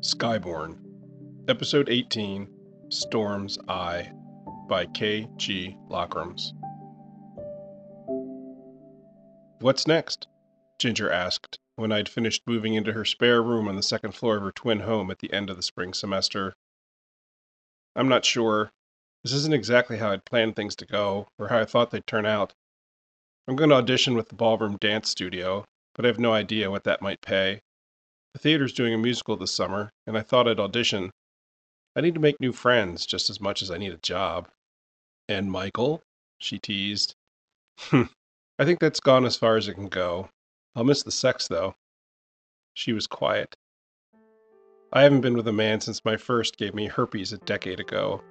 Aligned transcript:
Skyborn, 0.00 0.78
Episode 1.48 1.88
18 1.88 2.48
Storm's 2.88 3.58
Eye 3.68 4.12
by 4.68 4.86
K. 4.86 5.28
G. 5.36 5.76
Lockrams. 5.90 6.52
What's 9.60 9.88
next? 9.88 10.28
Ginger 10.78 11.10
asked 11.10 11.58
when 11.74 11.90
I'd 11.90 12.08
finished 12.08 12.42
moving 12.46 12.74
into 12.74 12.92
her 12.92 13.04
spare 13.04 13.42
room 13.42 13.66
on 13.66 13.74
the 13.74 13.82
second 13.82 14.12
floor 14.12 14.36
of 14.36 14.44
her 14.44 14.52
twin 14.52 14.80
home 14.80 15.10
at 15.10 15.18
the 15.18 15.32
end 15.32 15.50
of 15.50 15.56
the 15.56 15.64
spring 15.64 15.92
semester. 15.92 16.54
I'm 17.96 18.08
not 18.08 18.24
sure. 18.24 18.70
This 19.24 19.32
isn't 19.32 19.54
exactly 19.54 19.96
how 19.96 20.12
I'd 20.12 20.24
planned 20.24 20.54
things 20.54 20.76
to 20.76 20.86
go, 20.86 21.26
or 21.40 21.48
how 21.48 21.58
I 21.58 21.64
thought 21.64 21.90
they'd 21.90 22.06
turn 22.06 22.24
out. 22.24 22.54
I'm 23.48 23.56
going 23.56 23.70
to 23.70 23.76
audition 23.76 24.14
with 24.14 24.28
the 24.28 24.36
Ballroom 24.36 24.76
Dance 24.80 25.10
Studio, 25.10 25.64
but 25.96 26.04
I 26.04 26.08
have 26.08 26.20
no 26.20 26.32
idea 26.32 26.70
what 26.70 26.84
that 26.84 27.02
might 27.02 27.20
pay. 27.20 27.62
The 28.34 28.38
theater's 28.40 28.72
doing 28.72 28.94
a 28.94 28.98
musical 28.98 29.36
this 29.36 29.54
summer, 29.54 29.90
and 30.06 30.16
I 30.16 30.22
thought 30.22 30.46
I'd 30.46 30.60
audition. 30.60 31.10
I 31.96 32.00
need 32.00 32.14
to 32.14 32.20
make 32.20 32.40
new 32.40 32.52
friends 32.52 33.06
just 33.06 33.30
as 33.30 33.40
much 33.40 33.62
as 33.62 33.70
I 33.70 33.78
need 33.78 33.92
a 33.92 33.98
job. 33.98 34.48
And 35.28 35.50
Michael? 35.50 36.02
She 36.38 36.58
teased. 36.58 37.14
I 37.92 38.64
think 38.64 38.80
that's 38.80 39.00
gone 39.00 39.24
as 39.24 39.36
far 39.36 39.56
as 39.56 39.68
it 39.68 39.74
can 39.74 39.88
go. 39.88 40.28
I'll 40.76 40.84
miss 40.84 41.02
the 41.02 41.10
sex, 41.10 41.48
though. 41.48 41.74
She 42.74 42.92
was 42.92 43.06
quiet. 43.06 43.56
I 44.92 45.02
haven't 45.02 45.22
been 45.22 45.36
with 45.36 45.48
a 45.48 45.52
man 45.52 45.80
since 45.80 46.04
my 46.04 46.16
first 46.16 46.56
gave 46.56 46.74
me 46.74 46.86
herpes 46.86 47.32
a 47.32 47.38
decade 47.38 47.80
ago. 47.80 48.22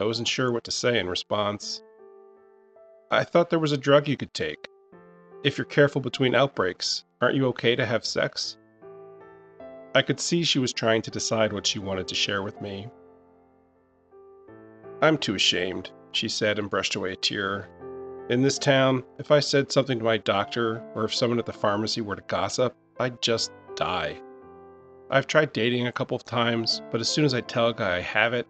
I 0.00 0.04
wasn't 0.04 0.28
sure 0.28 0.50
what 0.50 0.64
to 0.64 0.70
say 0.70 0.98
in 0.98 1.08
response. 1.08 1.82
I 3.10 3.24
thought 3.24 3.50
there 3.50 3.58
was 3.58 3.72
a 3.72 3.76
drug 3.76 4.08
you 4.08 4.16
could 4.16 4.32
take. 4.32 4.68
If 5.44 5.58
you're 5.58 5.64
careful 5.64 6.00
between 6.00 6.34
outbreaks, 6.34 7.04
aren't 7.20 7.36
you 7.36 7.46
okay 7.48 7.76
to 7.76 7.84
have 7.86 8.04
sex? 8.04 8.56
I 9.94 10.02
could 10.02 10.20
see 10.20 10.44
she 10.44 10.60
was 10.60 10.72
trying 10.72 11.02
to 11.02 11.10
decide 11.10 11.52
what 11.52 11.66
she 11.66 11.80
wanted 11.80 12.06
to 12.08 12.14
share 12.14 12.42
with 12.42 12.60
me. 12.60 12.88
I'm 15.02 15.18
too 15.18 15.34
ashamed, 15.34 15.90
she 16.12 16.28
said 16.28 16.58
and 16.58 16.70
brushed 16.70 16.94
away 16.94 17.12
a 17.12 17.16
tear. 17.16 17.68
In 18.28 18.42
this 18.42 18.58
town, 18.58 19.02
if 19.18 19.32
I 19.32 19.40
said 19.40 19.72
something 19.72 19.98
to 19.98 20.04
my 20.04 20.18
doctor 20.18 20.80
or 20.94 21.04
if 21.04 21.14
someone 21.14 21.40
at 21.40 21.46
the 21.46 21.52
pharmacy 21.52 22.02
were 22.02 22.14
to 22.14 22.22
gossip, 22.28 22.76
I'd 23.00 23.20
just 23.20 23.50
die. 23.74 24.20
I've 25.10 25.26
tried 25.26 25.52
dating 25.52 25.88
a 25.88 25.92
couple 25.92 26.16
of 26.16 26.24
times, 26.24 26.82
but 26.92 27.00
as 27.00 27.08
soon 27.08 27.24
as 27.24 27.34
I 27.34 27.40
tell 27.40 27.68
a 27.68 27.74
guy 27.74 27.96
I 27.96 28.00
have 28.00 28.32
it, 28.32 28.46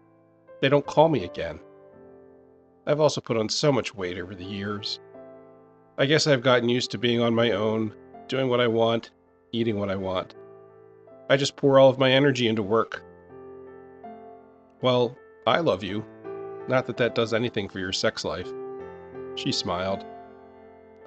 they 0.61 0.69
don't 0.69 0.85
call 0.85 1.09
me 1.09 1.23
again. 1.23 1.59
I've 2.85 2.99
also 2.99 3.19
put 3.19 3.37
on 3.37 3.49
so 3.49 3.71
much 3.71 3.95
weight 3.95 4.19
over 4.19 4.35
the 4.35 4.45
years. 4.45 4.99
I 5.97 6.05
guess 6.05 6.27
I've 6.27 6.43
gotten 6.43 6.69
used 6.69 6.91
to 6.91 6.99
being 6.99 7.19
on 7.19 7.33
my 7.33 7.51
own, 7.51 7.95
doing 8.27 8.47
what 8.47 8.61
I 8.61 8.67
want, 8.67 9.09
eating 9.51 9.79
what 9.79 9.89
I 9.89 9.95
want. 9.95 10.35
I 11.31 11.37
just 11.37 11.55
pour 11.55 11.79
all 11.79 11.89
of 11.89 11.97
my 11.97 12.11
energy 12.11 12.49
into 12.49 12.61
work. 12.61 13.01
Well, 14.81 15.17
I 15.47 15.59
love 15.59 15.81
you. 15.81 16.05
Not 16.67 16.85
that 16.87 16.97
that 16.97 17.15
does 17.15 17.33
anything 17.33 17.69
for 17.69 17.79
your 17.79 17.93
sex 17.93 18.25
life. 18.25 18.51
She 19.35 19.53
smiled. 19.53 20.03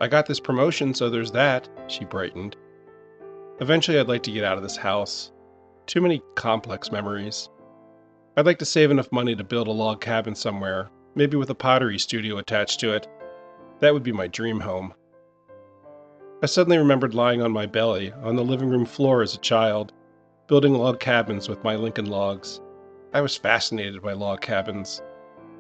I 0.00 0.08
got 0.08 0.24
this 0.24 0.40
promotion, 0.40 0.94
so 0.94 1.10
there's 1.10 1.32
that, 1.32 1.68
she 1.88 2.06
brightened. 2.06 2.56
Eventually, 3.60 3.98
I'd 3.98 4.08
like 4.08 4.22
to 4.22 4.30
get 4.30 4.44
out 4.44 4.56
of 4.56 4.62
this 4.62 4.78
house. 4.78 5.30
Too 5.84 6.00
many 6.00 6.22
complex 6.36 6.90
memories. 6.90 7.50
I'd 8.38 8.46
like 8.46 8.60
to 8.60 8.64
save 8.64 8.90
enough 8.90 9.12
money 9.12 9.36
to 9.36 9.44
build 9.44 9.68
a 9.68 9.72
log 9.72 10.00
cabin 10.00 10.34
somewhere, 10.34 10.88
maybe 11.14 11.36
with 11.36 11.50
a 11.50 11.54
pottery 11.54 11.98
studio 11.98 12.38
attached 12.38 12.80
to 12.80 12.94
it. 12.94 13.06
That 13.80 13.92
would 13.92 14.02
be 14.02 14.10
my 14.10 14.28
dream 14.28 14.60
home. 14.60 14.94
I 16.42 16.46
suddenly 16.46 16.78
remembered 16.78 17.12
lying 17.12 17.42
on 17.42 17.52
my 17.52 17.66
belly 17.66 18.10
on 18.22 18.36
the 18.36 18.42
living 18.42 18.70
room 18.70 18.86
floor 18.86 19.20
as 19.20 19.34
a 19.34 19.40
child, 19.40 19.92
building 20.46 20.74
log 20.74 21.00
cabins 21.00 21.48
with 21.48 21.64
my 21.64 21.74
Lincoln 21.74 22.06
logs. 22.06 22.60
I 23.14 23.20
was 23.22 23.36
fascinated 23.36 24.02
by 24.02 24.12
log 24.12 24.42
cabins. 24.42 25.00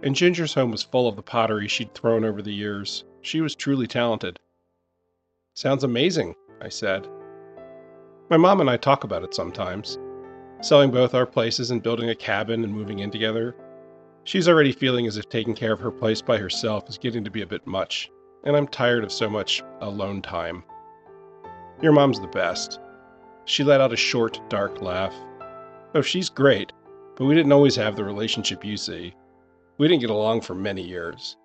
And 0.02 0.14
Ginger's 0.14 0.52
home 0.52 0.70
was 0.70 0.82
full 0.82 1.08
of 1.08 1.16
the 1.16 1.22
pottery 1.22 1.68
she'd 1.68 1.94
thrown 1.94 2.24
over 2.24 2.42
the 2.42 2.52
years. 2.52 3.04
She 3.22 3.40
was 3.40 3.54
truly 3.54 3.86
talented. 3.86 4.38
Sounds 5.54 5.84
amazing, 5.84 6.34
I 6.60 6.68
said. 6.68 7.08
My 8.28 8.36
mom 8.36 8.60
and 8.60 8.68
I 8.68 8.76
talk 8.76 9.04
about 9.04 9.22
it 9.22 9.34
sometimes. 9.34 9.98
Selling 10.60 10.90
both 10.90 11.14
our 11.14 11.26
places 11.26 11.70
and 11.70 11.82
building 11.82 12.10
a 12.10 12.14
cabin 12.14 12.62
and 12.64 12.72
moving 12.72 12.98
in 12.98 13.10
together. 13.10 13.56
She's 14.24 14.48
already 14.48 14.72
feeling 14.72 15.06
as 15.06 15.16
if 15.16 15.28
taking 15.28 15.54
care 15.54 15.72
of 15.72 15.80
her 15.80 15.90
place 15.90 16.20
by 16.20 16.36
herself 16.36 16.88
is 16.88 16.98
getting 16.98 17.24
to 17.24 17.30
be 17.30 17.42
a 17.42 17.46
bit 17.46 17.66
much, 17.66 18.10
and 18.44 18.56
I'm 18.56 18.66
tired 18.66 19.04
of 19.04 19.12
so 19.12 19.30
much 19.30 19.62
alone 19.80 20.20
time. 20.20 20.64
Your 21.80 21.92
mom's 21.92 22.20
the 22.20 22.26
best. 22.26 22.80
She 23.46 23.62
let 23.62 23.80
out 23.80 23.92
a 23.92 23.96
short, 23.96 24.40
dark 24.48 24.80
laugh. 24.80 25.14
Oh, 25.94 26.02
she's 26.02 26.30
great, 26.30 26.72
but 27.16 27.26
we 27.26 27.34
didn't 27.34 27.52
always 27.52 27.76
have 27.76 27.94
the 27.94 28.04
relationship 28.04 28.64
you 28.64 28.76
see. 28.76 29.14
We 29.76 29.86
didn't 29.86 30.00
get 30.00 30.10
along 30.10 30.40
for 30.40 30.54
many 30.54 30.82
years. 30.82 31.36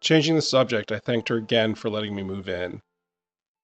Changing 0.00 0.34
the 0.34 0.42
subject, 0.42 0.92
I 0.92 0.98
thanked 0.98 1.28
her 1.30 1.36
again 1.36 1.74
for 1.74 1.88
letting 1.88 2.14
me 2.14 2.22
move 2.22 2.48
in. 2.48 2.82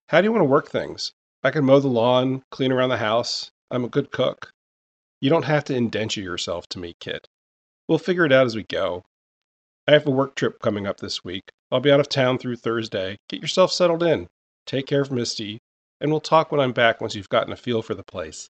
How 0.08 0.20
do 0.20 0.26
you 0.26 0.32
want 0.32 0.42
to 0.42 0.46
work 0.46 0.68
things? 0.68 1.12
I 1.44 1.50
can 1.50 1.64
mow 1.64 1.78
the 1.78 1.88
lawn, 1.88 2.42
clean 2.50 2.72
around 2.72 2.88
the 2.88 2.96
house. 2.96 3.50
I'm 3.70 3.84
a 3.84 3.88
good 3.88 4.10
cook. 4.10 4.50
You 5.20 5.28
don't 5.30 5.44
have 5.44 5.64
to 5.64 5.74
indenture 5.74 6.20
yourself 6.20 6.66
to 6.68 6.78
me, 6.78 6.94
Kit. 7.00 7.28
We'll 7.86 7.98
figure 7.98 8.24
it 8.24 8.32
out 8.32 8.46
as 8.46 8.56
we 8.56 8.62
go. 8.64 9.04
I 9.86 9.92
have 9.92 10.06
a 10.06 10.10
work 10.10 10.36
trip 10.36 10.60
coming 10.60 10.86
up 10.86 11.00
this 11.00 11.22
week. 11.22 11.50
I'll 11.70 11.80
be 11.80 11.92
out 11.92 12.00
of 12.00 12.08
town 12.08 12.38
through 12.38 12.56
Thursday. 12.56 13.18
Get 13.28 13.42
yourself 13.42 13.72
settled 13.72 14.02
in. 14.02 14.28
Take 14.66 14.86
care 14.86 15.00
of 15.00 15.10
Misty, 15.10 15.58
and 16.02 16.10
we'll 16.10 16.20
talk 16.20 16.50
when 16.50 16.60
I'm 16.60 16.72
back 16.72 17.00
once 17.00 17.14
you've 17.14 17.28
gotten 17.28 17.52
a 17.52 17.56
feel 17.56 17.80
for 17.80 17.94
the 17.94 18.02
place. 18.02 18.50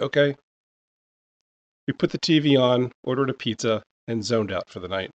Okay? 0.00 0.34
We 1.86 1.94
put 1.94 2.10
the 2.10 2.18
TV 2.18 2.60
on, 2.60 2.90
ordered 3.04 3.30
a 3.30 3.34
pizza, 3.34 3.84
and 4.08 4.24
zoned 4.24 4.50
out 4.50 4.68
for 4.68 4.80
the 4.80 4.88
night. 4.88 5.12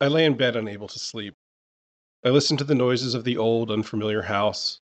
I 0.00 0.06
lay 0.06 0.24
in 0.24 0.36
bed 0.36 0.54
unable 0.54 0.86
to 0.86 0.98
sleep. 1.00 1.34
I 2.24 2.28
listened 2.28 2.60
to 2.60 2.64
the 2.64 2.74
noises 2.76 3.14
of 3.14 3.24
the 3.24 3.36
old, 3.36 3.68
unfamiliar 3.72 4.22
house. 4.22 4.78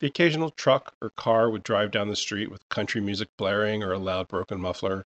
The 0.00 0.08
occasional 0.08 0.50
truck 0.50 0.94
or 1.00 1.08
car 1.16 1.48
would 1.48 1.62
drive 1.62 1.90
down 1.90 2.08
the 2.08 2.16
street 2.16 2.50
with 2.50 2.68
country 2.68 3.00
music 3.00 3.28
blaring 3.38 3.82
or 3.82 3.92
a 3.92 3.98
loud 3.98 4.28
broken 4.28 4.60
muffler. 4.60 5.04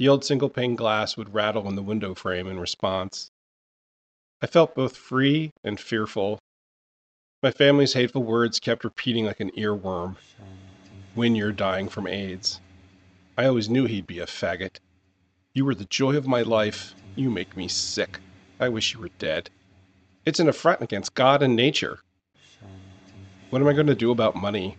The 0.00 0.08
old 0.08 0.24
single 0.24 0.50
pane 0.50 0.74
glass 0.74 1.16
would 1.16 1.34
rattle 1.34 1.68
in 1.68 1.76
the 1.76 1.82
window 1.82 2.16
frame 2.16 2.48
in 2.48 2.58
response. 2.58 3.30
I 4.40 4.48
felt 4.48 4.74
both 4.74 4.96
free 4.96 5.52
and 5.62 5.78
fearful. 5.78 6.40
My 7.42 7.50
family's 7.50 7.94
hateful 7.94 8.22
words 8.22 8.60
kept 8.60 8.84
repeating 8.84 9.26
like 9.26 9.40
an 9.40 9.50
earworm. 9.56 10.14
When 11.16 11.34
you're 11.34 11.50
dying 11.50 11.88
from 11.88 12.06
AIDS. 12.06 12.60
I 13.36 13.46
always 13.46 13.68
knew 13.68 13.84
he'd 13.84 14.06
be 14.06 14.20
a 14.20 14.26
faggot. 14.26 14.78
You 15.52 15.64
were 15.64 15.74
the 15.74 15.86
joy 15.86 16.16
of 16.16 16.28
my 16.28 16.42
life. 16.42 16.94
You 17.16 17.30
make 17.30 17.56
me 17.56 17.66
sick. 17.66 18.20
I 18.60 18.68
wish 18.68 18.94
you 18.94 19.00
were 19.00 19.10
dead. 19.18 19.50
It's 20.24 20.38
an 20.38 20.48
affront 20.48 20.82
against 20.82 21.14
God 21.14 21.42
and 21.42 21.56
nature. 21.56 21.98
What 23.50 23.60
am 23.60 23.66
I 23.66 23.72
going 23.72 23.88
to 23.88 23.96
do 23.96 24.12
about 24.12 24.36
money? 24.36 24.76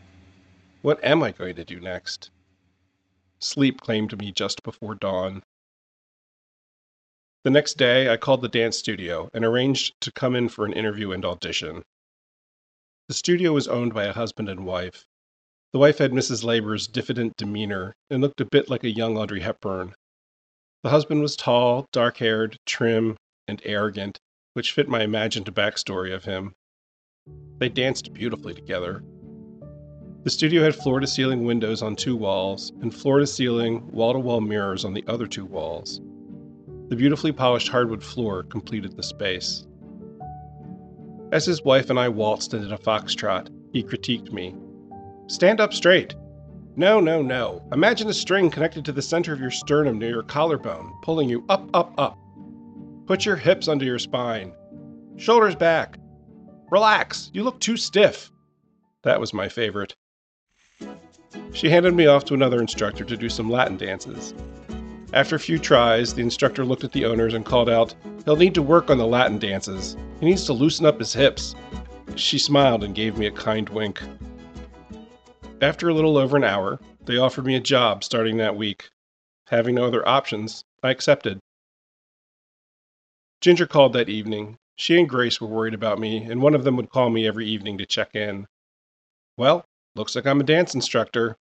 What 0.84 1.04
am 1.04 1.22
I 1.22 1.34
going 1.34 1.56
to 1.56 1.66
do 1.66 1.82
next? 1.82 2.32
Sleep 3.40 3.82
claimed 3.82 4.18
me 4.18 4.32
just 4.32 4.64
before 4.64 4.96
dawn. 4.96 5.44
The 7.44 7.50
next 7.50 7.74
day, 7.74 8.08
I 8.08 8.16
called 8.16 8.42
the 8.42 8.48
dance 8.48 8.78
studio 8.78 9.30
and 9.34 9.44
arranged 9.44 10.00
to 10.00 10.14
come 10.14 10.34
in 10.34 10.48
for 10.48 10.66
an 10.66 10.72
interview 10.72 11.12
and 11.12 11.26
audition. 11.26 11.84
The 13.10 13.14
studio 13.14 13.52
was 13.52 13.68
owned 13.68 13.94
by 13.94 14.06
a 14.06 14.14
husband 14.14 14.48
and 14.48 14.66
wife. 14.66 15.06
The 15.74 15.80
wife 15.80 15.98
had 15.98 16.14
Mrs. 16.14 16.46
Labor's 16.46 16.88
diffident 16.88 17.36
demeanor 17.36 17.98
and 18.10 18.22
looked 18.22 18.40
a 18.40 18.46
bit 18.46 18.70
like 18.70 18.86
a 18.86 18.96
young 18.96 19.18
Audrey 19.18 19.42
Hepburn. 19.42 19.94
The 20.84 20.90
husband 20.90 21.22
was 21.22 21.36
tall, 21.36 21.86
dark 21.92 22.18
haired, 22.18 22.56
trim, 22.66 23.18
and 23.46 23.62
arrogant, 23.66 24.20
which 24.54 24.72
fit 24.72 24.88
my 24.88 25.04
imagined 25.04 25.54
backstory 25.54 26.14
of 26.14 26.24
him. 26.24 26.54
They 27.58 27.68
danced 27.68 28.14
beautifully 28.14 28.54
together. 28.54 29.04
The 30.24 30.30
studio 30.30 30.64
had 30.64 30.74
floor 30.74 31.02
to 31.02 31.08
ceiling 31.08 31.44
windows 31.44 31.82
on 31.82 31.98
two 31.98 32.16
walls, 32.16 32.72
and 32.82 32.96
floor 32.96 33.20
to 33.20 33.28
ceiling, 33.28 33.86
wall 33.92 34.14
to 34.14 34.20
wall 34.20 34.40
mirrors 34.40 34.86
on 34.86 34.94
the 34.94 35.04
other 35.08 35.28
two 35.28 35.44
walls. 35.44 36.00
The 36.88 36.96
beautifully 36.96 37.34
polished 37.34 37.68
hardwood 37.68 38.02
floor 38.02 38.44
completed 38.44 38.96
the 38.96 39.04
space. 39.04 39.66
As 41.34 41.48
his 41.48 41.64
wife 41.64 41.90
and 41.90 41.98
I 41.98 42.10
waltzed 42.10 42.54
into 42.54 42.72
a 42.72 42.78
foxtrot, 42.78 43.50
he 43.72 43.82
critiqued 43.82 44.32
me. 44.32 44.54
Stand 45.26 45.60
up 45.60 45.74
straight. 45.74 46.14
No, 46.76 47.00
no, 47.00 47.24
no. 47.24 47.68
Imagine 47.74 48.08
a 48.08 48.14
string 48.14 48.52
connected 48.52 48.86
to 48.86 48.92
the 48.92 49.02
center 49.02 49.34
of 49.34 49.40
your 49.40 49.50
sternum 49.50 49.98
near 49.98 50.12
your 50.12 50.22
collarbone, 50.22 50.94
pulling 51.02 51.28
you 51.28 51.44
up, 51.50 51.68
up, 51.74 51.92
up. 51.98 52.20
Put 53.08 53.26
your 53.26 53.36
hips 53.36 53.68
under 53.68 53.84
your 53.84 53.98
spine. 53.98 54.54
Shoulders 55.18 55.56
back. 55.56 55.98
Relax. 56.70 57.32
You 57.34 57.42
look 57.42 57.60
too 57.60 57.78
stiff. 57.78 58.32
That 59.02 59.20
was 59.20 59.34
my 59.34 59.50
favorite. 59.50 59.96
She 61.52 61.68
handed 61.68 61.96
me 61.96 62.06
off 62.06 62.26
to 62.26 62.36
another 62.36 62.62
instructor 62.62 63.04
to 63.06 63.18
do 63.18 63.28
some 63.28 63.50
Latin 63.50 63.78
dances. 63.78 64.36
After 65.14 65.36
a 65.36 65.40
few 65.40 65.60
tries, 65.60 66.16
the 66.16 66.24
instructor 66.24 66.66
looked 66.66 66.84
at 66.84 66.92
the 66.92 67.06
owners 67.06 67.36
and 67.36 67.46
called 67.46 67.70
out, 67.70 67.94
He'll 68.26 68.36
need 68.36 68.56
to 68.56 68.64
work 68.64 68.90
on 68.90 68.98
the 68.98 69.06
Latin 69.06 69.38
dances. 69.38 69.96
He 70.20 70.26
needs 70.26 70.46
to 70.46 70.54
loosen 70.54 70.88
up 70.88 70.98
his 70.98 71.14
hips. 71.14 71.54
She 72.16 72.40
smiled 72.40 72.84
and 72.84 72.96
gave 72.96 73.16
me 73.16 73.28
a 73.28 73.32
kind 73.32 73.70
wink. 73.70 74.02
After 75.62 75.88
a 75.88 75.94
little 75.94 76.18
over 76.18 76.36
an 76.36 76.44
hour, 76.44 76.80
they 77.06 77.18
offered 77.18 77.46
me 77.46 77.56
a 77.56 77.60
job 77.60 78.04
starting 78.04 78.38
that 78.38 78.56
week. 78.56 78.90
Having 79.48 79.76
no 79.76 79.86
other 79.86 80.08
options, 80.08 80.64
I 80.82 80.90
accepted. 80.90 81.38
Ginger 83.40 83.68
called 83.68 83.94
that 83.94 84.10
evening. 84.10 84.58
She 84.78 84.98
and 84.98 85.08
Grace 85.08 85.40
were 85.40 85.48
worried 85.48 85.76
about 85.76 86.00
me, 86.00 86.24
and 86.24 86.42
one 86.42 86.56
of 86.56 86.64
them 86.64 86.76
would 86.78 86.90
call 86.90 87.12
me 87.12 87.28
every 87.28 87.46
evening 87.46 87.78
to 87.78 87.86
check 87.86 88.16
in. 88.16 88.48
Well, 89.38 89.64
looks 89.96 90.16
like 90.16 90.26
I'm 90.26 90.42
a 90.42 90.44
dance 90.44 90.74
instructor. 90.74 91.36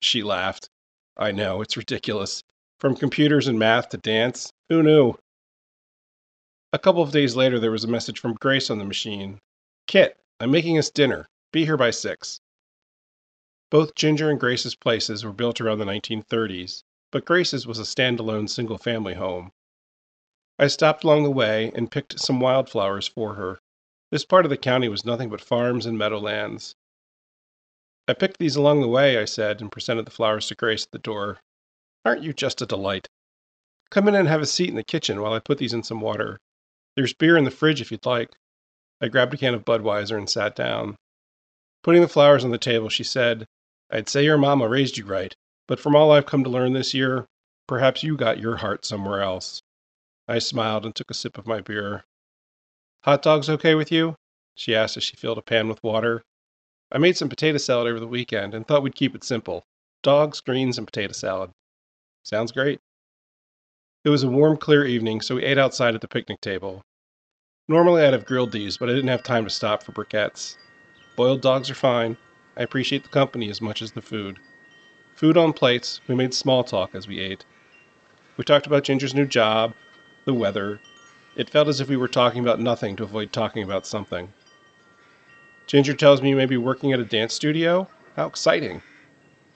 She 0.00 0.22
laughed. 0.22 0.68
I 1.16 1.32
know, 1.32 1.60
it's 1.60 1.76
ridiculous. 1.76 2.42
From 2.78 2.94
computers 2.94 3.48
and 3.48 3.58
math 3.58 3.88
to 3.90 3.96
dance, 3.96 4.52
who 4.68 4.82
knew? 4.82 5.14
A 6.72 6.78
couple 6.78 7.02
of 7.02 7.10
days 7.10 7.34
later, 7.34 7.58
there 7.58 7.70
was 7.70 7.84
a 7.84 7.88
message 7.88 8.20
from 8.20 8.34
Grace 8.34 8.68
on 8.68 8.78
the 8.78 8.84
machine 8.84 9.40
Kit, 9.86 10.18
I'm 10.38 10.50
making 10.50 10.76
us 10.76 10.90
dinner. 10.90 11.26
Be 11.52 11.64
here 11.64 11.78
by 11.78 11.90
six. 11.90 12.40
Both 13.70 13.94
Ginger 13.94 14.30
and 14.30 14.38
Grace's 14.38 14.74
places 14.74 15.24
were 15.24 15.32
built 15.32 15.58
around 15.58 15.78
the 15.78 15.86
1930s, 15.86 16.82
but 17.10 17.24
Grace's 17.24 17.66
was 17.66 17.78
a 17.78 17.82
standalone 17.84 18.50
single 18.50 18.76
family 18.76 19.14
home. 19.14 19.52
I 20.58 20.66
stopped 20.66 21.02
along 21.02 21.22
the 21.22 21.30
way 21.30 21.72
and 21.74 21.90
picked 21.90 22.20
some 22.20 22.40
wildflowers 22.40 23.08
for 23.08 23.34
her. 23.34 23.58
This 24.10 24.26
part 24.26 24.44
of 24.44 24.50
the 24.50 24.58
county 24.58 24.90
was 24.90 25.06
nothing 25.06 25.30
but 25.30 25.40
farms 25.40 25.86
and 25.86 25.96
meadowlands. 25.96 26.76
I 28.06 28.12
picked 28.12 28.36
these 28.38 28.56
along 28.56 28.82
the 28.82 28.88
way, 28.88 29.16
I 29.16 29.24
said, 29.24 29.62
and 29.62 29.72
presented 29.72 30.04
the 30.04 30.10
flowers 30.10 30.48
to 30.48 30.54
Grace 30.54 30.84
at 30.84 30.90
the 30.90 30.98
door. 30.98 31.40
Aren't 32.06 32.22
you 32.22 32.32
just 32.32 32.62
a 32.62 32.66
delight? 32.66 33.08
Come 33.90 34.06
in 34.06 34.14
and 34.14 34.28
have 34.28 34.40
a 34.40 34.46
seat 34.46 34.68
in 34.68 34.76
the 34.76 34.84
kitchen 34.84 35.20
while 35.20 35.32
I 35.32 35.40
put 35.40 35.58
these 35.58 35.72
in 35.72 35.82
some 35.82 36.00
water. 36.00 36.38
There's 36.94 37.12
beer 37.12 37.36
in 37.36 37.42
the 37.42 37.50
fridge 37.50 37.80
if 37.80 37.90
you'd 37.90 38.06
like. 38.06 38.36
I 39.00 39.08
grabbed 39.08 39.34
a 39.34 39.36
can 39.36 39.54
of 39.54 39.64
Budweiser 39.64 40.16
and 40.16 40.30
sat 40.30 40.54
down. 40.54 40.94
Putting 41.82 42.02
the 42.02 42.06
flowers 42.06 42.44
on 42.44 42.52
the 42.52 42.58
table, 42.58 42.88
she 42.88 43.02
said, 43.02 43.44
I'd 43.90 44.08
say 44.08 44.22
your 44.22 44.38
mama 44.38 44.68
raised 44.68 44.96
you 44.96 45.04
right, 45.04 45.34
but 45.66 45.80
from 45.80 45.96
all 45.96 46.12
I've 46.12 46.26
come 46.26 46.44
to 46.44 46.48
learn 46.48 46.74
this 46.74 46.94
year, 46.94 47.26
perhaps 47.66 48.04
you 48.04 48.16
got 48.16 48.38
your 48.38 48.58
heart 48.58 48.84
somewhere 48.84 49.20
else. 49.20 49.60
I 50.28 50.38
smiled 50.38 50.84
and 50.84 50.94
took 50.94 51.10
a 51.10 51.14
sip 51.14 51.36
of 51.36 51.48
my 51.48 51.60
beer. 51.60 52.04
Hot 53.02 53.20
dogs 53.20 53.50
okay 53.50 53.74
with 53.74 53.90
you? 53.90 54.14
She 54.54 54.76
asked 54.76 54.96
as 54.96 55.02
she 55.02 55.16
filled 55.16 55.38
a 55.38 55.42
pan 55.42 55.68
with 55.68 55.82
water. 55.82 56.22
I 56.92 56.98
made 56.98 57.16
some 57.16 57.28
potato 57.28 57.58
salad 57.58 57.88
over 57.88 57.98
the 57.98 58.06
weekend 58.06 58.54
and 58.54 58.64
thought 58.64 58.84
we'd 58.84 58.94
keep 58.94 59.16
it 59.16 59.24
simple 59.24 59.64
dogs, 60.04 60.40
greens, 60.40 60.78
and 60.78 60.86
potato 60.86 61.12
salad. 61.12 61.50
Sounds 62.26 62.50
great. 62.50 62.80
It 64.04 64.08
was 64.08 64.24
a 64.24 64.28
warm, 64.28 64.56
clear 64.56 64.84
evening, 64.84 65.20
so 65.20 65.36
we 65.36 65.44
ate 65.44 65.58
outside 65.58 65.94
at 65.94 66.00
the 66.00 66.08
picnic 66.08 66.40
table. 66.40 66.82
Normally 67.68 68.02
I'd 68.02 68.14
have 68.14 68.26
grilled 68.26 68.50
these, 68.50 68.76
but 68.76 68.90
I 68.90 68.94
didn't 68.94 69.10
have 69.10 69.22
time 69.22 69.44
to 69.44 69.50
stop 69.50 69.84
for 69.84 69.92
briquettes. 69.92 70.56
Boiled 71.14 71.40
dogs 71.40 71.70
are 71.70 71.76
fine, 71.76 72.16
I 72.56 72.64
appreciate 72.64 73.04
the 73.04 73.10
company 73.10 73.48
as 73.48 73.60
much 73.60 73.80
as 73.80 73.92
the 73.92 74.02
food. 74.02 74.40
Food 75.14 75.36
on 75.36 75.52
plates, 75.52 76.00
we 76.08 76.16
made 76.16 76.34
small 76.34 76.64
talk 76.64 76.96
as 76.96 77.06
we 77.06 77.20
ate. 77.20 77.44
We 78.36 78.42
talked 78.42 78.66
about 78.66 78.82
Ginger's 78.82 79.14
new 79.14 79.26
job, 79.26 79.74
the 80.24 80.34
weather. 80.34 80.80
It 81.36 81.48
felt 81.48 81.68
as 81.68 81.80
if 81.80 81.88
we 81.88 81.96
were 81.96 82.08
talking 82.08 82.40
about 82.42 82.58
nothing 82.58 82.96
to 82.96 83.04
avoid 83.04 83.32
talking 83.32 83.62
about 83.62 83.86
something. 83.86 84.32
Ginger 85.68 85.94
tells 85.94 86.20
me 86.20 86.30
you 86.30 86.36
may 86.36 86.46
be 86.46 86.56
working 86.56 86.92
at 86.92 86.98
a 86.98 87.04
dance 87.04 87.34
studio? 87.34 87.88
How 88.16 88.26
exciting! 88.26 88.82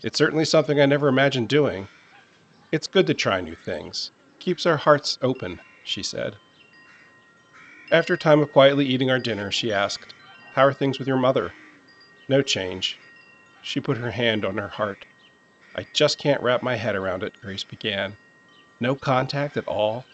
It's 0.05 0.19
certainly 0.19 0.45
something 0.45 0.81
I 0.81 0.87
never 0.87 1.09
imagined 1.09 1.49
doing. 1.49 1.89
It's 2.73 2.87
good 2.87 3.09
to 3.09 3.15
try 3.15 3.41
new 3.41 3.57
things. 3.57 4.13
Keeps 4.39 4.65
our 4.65 4.77
hearts 4.77 5.19
open, 5.23 5.61
she 5.83 6.05
said. 6.05 6.37
After 7.91 8.15
a 8.15 8.19
time 8.19 8.39
of 8.41 8.53
quietly 8.53 8.87
eating 8.87 9.11
our 9.11 9.19
dinner, 9.19 9.51
she 9.51 9.73
asked, 9.73 10.15
How 10.53 10.67
are 10.67 10.73
things 10.73 10.99
with 10.99 11.09
your 11.09 11.17
mother? 11.17 11.53
No 12.29 12.43
change. 12.43 12.97
She 13.61 13.81
put 13.81 13.97
her 13.97 14.13
hand 14.13 14.45
on 14.45 14.57
her 14.57 14.69
heart. 14.69 15.05
I 15.75 15.87
just 15.93 16.19
can't 16.19 16.43
wrap 16.43 16.63
my 16.63 16.77
head 16.77 16.95
around 16.95 17.25
it, 17.25 17.41
Grace 17.41 17.65
began. 17.65 18.17
No 18.79 18.95
contact 18.95 19.57
at 19.57 19.67
all? 19.67 20.05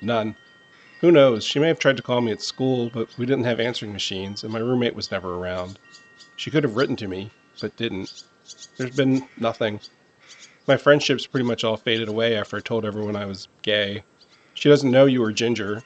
None. 0.00 0.36
Who 1.02 1.12
knows? 1.12 1.44
She 1.44 1.58
may 1.58 1.68
have 1.68 1.78
tried 1.78 1.98
to 1.98 2.02
call 2.02 2.22
me 2.22 2.32
at 2.32 2.40
school, 2.40 2.88
but 2.88 3.16
we 3.18 3.26
didn't 3.26 3.44
have 3.44 3.60
answering 3.60 3.92
machines, 3.92 4.42
and 4.42 4.50
my 4.50 4.58
roommate 4.58 4.94
was 4.94 5.10
never 5.10 5.34
around. 5.34 5.78
She 6.36 6.50
could 6.50 6.64
have 6.64 6.76
written 6.76 6.96
to 6.96 7.08
me, 7.08 7.30
but 7.60 7.76
didn't. 7.76 8.24
There's 8.78 8.96
been 8.96 9.28
nothing. 9.36 9.80
My 10.66 10.78
friendships 10.78 11.26
pretty 11.26 11.44
much 11.44 11.62
all 11.62 11.76
faded 11.76 12.08
away 12.08 12.36
after 12.38 12.56
I 12.56 12.60
told 12.60 12.86
everyone 12.86 13.16
I 13.16 13.26
was 13.26 13.48
gay. 13.60 14.02
She 14.54 14.70
doesn't 14.70 14.90
know 14.90 15.04
you 15.04 15.22
or 15.22 15.30
Ginger. 15.30 15.82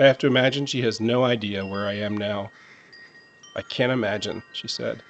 I 0.00 0.04
have 0.04 0.18
to 0.18 0.26
imagine 0.26 0.66
she 0.66 0.82
has 0.82 1.00
no 1.00 1.22
idea 1.22 1.64
where 1.64 1.86
I 1.86 1.92
am 1.92 2.16
now. 2.16 2.50
I 3.54 3.62
can't 3.62 3.92
imagine, 3.92 4.42
she 4.52 4.66
said. 4.66 5.04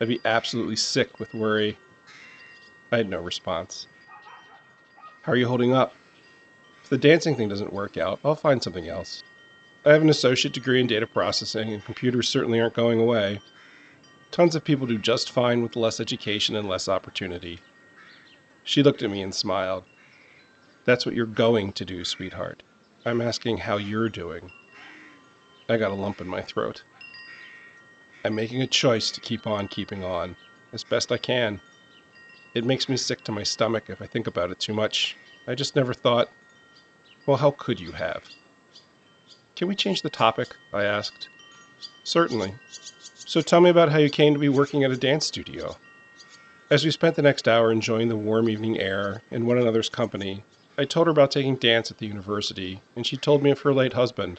I'd 0.00 0.08
be 0.08 0.20
absolutely 0.26 0.76
sick 0.76 1.18
with 1.18 1.32
worry. 1.32 1.78
I 2.92 2.98
had 2.98 3.08
no 3.08 3.20
response. 3.20 3.86
How 5.22 5.32
are 5.32 5.36
you 5.36 5.48
holding 5.48 5.72
up? 5.72 5.94
If 6.82 6.90
the 6.90 6.98
dancing 6.98 7.36
thing 7.36 7.48
doesn't 7.48 7.72
work 7.72 7.96
out, 7.96 8.20
I'll 8.22 8.34
find 8.34 8.62
something 8.62 8.86
else. 8.86 9.22
I 9.86 9.92
have 9.92 10.02
an 10.02 10.10
associate 10.10 10.52
degree 10.52 10.80
in 10.80 10.86
data 10.86 11.06
processing, 11.06 11.72
and 11.72 11.82
computers 11.82 12.28
certainly 12.28 12.60
aren't 12.60 12.74
going 12.74 13.00
away. 13.00 13.40
Tons 14.30 14.54
of 14.54 14.62
people 14.62 14.86
do 14.86 14.98
just 14.98 15.30
fine 15.30 15.62
with 15.62 15.74
less 15.74 16.00
education 16.00 16.54
and 16.54 16.68
less 16.68 16.86
opportunity. 16.86 17.60
She 18.68 18.82
looked 18.82 19.02
at 19.02 19.10
me 19.10 19.22
and 19.22 19.34
smiled. 19.34 19.84
That's 20.84 21.06
what 21.06 21.14
you're 21.14 21.24
going 21.24 21.72
to 21.72 21.86
do, 21.86 22.04
sweetheart. 22.04 22.62
I'm 23.06 23.22
asking 23.22 23.56
how 23.56 23.78
you're 23.78 24.10
doing. 24.10 24.50
I 25.70 25.78
got 25.78 25.90
a 25.90 25.94
lump 25.94 26.20
in 26.20 26.28
my 26.28 26.42
throat. 26.42 26.82
I'm 28.26 28.34
making 28.34 28.60
a 28.60 28.66
choice 28.66 29.10
to 29.12 29.22
keep 29.22 29.46
on 29.46 29.68
keeping 29.68 30.04
on, 30.04 30.36
as 30.74 30.84
best 30.84 31.10
I 31.10 31.16
can. 31.16 31.62
It 32.52 32.66
makes 32.66 32.90
me 32.90 32.98
sick 32.98 33.24
to 33.24 33.32
my 33.32 33.42
stomach 33.42 33.84
if 33.88 34.02
I 34.02 34.06
think 34.06 34.26
about 34.26 34.50
it 34.50 34.60
too 34.60 34.74
much. 34.74 35.16
I 35.46 35.54
just 35.54 35.74
never 35.74 35.94
thought, 35.94 36.28
well, 37.24 37.38
how 37.38 37.52
could 37.52 37.80
you 37.80 37.92
have? 37.92 38.22
Can 39.56 39.68
we 39.68 39.76
change 39.76 40.02
the 40.02 40.10
topic? 40.10 40.54
I 40.74 40.84
asked. 40.84 41.30
Certainly. 42.04 42.52
So 43.14 43.40
tell 43.40 43.62
me 43.62 43.70
about 43.70 43.90
how 43.90 43.98
you 43.98 44.10
came 44.10 44.34
to 44.34 44.38
be 44.38 44.50
working 44.50 44.84
at 44.84 44.90
a 44.90 44.96
dance 44.96 45.24
studio. 45.24 45.74
As 46.70 46.84
we 46.84 46.90
spent 46.90 47.16
the 47.16 47.22
next 47.22 47.48
hour 47.48 47.72
enjoying 47.72 48.08
the 48.08 48.16
warm 48.16 48.46
evening 48.46 48.78
air 48.78 49.22
in 49.30 49.46
one 49.46 49.56
another's 49.56 49.88
company, 49.88 50.44
I 50.76 50.84
told 50.84 51.06
her 51.06 51.10
about 51.10 51.30
taking 51.30 51.56
dance 51.56 51.90
at 51.90 51.96
the 51.96 52.06
university, 52.06 52.82
and 52.94 53.06
she 53.06 53.16
told 53.16 53.42
me 53.42 53.50
of 53.50 53.60
her 53.60 53.72
late 53.72 53.94
husband. 53.94 54.38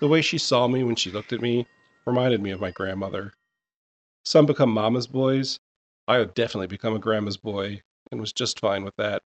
The 0.00 0.08
way 0.08 0.20
she 0.20 0.36
saw 0.36 0.68
me 0.68 0.84
when 0.84 0.96
she 0.96 1.10
looked 1.10 1.32
at 1.32 1.40
me 1.40 1.66
reminded 2.04 2.42
me 2.42 2.50
of 2.50 2.60
my 2.60 2.70
grandmother. 2.70 3.32
Some 4.26 4.44
become 4.44 4.68
mama's 4.68 5.06
boys. 5.06 5.60
I 6.06 6.18
would 6.18 6.34
definitely 6.34 6.66
become 6.66 6.94
a 6.94 6.98
grandma's 6.98 7.38
boy, 7.38 7.80
and 8.10 8.20
was 8.20 8.34
just 8.34 8.60
fine 8.60 8.84
with 8.84 8.96
that. 8.96 9.22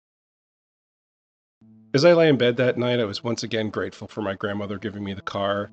As 1.95 2.05
I 2.05 2.13
lay 2.13 2.29
in 2.29 2.37
bed 2.37 2.57
that 2.57 2.77
night, 2.77 2.99
I 2.99 3.05
was 3.05 3.23
once 3.23 3.45
again 3.45 3.71
grateful 3.71 4.09
for 4.09 4.21
my 4.21 4.35
grandmother 4.35 4.79
giving 4.79 5.05
me 5.05 5.15
the 5.15 5.23
car. 5.23 5.71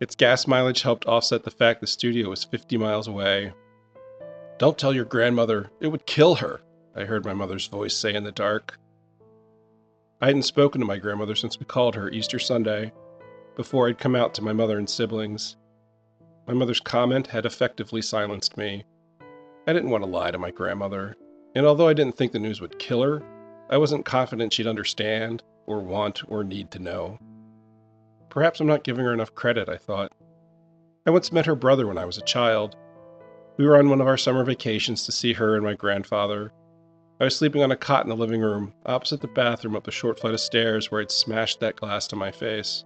Its 0.00 0.16
gas 0.16 0.48
mileage 0.48 0.82
helped 0.82 1.06
offset 1.06 1.44
the 1.44 1.50
fact 1.52 1.80
the 1.80 1.86
studio 1.86 2.28
was 2.30 2.42
50 2.42 2.76
miles 2.76 3.06
away. 3.06 3.52
Don't 4.64 4.78
tell 4.78 4.94
your 4.94 5.04
grandmother, 5.04 5.70
it 5.80 5.88
would 5.88 6.06
kill 6.06 6.36
her, 6.36 6.62
I 6.96 7.04
heard 7.04 7.26
my 7.26 7.34
mother's 7.34 7.66
voice 7.66 7.94
say 7.94 8.14
in 8.14 8.24
the 8.24 8.32
dark. 8.32 8.78
I 10.22 10.26
hadn't 10.28 10.44
spoken 10.44 10.80
to 10.80 10.86
my 10.86 10.96
grandmother 10.96 11.34
since 11.34 11.60
we 11.60 11.66
called 11.66 11.94
her 11.94 12.08
Easter 12.08 12.38
Sunday, 12.38 12.90
before 13.56 13.86
I'd 13.86 13.98
come 13.98 14.16
out 14.16 14.32
to 14.32 14.42
my 14.42 14.54
mother 14.54 14.78
and 14.78 14.88
siblings. 14.88 15.56
My 16.46 16.54
mother's 16.54 16.80
comment 16.80 17.26
had 17.26 17.44
effectively 17.44 18.00
silenced 18.00 18.56
me. 18.56 18.86
I 19.66 19.74
didn't 19.74 19.90
want 19.90 20.02
to 20.02 20.08
lie 20.08 20.30
to 20.30 20.38
my 20.38 20.50
grandmother, 20.50 21.14
and 21.54 21.66
although 21.66 21.88
I 21.88 21.92
didn't 21.92 22.16
think 22.16 22.32
the 22.32 22.38
news 22.38 22.62
would 22.62 22.78
kill 22.78 23.02
her, 23.02 23.22
I 23.68 23.76
wasn't 23.76 24.06
confident 24.06 24.54
she'd 24.54 24.66
understand, 24.66 25.42
or 25.66 25.80
want, 25.80 26.22
or 26.26 26.42
need 26.42 26.70
to 26.70 26.78
know. 26.78 27.18
Perhaps 28.30 28.60
I'm 28.60 28.66
not 28.66 28.82
giving 28.82 29.04
her 29.04 29.12
enough 29.12 29.34
credit, 29.34 29.68
I 29.68 29.76
thought. 29.76 30.12
I 31.06 31.10
once 31.10 31.32
met 31.32 31.44
her 31.44 31.54
brother 31.54 31.86
when 31.86 31.98
I 31.98 32.06
was 32.06 32.16
a 32.16 32.22
child. 32.22 32.76
We 33.56 33.66
were 33.66 33.76
on 33.76 33.88
one 33.88 34.00
of 34.00 34.08
our 34.08 34.16
summer 34.16 34.42
vacations 34.42 35.06
to 35.06 35.12
see 35.12 35.32
her 35.34 35.54
and 35.54 35.64
my 35.64 35.74
grandfather. 35.74 36.52
I 37.20 37.24
was 37.24 37.36
sleeping 37.36 37.62
on 37.62 37.70
a 37.70 37.76
cot 37.76 38.02
in 38.02 38.08
the 38.08 38.16
living 38.16 38.40
room, 38.40 38.74
opposite 38.84 39.20
the 39.20 39.28
bathroom 39.28 39.76
up 39.76 39.86
a 39.86 39.92
short 39.92 40.18
flight 40.18 40.34
of 40.34 40.40
stairs 40.40 40.90
where 40.90 41.00
I'd 41.00 41.12
smashed 41.12 41.60
that 41.60 41.76
glass 41.76 42.08
to 42.08 42.16
my 42.16 42.32
face. 42.32 42.84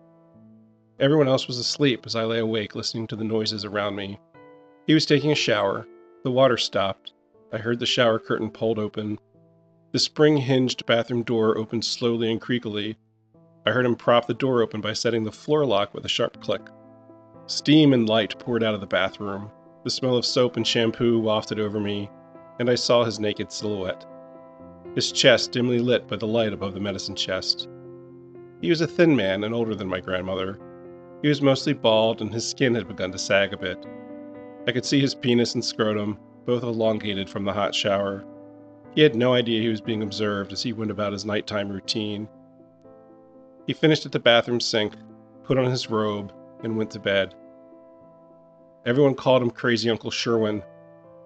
Everyone 1.01 1.27
else 1.27 1.47
was 1.47 1.59
asleep 1.59 2.05
as 2.05 2.15
I 2.15 2.25
lay 2.25 2.39
awake 2.39 2.75
listening 2.75 3.07
to 3.07 3.17
the 3.17 3.25
noises 3.25 3.65
around 3.65 3.97
me. 3.97 4.21
He 4.87 4.93
was 4.93 5.07
taking 5.07 5.33
a 5.33 5.35
shower. 5.35 5.87
The 6.23 6.31
water 6.31 6.59
stopped. 6.59 7.15
I 7.51 7.57
heard 7.57 7.79
the 7.79 7.87
shower 7.87 8.19
curtain 8.19 8.51
pulled 8.51 8.79
open. 8.79 9.19
The 9.93 9.99
spring 9.99 10.37
hinged 10.37 10.85
bathroom 10.85 11.23
door 11.23 11.57
opened 11.57 11.87
slowly 11.87 12.31
and 12.31 12.43
creakily. 12.43 12.97
I 13.65 13.71
heard 13.71 13.87
him 13.87 13.97
prop 13.97 14.27
the 14.27 14.35
door 14.35 14.61
open 14.61 14.83
by 14.83 14.93
setting 14.93 15.25
the 15.25 15.33
floor 15.33 15.65
lock 15.65 15.95
with 15.95 16.05
a 16.05 16.11
sharp 16.11 16.43
click. 16.43 16.63
Steam 17.47 17.95
and 17.95 18.07
light 18.07 18.39
poured 18.39 18.63
out 18.63 18.75
of 18.75 18.83
the 18.83 18.87
bathroom. 18.87 19.51
The 19.89 19.93
smell 19.93 20.19
of 20.19 20.27
soap 20.27 20.59
and 20.59 20.67
shampoo 20.67 21.19
wafted 21.19 21.59
over 21.59 21.81
me, 21.81 22.11
and 22.59 22.69
I 22.69 22.75
saw 22.75 23.05
his 23.05 23.19
naked 23.19 23.51
silhouette. 23.51 24.05
His 24.95 25.11
chest 25.11 25.53
dimly 25.53 25.79
lit 25.79 26.07
by 26.07 26.17
the 26.17 26.27
light 26.27 26.53
above 26.53 26.75
the 26.75 26.81
medicine 26.81 27.17
chest. 27.17 27.71
He 28.61 28.69
was 28.69 28.83
a 28.83 28.87
thin 28.87 29.17
man 29.17 29.45
and 29.45 29.55
older 29.55 29.75
than 29.75 29.89
my 29.89 30.01
grandmother. 30.01 30.59
He 31.23 31.29
was 31.29 31.41
mostly 31.41 31.73
bald, 31.73 32.21
and 32.21 32.31
his 32.31 32.47
skin 32.47 32.75
had 32.75 32.87
begun 32.87 33.13
to 33.13 33.19
sag 33.19 33.55
a 33.55 33.57
bit. 33.57 33.87
I 34.67 34.73
could 34.73 34.85
see 34.85 35.01
his 35.01 35.15
penis 35.15 35.55
and 35.55 35.65
scrotum, 35.65 36.19
both 36.45 36.65
elongated 36.65 37.31
from 37.31 37.47
the 37.47 37.55
hot 37.55 37.75
shower. 37.75 38.27
He 38.95 39.01
had 39.01 39.17
no 39.17 39.33
idea 39.33 39.63
he 39.63 39.69
was 39.69 39.81
being 39.81 40.03
observed 40.03 40.53
as 40.53 40.63
he 40.63 40.75
went 40.75 40.91
about 40.91 41.15
his 41.15 41.25
nighttime 41.25 41.71
routine. 41.71 42.29
He 43.67 43.73
finished 43.73 44.05
at 44.05 44.13
the 44.13 44.21
bathroom 44.21 44.61
sink, 44.61 44.93
put 45.45 45.57
on 45.57 45.71
his 45.71 45.89
robe, 45.89 46.31
and 46.63 46.77
went 46.77 46.91
to 46.91 47.01
bed. 47.01 47.35
Everyone 48.89 49.15
called 49.15 49.43
him 49.43 49.51
Crazy 49.51 49.91
Uncle 49.91 50.11
Sherwin. 50.11 50.63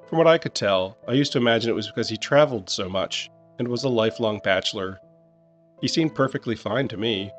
From 0.08 0.18
what 0.18 0.26
I 0.26 0.36
could 0.36 0.52
tell, 0.52 0.98
I 1.06 1.12
used 1.12 1.30
to 1.30 1.38
imagine 1.38 1.70
it 1.70 1.76
was 1.76 1.86
because 1.86 2.08
he 2.08 2.16
traveled 2.16 2.68
so 2.68 2.88
much 2.88 3.30
and 3.60 3.68
was 3.68 3.84
a 3.84 3.88
lifelong 3.88 4.40
bachelor. 4.42 4.98
He 5.80 5.86
seemed 5.86 6.12
perfectly 6.12 6.56
fine 6.56 6.88
to 6.88 6.96
me. 6.96 7.30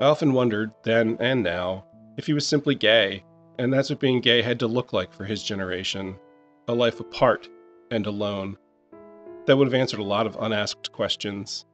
I 0.00 0.06
often 0.06 0.32
wondered, 0.32 0.70
then 0.84 1.18
and 1.20 1.42
now, 1.42 1.84
if 2.16 2.24
he 2.24 2.32
was 2.32 2.46
simply 2.46 2.74
gay, 2.74 3.24
and 3.58 3.70
that's 3.70 3.90
what 3.90 4.00
being 4.00 4.22
gay 4.22 4.40
had 4.40 4.58
to 4.60 4.66
look 4.66 4.94
like 4.94 5.12
for 5.12 5.26
his 5.26 5.42
generation 5.42 6.16
a 6.66 6.72
life 6.72 6.98
apart 6.98 7.46
and 7.90 8.06
alone. 8.06 8.56
That 9.44 9.58
would 9.58 9.66
have 9.66 9.74
answered 9.74 10.00
a 10.00 10.02
lot 10.02 10.26
of 10.26 10.36
unasked 10.40 10.92
questions. 10.92 11.66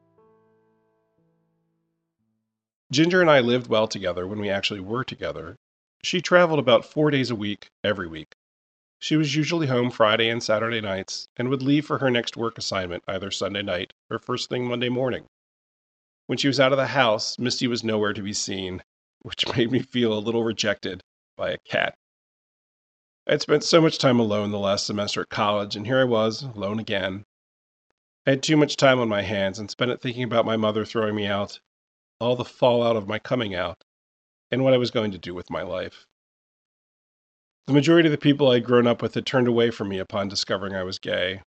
Ginger 2.90 3.20
and 3.20 3.30
I 3.30 3.38
lived 3.38 3.68
well 3.68 3.86
together 3.86 4.26
when 4.26 4.40
we 4.40 4.50
actually 4.50 4.80
were 4.80 5.04
together. 5.04 5.56
She 6.02 6.20
traveled 6.20 6.60
about 6.60 6.84
four 6.84 7.10
days 7.10 7.30
a 7.30 7.34
week, 7.34 7.70
every 7.82 8.06
week. 8.06 8.34
She 9.00 9.16
was 9.16 9.34
usually 9.34 9.66
home 9.66 9.90
Friday 9.90 10.28
and 10.28 10.42
Saturday 10.42 10.80
nights 10.80 11.28
and 11.36 11.48
would 11.48 11.62
leave 11.62 11.86
for 11.86 11.98
her 11.98 12.10
next 12.10 12.36
work 12.36 12.58
assignment 12.58 13.04
either 13.06 13.30
Sunday 13.30 13.62
night 13.62 13.92
or 14.10 14.18
first 14.18 14.48
thing 14.48 14.66
Monday 14.66 14.88
morning. 14.88 15.26
When 16.26 16.38
she 16.38 16.48
was 16.48 16.60
out 16.60 16.72
of 16.72 16.78
the 16.78 16.88
house, 16.88 17.38
Misty 17.38 17.66
was 17.66 17.82
nowhere 17.82 18.12
to 18.12 18.22
be 18.22 18.32
seen, 18.32 18.82
which 19.20 19.46
made 19.56 19.72
me 19.72 19.80
feel 19.80 20.12
a 20.12 20.20
little 20.20 20.44
rejected 20.44 21.02
by 21.36 21.50
a 21.50 21.58
cat. 21.58 21.94
I 23.26 23.32
had 23.32 23.42
spent 23.42 23.64
so 23.64 23.80
much 23.80 23.98
time 23.98 24.20
alone 24.20 24.50
the 24.50 24.58
last 24.58 24.86
semester 24.86 25.22
at 25.22 25.28
college, 25.28 25.76
and 25.76 25.86
here 25.86 26.00
I 26.00 26.04
was, 26.04 26.42
alone 26.42 26.78
again. 26.78 27.24
I 28.26 28.30
had 28.30 28.42
too 28.42 28.56
much 28.56 28.76
time 28.76 29.00
on 29.00 29.08
my 29.08 29.22
hands 29.22 29.58
and 29.58 29.70
spent 29.70 29.90
it 29.90 30.00
thinking 30.00 30.22
about 30.22 30.46
my 30.46 30.56
mother 30.56 30.84
throwing 30.84 31.14
me 31.14 31.26
out, 31.26 31.60
all 32.20 32.36
the 32.36 32.44
fallout 32.44 32.96
of 32.96 33.08
my 33.08 33.18
coming 33.18 33.54
out, 33.54 33.84
and 34.50 34.64
what 34.64 34.74
I 34.74 34.78
was 34.78 34.90
going 34.90 35.10
to 35.12 35.18
do 35.18 35.34
with 35.34 35.50
my 35.50 35.62
life. 35.62 36.06
The 37.66 37.74
majority 37.74 38.08
of 38.08 38.12
the 38.12 38.18
people 38.18 38.50
I 38.50 38.54
had 38.54 38.64
grown 38.64 38.86
up 38.86 39.02
with 39.02 39.14
had 39.14 39.26
turned 39.26 39.46
away 39.48 39.70
from 39.70 39.88
me 39.88 39.98
upon 39.98 40.28
discovering 40.28 40.74
I 40.74 40.84
was 40.84 40.98
gay. 40.98 41.42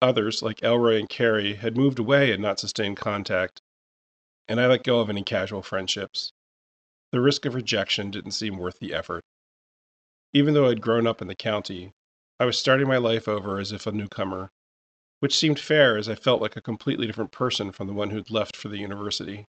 Others, 0.00 0.42
like 0.42 0.62
Elroy 0.62 0.98
and 0.98 1.08
Carrie, 1.08 1.56
had 1.56 1.76
moved 1.76 1.98
away 1.98 2.32
and 2.32 2.40
not 2.40 2.58
sustained 2.58 2.96
contact, 2.96 3.60
and 4.48 4.60
I 4.60 4.66
let 4.66 4.84
go 4.84 5.00
of 5.00 5.10
any 5.10 5.22
casual 5.22 5.62
friendships. 5.62 6.32
The 7.12 7.20
risk 7.20 7.44
of 7.44 7.54
rejection 7.54 8.10
didn't 8.10 8.32
seem 8.32 8.56
worth 8.56 8.78
the 8.78 8.94
effort. 8.94 9.24
Even 10.32 10.54
though 10.54 10.68
I'd 10.68 10.80
grown 10.80 11.06
up 11.06 11.20
in 11.20 11.28
the 11.28 11.34
county, 11.34 11.92
I 12.38 12.44
was 12.44 12.58
starting 12.58 12.86
my 12.86 12.98
life 12.98 13.28
over 13.28 13.58
as 13.58 13.72
if 13.72 13.86
a 13.86 13.92
newcomer, 13.92 14.50
which 15.20 15.36
seemed 15.36 15.58
fair 15.58 15.96
as 15.96 16.08
I 16.08 16.14
felt 16.14 16.40
like 16.40 16.56
a 16.56 16.62
completely 16.62 17.06
different 17.06 17.32
person 17.32 17.72
from 17.72 17.88
the 17.88 17.92
one 17.92 18.10
who'd 18.10 18.30
left 18.30 18.56
for 18.56 18.68
the 18.68 18.78
university. 18.78 19.46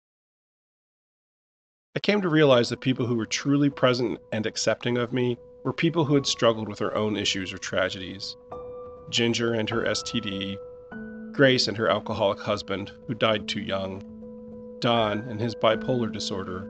I 1.95 1.99
came 1.99 2.21
to 2.21 2.29
realize 2.29 2.69
that 2.69 2.81
people 2.81 3.05
who 3.05 3.15
were 3.15 3.27
truly 3.27 3.69
present 3.69 4.19
and 4.31 4.47
accepting 4.47 4.97
of 4.97 5.13
me 5.13 5.37
were 5.63 5.73
people 5.73 6.05
who 6.05 6.15
had 6.15 6.25
struggled 6.25 6.67
with 6.67 6.79
their 6.79 6.95
own 6.97 7.15
issues 7.15 7.53
or 7.53 7.59
tragedies. 7.59 8.35
Ginger 9.11 9.53
and 9.53 9.69
her 9.69 9.83
STD, 9.83 10.57
Grace 11.33 11.67
and 11.67 11.77
her 11.77 11.89
alcoholic 11.89 12.39
husband, 12.39 12.91
who 13.05 13.13
died 13.13 13.47
too 13.47 13.59
young, 13.59 14.01
Don 14.79 15.19
and 15.19 15.39
his 15.39 15.53
bipolar 15.53 16.11
disorder, 16.11 16.67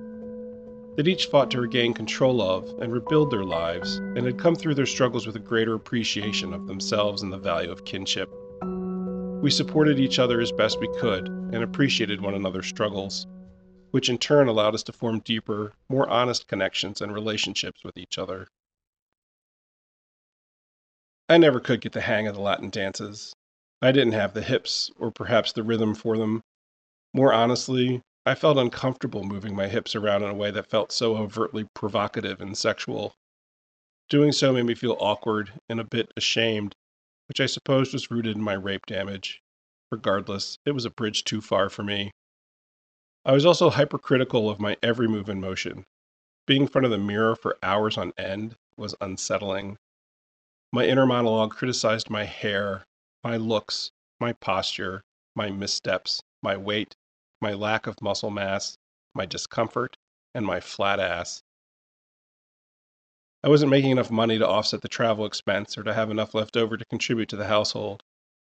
that 0.98 1.08
each 1.08 1.28
fought 1.28 1.50
to 1.52 1.62
regain 1.62 1.94
control 1.94 2.42
of 2.42 2.68
and 2.82 2.92
rebuild 2.92 3.32
their 3.32 3.46
lives, 3.46 3.96
and 3.96 4.26
had 4.26 4.38
come 4.38 4.56
through 4.56 4.76
their 4.76 4.86
struggles 4.86 5.26
with 5.26 5.38
a 5.38 5.40
greater 5.40 5.74
appreciation 5.74 6.54
of 6.54 6.68
themselves 6.68 7.24
and 7.24 7.32
the 7.32 7.38
value 7.38 7.72
of 7.72 7.86
kinship. 7.86 8.30
We 9.42 9.52
supported 9.52 10.02
each 10.02 10.20
other 10.20 10.42
as 10.42 10.52
best 10.52 10.82
we 10.82 10.90
could 11.00 11.30
and 11.30 11.64
appreciated 11.64 12.20
one 12.20 12.34
another's 12.34 12.68
struggles, 12.68 13.26
which 13.94 14.10
in 14.10 14.18
turn 14.18 14.48
allowed 14.48 14.74
us 14.74 14.82
to 14.82 14.92
form 14.92 15.20
deeper, 15.20 15.72
more 15.88 16.10
honest 16.10 16.48
connections 16.48 17.00
and 17.00 17.14
relationships 17.14 17.84
with 17.84 17.96
each 17.96 18.18
other. 18.18 18.48
I 21.30 21.38
never 21.38 21.60
could 21.60 21.80
get 21.80 21.92
the 21.92 22.02
hang 22.02 22.28
of 22.28 22.34
the 22.34 22.42
Latin 22.42 22.72
dances. 22.72 23.36
I 23.84 23.92
didn't 23.92 24.14
have 24.14 24.34
the 24.34 24.42
hips, 24.42 24.90
or 24.98 25.12
perhaps 25.12 25.52
the 25.52 25.62
rhythm 25.62 25.94
for 25.94 26.18
them. 26.18 26.42
More 27.14 27.32
honestly, 27.32 28.02
I 28.26 28.34
felt 28.34 28.58
uncomfortable 28.58 29.24
moving 29.24 29.56
my 29.56 29.68
hips 29.68 29.96
around 29.96 30.24
in 30.24 30.30
a 30.30 30.34
way 30.34 30.50
that 30.50 30.72
felt 30.72 30.92
so 30.92 31.16
overtly 31.16 31.68
provocative 31.76 32.42
and 32.42 32.58
sexual. 32.58 33.14
Doing 34.10 34.32
so 34.32 34.52
made 34.54 34.66
me 34.66 34.74
feel 34.74 34.98
awkward 35.00 35.54
and 35.70 35.80
a 35.80 35.84
bit 35.84 36.12
ashamed, 36.18 36.74
which 37.28 37.40
I 37.40 37.46
suppose 37.46 37.94
was 37.94 38.10
rooted 38.10 38.36
in 38.38 38.42
my 38.42 38.54
rape 38.54 38.88
damage. 38.88 39.44
Regardless, 39.92 40.58
it 40.66 40.72
was 40.72 40.86
a 40.86 40.90
bridge 40.90 41.26
too 41.26 41.42
far 41.42 41.70
for 41.70 41.84
me. 41.84 42.10
I 43.26 43.32
was 43.32 43.46
also 43.46 43.70
hypercritical 43.70 44.50
of 44.50 44.60
my 44.60 44.76
every 44.84 45.08
move 45.08 45.30
and 45.30 45.40
motion. 45.40 45.86
Being 46.46 46.64
in 46.64 46.68
front 46.68 46.84
of 46.84 46.92
the 46.92 46.98
mirror 46.98 47.38
for 47.38 47.58
hours 47.64 47.98
on 47.98 48.12
end 48.18 48.58
was 48.76 48.96
unsettling. 49.00 49.78
My 50.74 50.86
inner 50.86 51.06
monologue 51.06 51.52
criticized 51.52 52.10
my 52.10 52.26
hair, 52.26 52.84
my 53.24 53.38
looks, 53.38 53.92
my 54.20 54.34
posture, 54.34 55.04
my 55.36 55.52
missteps, 55.52 56.22
my 56.42 56.58
weight, 56.58 56.98
my 57.40 57.54
lack 57.54 57.88
of 57.88 58.02
muscle 58.02 58.30
mass, 58.30 58.78
my 59.16 59.26
discomfort, 59.26 59.96
and 60.34 60.46
my 60.46 60.60
flat 60.60 61.00
ass. 61.00 61.44
I 63.42 63.48
wasn't 63.48 63.72
making 63.72 63.92
enough 63.92 64.12
money 64.12 64.38
to 64.38 64.48
offset 64.48 64.82
the 64.82 64.90
travel 64.90 65.26
expense 65.26 65.78
or 65.78 65.84
to 65.84 65.94
have 65.94 66.12
enough 66.12 66.34
left 66.34 66.58
over 66.58 66.76
to 66.76 66.86
contribute 66.86 67.30
to 67.30 67.38
the 67.38 67.48
household. 67.48 68.04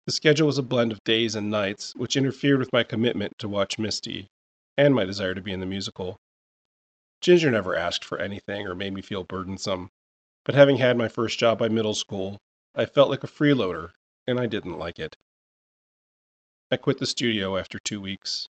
The 0.06 0.12
schedule 0.12 0.46
was 0.46 0.56
a 0.56 0.62
blend 0.62 0.90
of 0.90 1.04
days 1.04 1.34
and 1.34 1.50
nights, 1.50 1.94
which 1.96 2.16
interfered 2.16 2.60
with 2.60 2.72
my 2.72 2.82
commitment 2.82 3.38
to 3.38 3.48
watch 3.48 3.78
Misty, 3.78 4.28
and 4.76 4.94
my 4.94 5.04
desire 5.04 5.34
to 5.34 5.40
be 5.40 5.52
in 5.52 5.60
the 5.60 5.66
musical. 5.66 6.18
Ginger 7.20 7.50
never 7.50 7.74
asked 7.74 8.04
for 8.04 8.18
anything 8.18 8.66
or 8.66 8.74
made 8.74 8.92
me 8.92 9.02
feel 9.02 9.24
burdensome, 9.24 9.90
but 10.44 10.54
having 10.54 10.76
had 10.76 10.96
my 10.96 11.08
first 11.08 11.38
job 11.38 11.58
by 11.58 11.68
middle 11.68 11.94
school, 11.94 12.38
I 12.74 12.86
felt 12.86 13.08
like 13.08 13.24
a 13.24 13.28
freeloader, 13.28 13.92
and 14.26 14.38
I 14.38 14.46
didn't 14.46 14.78
like 14.78 14.98
it. 14.98 15.16
I 16.70 16.76
quit 16.76 16.98
the 16.98 17.06
studio 17.06 17.56
after 17.56 17.78
two 17.78 18.00
weeks. 18.00 18.48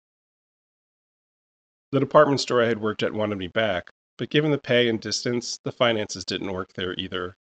The 1.92 2.00
department 2.00 2.40
store 2.40 2.62
I 2.62 2.66
had 2.66 2.80
worked 2.80 3.02
at 3.02 3.14
wanted 3.14 3.38
me 3.38 3.46
back, 3.46 3.90
but 4.18 4.28
given 4.28 4.50
the 4.50 4.58
pay 4.58 4.88
and 4.88 5.00
distance, 5.00 5.58
the 5.62 5.72
finances 5.72 6.24
didn't 6.24 6.52
work 6.52 6.74
there 6.74 6.94
either. 6.98 7.36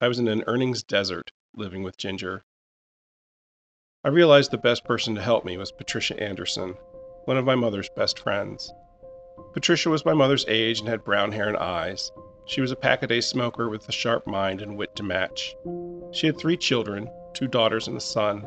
I 0.00 0.08
was 0.08 0.18
in 0.18 0.26
an 0.26 0.42
earnings 0.46 0.82
desert 0.82 1.30
living 1.54 1.82
with 1.82 1.96
Ginger. 1.96 2.42
I 4.02 4.08
realized 4.08 4.50
the 4.50 4.58
best 4.58 4.84
person 4.84 5.14
to 5.14 5.22
help 5.22 5.44
me 5.44 5.56
was 5.56 5.70
Patricia 5.70 6.18
Anderson, 6.20 6.76
one 7.26 7.36
of 7.36 7.44
my 7.44 7.56
mother's 7.56 7.88
best 7.88 8.20
friends. 8.20 8.72
Patricia 9.52 9.90
was 9.90 10.04
my 10.04 10.14
mother's 10.14 10.44
age 10.46 10.78
and 10.78 10.88
had 10.88 11.04
brown 11.04 11.32
hair 11.32 11.48
and 11.48 11.56
eyes. 11.56 12.12
She 12.44 12.60
was 12.60 12.70
a 12.70 12.76
pack 12.76 13.02
a 13.02 13.08
day 13.08 13.20
smoker 13.20 13.68
with 13.68 13.88
a 13.88 13.92
sharp 13.92 14.28
mind 14.28 14.62
and 14.62 14.76
wit 14.76 14.94
to 14.94 15.02
match. 15.02 15.56
She 16.12 16.28
had 16.28 16.38
three 16.38 16.56
children, 16.56 17.10
two 17.34 17.48
daughters 17.48 17.88
and 17.88 17.96
a 17.96 18.00
son. 18.00 18.46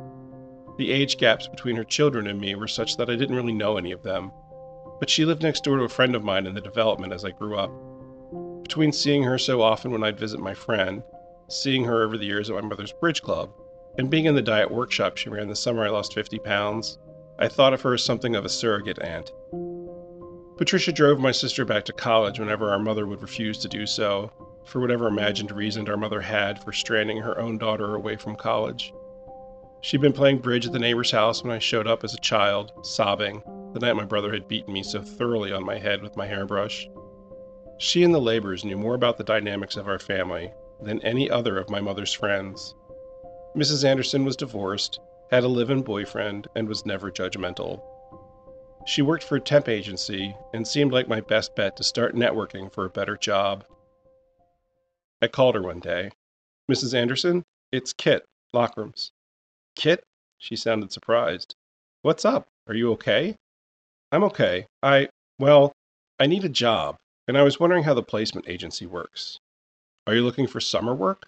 The 0.77 0.93
age 0.93 1.17
gaps 1.17 1.45
between 1.45 1.75
her 1.75 1.83
children 1.83 2.25
and 2.25 2.39
me 2.39 2.55
were 2.55 2.69
such 2.69 2.95
that 2.95 3.09
I 3.09 3.17
didn't 3.17 3.35
really 3.35 3.51
know 3.51 3.75
any 3.75 3.91
of 3.91 4.01
them. 4.01 4.31
But 5.01 5.09
she 5.09 5.25
lived 5.25 5.43
next 5.43 5.65
door 5.65 5.77
to 5.77 5.83
a 5.83 5.89
friend 5.89 6.15
of 6.15 6.23
mine 6.23 6.47
in 6.47 6.55
the 6.55 6.61
development 6.61 7.11
as 7.11 7.25
I 7.25 7.31
grew 7.31 7.57
up. 7.57 7.71
Between 8.63 8.93
seeing 8.93 9.23
her 9.23 9.37
so 9.37 9.61
often 9.61 9.91
when 9.91 10.05
I'd 10.05 10.17
visit 10.17 10.39
my 10.39 10.53
friend, 10.53 11.03
seeing 11.49 11.83
her 11.83 12.01
over 12.01 12.17
the 12.17 12.25
years 12.25 12.49
at 12.49 12.55
my 12.55 12.61
mother's 12.61 12.93
bridge 12.93 13.21
club, 13.21 13.51
and 13.97 14.09
being 14.09 14.23
in 14.23 14.35
the 14.35 14.41
diet 14.41 14.71
workshop 14.71 15.17
she 15.17 15.27
ran 15.27 15.49
the 15.49 15.55
summer 15.55 15.83
I 15.83 15.89
lost 15.89 16.13
50 16.13 16.39
pounds, 16.39 16.97
I 17.41 17.47
thought 17.47 17.73
of 17.73 17.81
her 17.83 17.93
as 17.93 18.03
something 18.03 18.35
of 18.35 18.43
a 18.43 18.49
surrogate 18.49 19.01
aunt. 19.01 19.31
Patricia 20.57 20.91
drove 20.91 21.21
my 21.21 21.31
sister 21.31 21.63
back 21.63 21.85
to 21.85 21.93
college 21.93 22.37
whenever 22.37 22.69
our 22.69 22.79
mother 22.79 23.07
would 23.07 23.21
refuse 23.21 23.57
to 23.59 23.69
do 23.69 23.85
so, 23.85 24.29
for 24.65 24.81
whatever 24.81 25.07
imagined 25.07 25.53
reason 25.53 25.87
our 25.87 25.95
mother 25.95 26.19
had 26.19 26.61
for 26.61 26.73
stranding 26.73 27.15
her 27.21 27.39
own 27.39 27.57
daughter 27.57 27.95
away 27.95 28.17
from 28.17 28.35
college. 28.35 28.93
She'd 29.79 30.01
been 30.01 30.11
playing 30.11 30.39
bridge 30.39 30.67
at 30.67 30.73
the 30.73 30.79
neighbor's 30.79 31.11
house 31.11 31.41
when 31.41 31.53
I 31.53 31.59
showed 31.59 31.87
up 31.87 32.03
as 32.03 32.13
a 32.13 32.19
child, 32.19 32.73
sobbing, 32.83 33.41
the 33.73 33.79
night 33.79 33.95
my 33.95 34.03
brother 34.03 34.33
had 34.33 34.49
beaten 34.49 34.73
me 34.73 34.83
so 34.83 35.01
thoroughly 35.01 35.53
on 35.53 35.63
my 35.65 35.77
head 35.79 36.01
with 36.01 36.17
my 36.17 36.27
hairbrush. 36.27 36.89
She 37.77 38.03
and 38.03 38.13
the 38.13 38.19
Labors 38.19 38.65
knew 38.65 38.75
more 38.75 38.95
about 38.95 39.17
the 39.17 39.23
dynamics 39.23 39.77
of 39.77 39.87
our 39.87 39.99
family 39.99 40.51
than 40.81 41.01
any 41.05 41.29
other 41.29 41.57
of 41.57 41.69
my 41.69 41.79
mother's 41.79 42.11
friends. 42.11 42.75
Mrs. 43.55 43.85
Anderson 43.85 44.25
was 44.25 44.35
divorced 44.35 44.99
had 45.31 45.43
a 45.43 45.47
live 45.47 45.69
in 45.69 45.81
boyfriend, 45.81 46.47
and 46.55 46.67
was 46.67 46.85
never 46.85 47.11
judgmental. 47.11 47.81
She 48.85 49.01
worked 49.01 49.23
for 49.23 49.35
a 49.35 49.41
temp 49.41 49.69
agency 49.69 50.35
and 50.53 50.67
seemed 50.67 50.91
like 50.91 51.07
my 51.07 51.21
best 51.21 51.55
bet 51.55 51.77
to 51.77 51.83
start 51.83 52.15
networking 52.15 52.73
for 52.73 52.85
a 52.85 52.89
better 52.89 53.15
job. 53.15 53.65
I 55.21 55.27
called 55.27 55.55
her 55.55 55.61
one 55.61 55.79
day. 55.79 56.11
Mrs. 56.71 56.93
Anderson, 56.93 57.43
it's 57.71 57.93
Kit, 57.93 58.25
Lockrams. 58.55 59.11
Kit? 59.75 60.03
She 60.37 60.55
sounded 60.55 60.91
surprised. 60.91 61.55
What's 62.01 62.25
up? 62.25 62.47
Are 62.67 62.73
you 62.73 62.91
okay? 62.93 63.35
I'm 64.11 64.23
okay. 64.23 64.65
I, 64.81 65.09
well, 65.37 65.73
I 66.19 66.25
need 66.25 66.45
a 66.45 66.49
job, 66.49 66.97
and 67.27 67.37
I 67.37 67.43
was 67.43 67.59
wondering 67.59 67.83
how 67.83 67.93
the 67.93 68.01
placement 68.01 68.49
agency 68.49 68.85
works. 68.85 69.37
Are 70.07 70.15
you 70.15 70.23
looking 70.23 70.47
for 70.47 70.59
summer 70.59 70.95
work? 70.95 71.27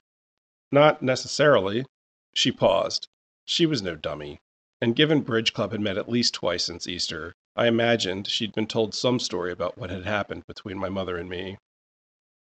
Not 0.71 1.03
necessarily. 1.03 1.85
She 2.33 2.51
paused. 2.51 3.07
She 3.51 3.65
was 3.65 3.81
no 3.81 3.97
dummy, 3.97 4.39
and 4.79 4.95
given 4.95 5.23
Bridge 5.23 5.51
Club 5.51 5.73
had 5.73 5.81
met 5.81 5.97
at 5.97 6.07
least 6.07 6.33
twice 6.33 6.63
since 6.63 6.87
Easter, 6.87 7.35
I 7.53 7.67
imagined 7.67 8.29
she'd 8.29 8.53
been 8.53 8.65
told 8.65 8.95
some 8.95 9.19
story 9.19 9.51
about 9.51 9.77
what 9.77 9.89
had 9.89 10.05
happened 10.05 10.47
between 10.47 10.77
my 10.77 10.87
mother 10.87 11.17
and 11.17 11.29
me. 11.29 11.57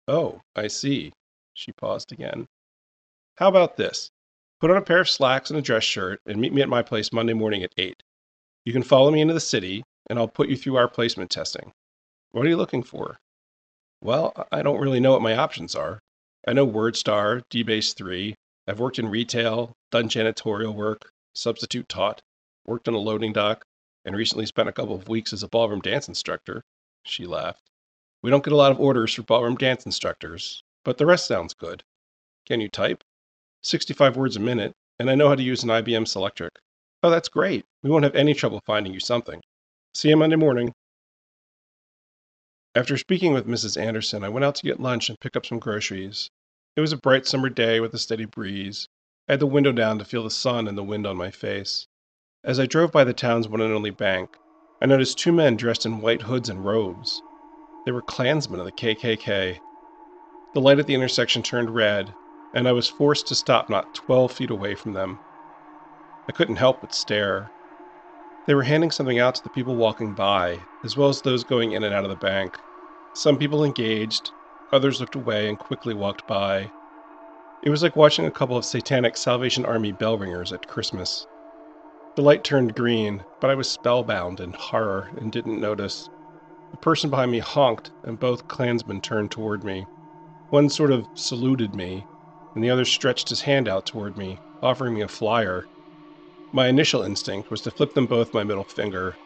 Oh, 0.08 0.42
I 0.56 0.68
see. 0.68 1.12
She 1.56 1.72
paused 1.72 2.12
again. 2.12 2.46
How 3.38 3.48
about 3.48 3.75
this? 3.75 4.12
Put 4.60 4.70
on 4.70 4.78
a 4.78 4.84
pair 4.84 5.00
of 5.00 5.10
slacks 5.10 5.50
and 5.50 5.58
a 5.58 5.63
dress 5.63 5.84
shirt 5.84 6.22
and 6.28 6.39
meet 6.39 6.54
me 6.54 6.62
at 6.62 6.70
my 6.70 6.84
place 6.84 7.12
Monday 7.12 7.34
morning 7.34 7.63
at 7.63 7.74
8. 7.75 8.04
You 8.63 8.72
can 8.72 8.84
follow 8.84 9.10
me 9.10 9.20
into 9.20 9.34
the 9.34 9.39
city, 9.39 9.84
and 10.12 10.20
I'll 10.20 10.28
put 10.28 10.50
you 10.50 10.58
through 10.58 10.75
our 10.75 10.88
placement 10.88 11.32
testing. 11.32 11.72
What 12.34 12.46
are 12.46 12.50
you 12.50 12.58
looking 12.58 12.84
for? 12.84 13.18
Well, 14.00 14.32
I 14.51 14.62
don't 14.62 14.80
really 14.80 15.00
know 15.00 15.13
what 15.13 15.24
my 15.24 15.36
options 15.36 15.74
are. 15.74 15.98
I 16.48 16.54
know 16.54 16.68
WordStar, 16.68 17.42
DBase 17.50 17.96
3. 17.96 18.36
I've 18.68 18.80
worked 18.80 19.00
in 19.00 19.10
retail, 19.10 19.74
done 19.91 20.10
janitorial 20.10 20.74
work, 20.74 21.12
substitute 21.34 21.89
taught, 21.89 22.22
worked 22.65 22.88
on 22.88 22.93
a 22.93 23.00
loading 23.00 23.34
dock, 23.34 23.65
and 24.05 24.15
recently 24.15 24.46
spent 24.46 24.69
a 24.69 24.74
couple 24.74 24.96
of 24.96 25.08
weeks 25.08 25.34
as 25.34 25.43
a 25.43 25.48
ballroom 25.48 25.81
dance 25.81 26.08
instructor. 26.08 26.63
She 27.03 27.25
laughed. 27.25 27.69
We 28.22 28.29
don't 28.29 28.43
get 28.43 28.53
a 28.53 28.58
lot 28.58 28.72
of 28.72 28.79
orders 28.79 29.13
for 29.13 29.24
ballroom 29.24 29.55
dance 29.55 29.86
instructors, 29.86 30.63
but 30.84 30.98
the 30.98 31.05
rest 31.05 31.25
sounds 31.25 31.53
good. 31.53 31.84
Can 32.46 32.62
you 32.62 32.69
type? 32.69 33.03
65 33.63 34.17
words 34.17 34.36
a 34.36 34.39
minute, 34.39 34.74
and 35.00 35.10
I 35.10 35.15
know 35.15 35.29
how 35.29 35.36
to 35.36 35.43
use 35.43 35.63
an 35.63 35.69
IBM 35.69 36.05
Selectric. 36.05 36.51
Oh, 37.01 37.10
that's 37.10 37.29
great. 37.29 37.65
We 37.84 37.89
won't 37.89 38.03
have 38.03 38.15
any 38.15 38.34
trouble 38.34 38.62
finding 38.65 38.93
you 38.93 39.00
something. 39.00 39.41
See 39.93 40.10
you 40.10 40.17
Monday 40.17 40.36
morning. 40.36 40.74
After 42.75 42.98
speaking 42.98 43.34
with 43.34 43.48
Mrs. 43.48 43.81
Anderson, 43.81 44.24
I 44.24 44.29
went 44.29 44.46
out 44.46 44.55
to 44.55 44.63
get 44.63 44.79
lunch 44.79 45.10
and 45.10 45.19
pick 45.19 45.36
up 45.36 45.46
some 45.46 45.60
groceries. 45.60 46.29
It 46.75 46.81
was 46.81 46.93
a 46.93 46.98
bright 46.98 47.25
summer 47.25 47.50
day 47.50 47.79
with 47.79 47.93
a 47.93 47.98
steady 47.98 48.25
breeze. 48.25 48.88
I 49.29 49.33
had 49.33 49.39
the 49.39 49.45
window 49.45 49.71
down 49.71 50.00
to 50.00 50.05
feel 50.05 50.24
the 50.24 50.31
sun 50.31 50.67
and 50.67 50.75
the 50.75 50.83
wind 50.83 51.05
on 51.05 51.15
my 51.15 51.29
face. 51.29 51.86
As 52.43 52.59
I 52.59 52.65
drove 52.65 52.91
by 52.91 53.03
the 53.03 53.13
town's 53.13 53.48
one 53.48 53.62
and 53.62 53.71
only 53.71 53.91
bank, 53.91 54.36
I 54.81 54.88
noticed 54.88 55.19
two 55.19 55.31
men 55.31 55.55
dressed 55.55 55.86
in 55.86 56.01
white 56.01 56.24
hoods 56.24 56.50
and 56.50 56.65
robes. 56.65 57.21
They 57.86 57.91
were 57.91 58.01
Klansmen 58.01 58.59
of 58.59 58.65
the 58.65 58.71
KKK. 58.71 59.59
The 60.55 60.59
light 60.59 60.79
at 60.79 60.88
the 60.88 60.95
intersection 60.95 61.43
turned 61.43 61.69
red, 61.69 62.12
and 62.55 62.67
I 62.67 62.71
was 62.71 62.89
forced 62.89 63.27
to 63.27 63.36
stop 63.36 63.69
not 63.69 63.93
12 63.93 64.31
feet 64.31 64.50
away 64.50 64.74
from 64.74 64.93
them. 64.93 65.19
I 66.27 66.31
couldn't 66.31 66.55
help 66.55 66.81
but 66.81 66.95
stare. 66.95 67.51
They 68.48 68.55
were 68.55 68.63
handing 68.63 68.89
something 68.89 69.19
out 69.19 69.36
to 69.36 69.43
the 69.43 69.51
people 69.51 69.75
walking 69.75 70.15
by, 70.15 70.57
as 70.83 70.98
well 70.98 71.09
as 71.09 71.21
those 71.21 71.43
going 71.43 71.74
in 71.74 71.83
and 71.83 71.93
out 71.93 72.03
of 72.03 72.09
the 72.09 72.15
bank. 72.15 72.57
Some 73.13 73.38
people 73.38 73.63
engaged, 73.63 74.31
others 74.71 75.00
looked 75.00 75.13
away 75.13 75.48
and 75.48 75.59
quickly 75.59 75.93
walked 75.93 76.25
by. 76.25 76.71
It 77.62 77.70
was 77.70 77.84
like 77.84 77.98
watching 77.98 78.25
a 78.25 78.32
couple 78.32 78.56
of 78.56 78.63
satanic 78.63 79.18
Salvation 79.18 79.66
Army 79.66 79.92
bell 79.92 80.18
ringers 80.18 80.54
at 80.54 80.68
Christmas. 80.68 81.28
The 82.16 82.22
light 82.22 82.46
turned 82.46 82.74
green, 82.74 83.25
but 83.42 83.50
I 83.50 83.56
was 83.56 83.70
spellbound 83.70 84.39
in 84.39 84.54
horror 84.54 85.10
and 85.18 85.30
didn't 85.30 85.60
notice. 85.60 86.10
The 86.72 86.78
person 86.78 87.10
behind 87.10 87.32
me 87.32 87.39
honked, 87.39 87.92
and 88.04 88.18
both 88.18 88.48
Klansmen 88.48 89.01
turned 89.01 89.32
toward 89.32 89.66
me. 89.66 89.86
One 90.51 90.70
sort 90.70 90.89
of 90.89 91.06
saluted 91.16 91.75
me, 91.75 92.06
and 92.56 92.63
the 92.63 92.70
other 92.70 92.86
stretched 92.86 93.28
his 93.28 93.42
hand 93.42 93.68
out 93.68 93.86
toward 93.86 94.18
me, 94.18 94.39
offering 94.62 94.94
me 94.94 95.01
a 95.01 95.10
flyer. 95.10 95.66
My 96.54 96.68
initial 96.68 97.01
instinct 97.01 97.51
was 97.51 97.60
to 97.62 97.72
flip 97.72 97.94
them 97.94 98.06
both 98.06 98.34
my 98.34 98.46
middle 98.46 98.63
finger, 98.63 99.18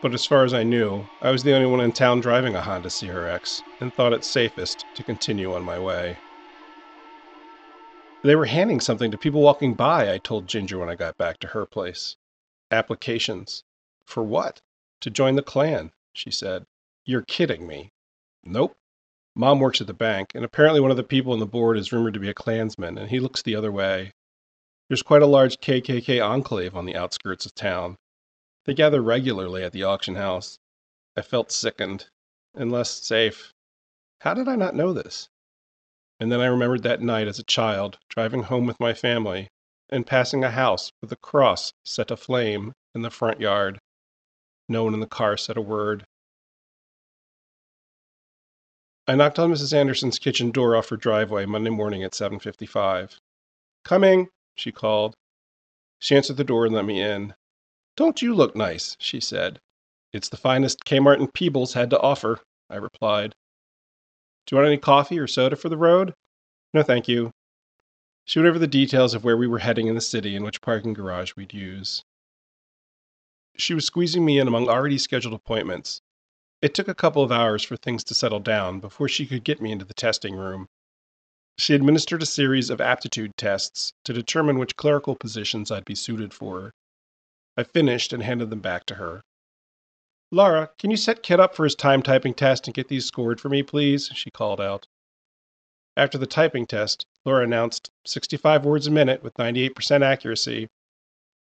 but 0.00 0.14
as 0.14 0.24
far 0.24 0.44
as 0.44 0.54
I 0.54 0.62
knew, 0.62 1.06
I 1.20 1.30
was 1.30 1.42
the 1.42 1.54
only 1.54 1.66
one 1.66 1.80
in 1.80 1.92
town 1.92 2.20
driving 2.20 2.54
a 2.54 2.62
Honda 2.62 2.88
CRX, 2.88 3.60
and 3.80 3.92
thought 3.92 4.14
it 4.14 4.24
safest 4.24 4.86
to 4.94 5.04
continue 5.04 5.52
on 5.52 5.62
my 5.62 5.78
way. 5.78 6.16
They 8.24 8.36
were 8.36 8.46
handing 8.46 8.80
something 8.80 9.10
to 9.10 9.18
people 9.18 9.42
walking 9.42 9.74
by, 9.74 10.10
I 10.10 10.16
told 10.16 10.48
Ginger 10.48 10.78
when 10.78 10.88
I 10.88 10.94
got 10.94 11.18
back 11.18 11.38
to 11.40 11.48
her 11.48 11.66
place. 11.66 12.16
Applications. 12.70 13.64
For 14.06 14.22
what? 14.22 14.62
To 15.02 15.10
join 15.10 15.34
the 15.34 15.42
Klan, 15.42 15.92
she 16.14 16.30
said. 16.30 16.64
You're 17.04 17.20
kidding 17.20 17.66
me. 17.66 17.90
Nope. 18.42 18.78
Mom 19.36 19.60
works 19.60 19.82
at 19.82 19.86
the 19.86 19.92
bank, 19.92 20.30
and 20.34 20.42
apparently 20.42 20.80
one 20.80 20.90
of 20.90 20.96
the 20.96 21.04
people 21.04 21.34
on 21.34 21.38
the 21.38 21.44
board 21.44 21.76
is 21.76 21.92
rumored 21.92 22.14
to 22.14 22.20
be 22.20 22.30
a 22.30 22.34
Klansman, 22.34 22.96
and 22.96 23.10
he 23.10 23.20
looks 23.20 23.42
the 23.42 23.54
other 23.54 23.70
way. 23.70 24.12
There's 24.88 25.02
quite 25.02 25.20
a 25.20 25.26
large 25.26 25.58
KKK 25.58 26.24
enclave 26.24 26.74
on 26.74 26.86
the 26.86 26.96
outskirts 26.96 27.44
of 27.44 27.54
town. 27.54 27.96
They 28.64 28.72
gather 28.72 29.02
regularly 29.02 29.62
at 29.62 29.72
the 29.72 29.82
auction 29.82 30.14
house. 30.14 30.58
I 31.14 31.20
felt 31.20 31.52
sickened 31.52 32.06
and 32.54 32.72
less 32.72 32.90
safe. 32.90 33.52
How 34.20 34.32
did 34.32 34.48
I 34.48 34.56
not 34.56 34.74
know 34.74 34.94
this? 34.94 35.28
And 36.20 36.30
then 36.30 36.40
I 36.40 36.46
remembered 36.46 36.84
that 36.84 37.00
night 37.02 37.26
as 37.26 37.38
a 37.40 37.44
child, 37.44 37.98
driving 38.08 38.44
home 38.44 38.66
with 38.66 38.78
my 38.78 38.94
family, 38.94 39.48
and 39.88 40.06
passing 40.06 40.44
a 40.44 40.50
house 40.50 40.92
with 41.02 41.10
a 41.10 41.16
cross 41.16 41.72
set 41.84 42.10
aflame 42.10 42.72
in 42.94 43.02
the 43.02 43.10
front 43.10 43.40
yard. 43.40 43.80
No 44.68 44.84
one 44.84 44.94
in 44.94 45.00
the 45.00 45.06
car 45.08 45.36
said 45.36 45.56
a 45.56 45.60
word. 45.60 46.04
I 49.08 49.16
knocked 49.16 49.38
on 49.40 49.50
Mrs. 49.52 49.72
Anderson's 49.72 50.18
kitchen 50.20 50.50
door 50.52 50.76
off 50.76 50.88
her 50.90 50.96
driveway 50.96 51.46
Monday 51.46 51.70
morning 51.70 52.04
at 52.04 52.12
7:55. 52.12 53.18
"Coming," 53.84 54.28
she 54.54 54.70
called. 54.72 55.14
She 55.98 56.14
answered 56.16 56.36
the 56.36 56.44
door 56.44 56.64
and 56.64 56.74
let 56.74 56.84
me 56.84 57.02
in. 57.02 57.34
"Don't 57.96 58.22
you 58.22 58.34
look 58.34 58.54
nice?" 58.54 58.96
she 59.00 59.20
said. 59.20 59.58
"It's 60.12 60.28
the 60.28 60.36
finest 60.36 60.84
Kmart 60.84 61.18
and 61.18 61.34
Peebles 61.34 61.74
had 61.74 61.90
to 61.90 62.00
offer," 62.00 62.40
I 62.70 62.76
replied. 62.76 63.34
"Do 64.46 64.54
you 64.54 64.58
want 64.58 64.68
any 64.68 64.76
coffee 64.78 65.18
or 65.18 65.26
soda 65.26 65.56
for 65.56 65.70
the 65.70 65.78
road?" 65.78 66.14
"No, 66.74 66.82
thank 66.82 67.08
you." 67.08 67.30
She 68.26 68.38
went 68.38 68.48
over 68.50 68.58
the 68.58 68.66
details 68.66 69.14
of 69.14 69.24
where 69.24 69.38
we 69.38 69.46
were 69.46 69.60
heading 69.60 69.86
in 69.86 69.94
the 69.94 70.02
city 70.02 70.36
and 70.36 70.44
which 70.44 70.60
parking 70.60 70.92
garage 70.92 71.34
we'd 71.34 71.54
use. 71.54 72.04
She 73.56 73.72
was 73.72 73.86
squeezing 73.86 74.22
me 74.22 74.38
in 74.38 74.46
among 74.46 74.68
already 74.68 74.98
scheduled 74.98 75.32
appointments. 75.32 76.02
It 76.60 76.74
took 76.74 76.88
a 76.88 76.94
couple 76.94 77.22
of 77.22 77.32
hours 77.32 77.62
for 77.62 77.76
things 77.78 78.04
to 78.04 78.14
settle 78.14 78.40
down 78.40 78.80
before 78.80 79.08
she 79.08 79.24
could 79.24 79.44
get 79.44 79.62
me 79.62 79.72
into 79.72 79.86
the 79.86 79.94
testing 79.94 80.34
room. 80.34 80.68
She 81.56 81.74
administered 81.74 82.22
a 82.22 82.26
series 82.26 82.68
of 82.68 82.82
aptitude 82.82 83.38
tests 83.38 83.94
to 84.04 84.12
determine 84.12 84.58
which 84.58 84.76
clerical 84.76 85.16
positions 85.16 85.70
I'd 85.70 85.84
be 85.86 85.94
suited 85.94 86.34
for. 86.34 86.72
I 87.56 87.62
finished 87.62 88.12
and 88.12 88.22
handed 88.22 88.50
them 88.50 88.60
back 88.60 88.84
to 88.86 88.96
her. 88.96 89.22
Laura, 90.34 90.68
can 90.80 90.90
you 90.90 90.96
set 90.96 91.22
Kit 91.22 91.38
up 91.38 91.54
for 91.54 91.62
his 91.62 91.76
time 91.76 92.02
typing 92.02 92.34
test 92.34 92.66
and 92.66 92.74
get 92.74 92.88
these 92.88 93.06
scored 93.06 93.40
for 93.40 93.48
me, 93.48 93.62
please? 93.62 94.10
she 94.14 94.32
called 94.32 94.60
out. 94.60 94.88
After 95.96 96.18
the 96.18 96.26
typing 96.26 96.66
test, 96.66 97.06
Laura 97.24 97.44
announced 97.44 97.92
65 98.04 98.64
words 98.64 98.88
a 98.88 98.90
minute 98.90 99.22
with 99.22 99.34
98% 99.34 100.02
accuracy. 100.02 100.66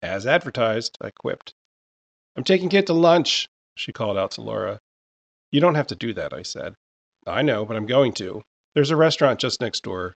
As 0.03 0.27
advertised, 0.27 0.95
I 1.01 1.09
quipped. 1.09 1.55
I'm 2.35 2.43
taking 2.43 2.69
Kit 2.69 2.85
to 2.85 2.93
lunch, 2.93 3.47
she 3.75 3.91
called 3.91 4.15
out 4.15 4.29
to 4.31 4.41
Laura. 4.41 4.77
You 5.51 5.59
don't 5.59 5.73
have 5.73 5.87
to 5.87 5.95
do 5.95 6.13
that, 6.13 6.31
I 6.31 6.43
said. 6.43 6.75
I 7.25 7.41
know, 7.41 7.65
but 7.65 7.75
I'm 7.75 7.87
going 7.87 8.13
to. 8.13 8.43
There's 8.75 8.91
a 8.91 8.95
restaurant 8.95 9.39
just 9.39 9.59
next 9.59 9.81
door. 9.81 10.13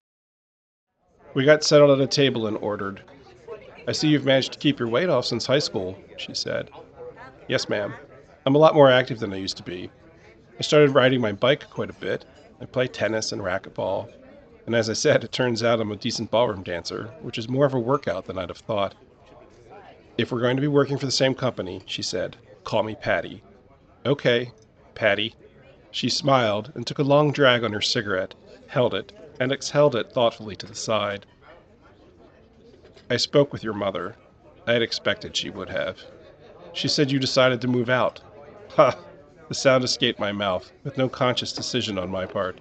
We 1.33 1.45
got 1.45 1.63
settled 1.63 1.99
at 1.99 2.03
a 2.03 2.07
table 2.07 2.45
and 2.45 2.57
ordered. 2.57 3.01
I 3.87 3.91
see 3.93 4.09
you've 4.09 4.25
managed 4.25 4.53
to 4.53 4.59
keep 4.59 4.77
your 4.77 4.87
weight 4.87 5.09
off 5.09 5.25
since 5.25 5.47
high 5.47 5.57
school, 5.57 5.97
she 6.17 6.35
said. 6.35 6.69
Yes, 7.47 7.69
ma'am. 7.69 7.95
I'm 8.47 8.55
a 8.55 8.59
lot 8.59 8.75
more 8.75 8.89
active 8.89 9.19
than 9.19 9.33
I 9.33 9.35
used 9.35 9.57
to 9.57 9.63
be. 9.63 9.91
I 10.57 10.61
started 10.61 10.91
riding 10.91 11.19
my 11.19 11.33
bike 11.33 11.69
quite 11.69 11.89
a 11.89 11.93
bit. 11.93 12.23
I 12.61 12.65
play 12.65 12.87
tennis 12.87 13.33
and 13.33 13.41
racquetball. 13.41 14.09
And 14.65 14.73
as 14.73 14.89
I 14.89 14.93
said, 14.93 15.25
it 15.25 15.33
turns 15.33 15.63
out 15.63 15.81
I'm 15.81 15.91
a 15.91 15.97
decent 15.97 16.31
ballroom 16.31 16.63
dancer, 16.63 17.11
which 17.21 17.37
is 17.37 17.49
more 17.49 17.65
of 17.65 17.73
a 17.73 17.79
workout 17.79 18.23
than 18.23 18.37
I'd 18.37 18.47
have 18.47 18.59
thought. 18.59 18.95
If 20.17 20.31
we're 20.31 20.39
going 20.39 20.55
to 20.55 20.61
be 20.61 20.69
working 20.69 20.97
for 20.97 21.05
the 21.05 21.11
same 21.11 21.35
company, 21.35 21.81
she 21.87 22.01
said, 22.01 22.37
call 22.63 22.83
me 22.83 22.95
Patty. 22.95 23.43
Okay, 24.05 24.53
Patty. 24.95 25.35
She 25.91 26.07
smiled 26.07 26.71
and 26.73 26.87
took 26.87 26.99
a 26.99 27.03
long 27.03 27.33
drag 27.33 27.65
on 27.65 27.73
her 27.73 27.81
cigarette, 27.81 28.33
held 28.67 28.93
it, 28.93 29.11
and 29.41 29.51
exhaled 29.51 29.93
it 29.93 30.13
thoughtfully 30.13 30.55
to 30.55 30.65
the 30.65 30.73
side. 30.73 31.25
I 33.09 33.17
spoke 33.17 33.51
with 33.51 33.65
your 33.65 33.73
mother. 33.73 34.15
I 34.65 34.71
had 34.71 34.81
expected 34.81 35.35
she 35.35 35.49
would 35.49 35.67
have. 35.67 35.99
She 36.71 36.87
said 36.87 37.11
you 37.11 37.19
decided 37.19 37.59
to 37.59 37.67
move 37.67 37.89
out. 37.89 38.21
Ha! 38.77 38.95
The 39.47 39.55
sound 39.55 39.83
escaped 39.83 40.19
my 40.19 40.31
mouth, 40.31 40.71
with 40.83 40.99
no 40.99 41.09
conscious 41.09 41.51
decision 41.51 41.97
on 41.97 42.11
my 42.11 42.27
part. 42.27 42.59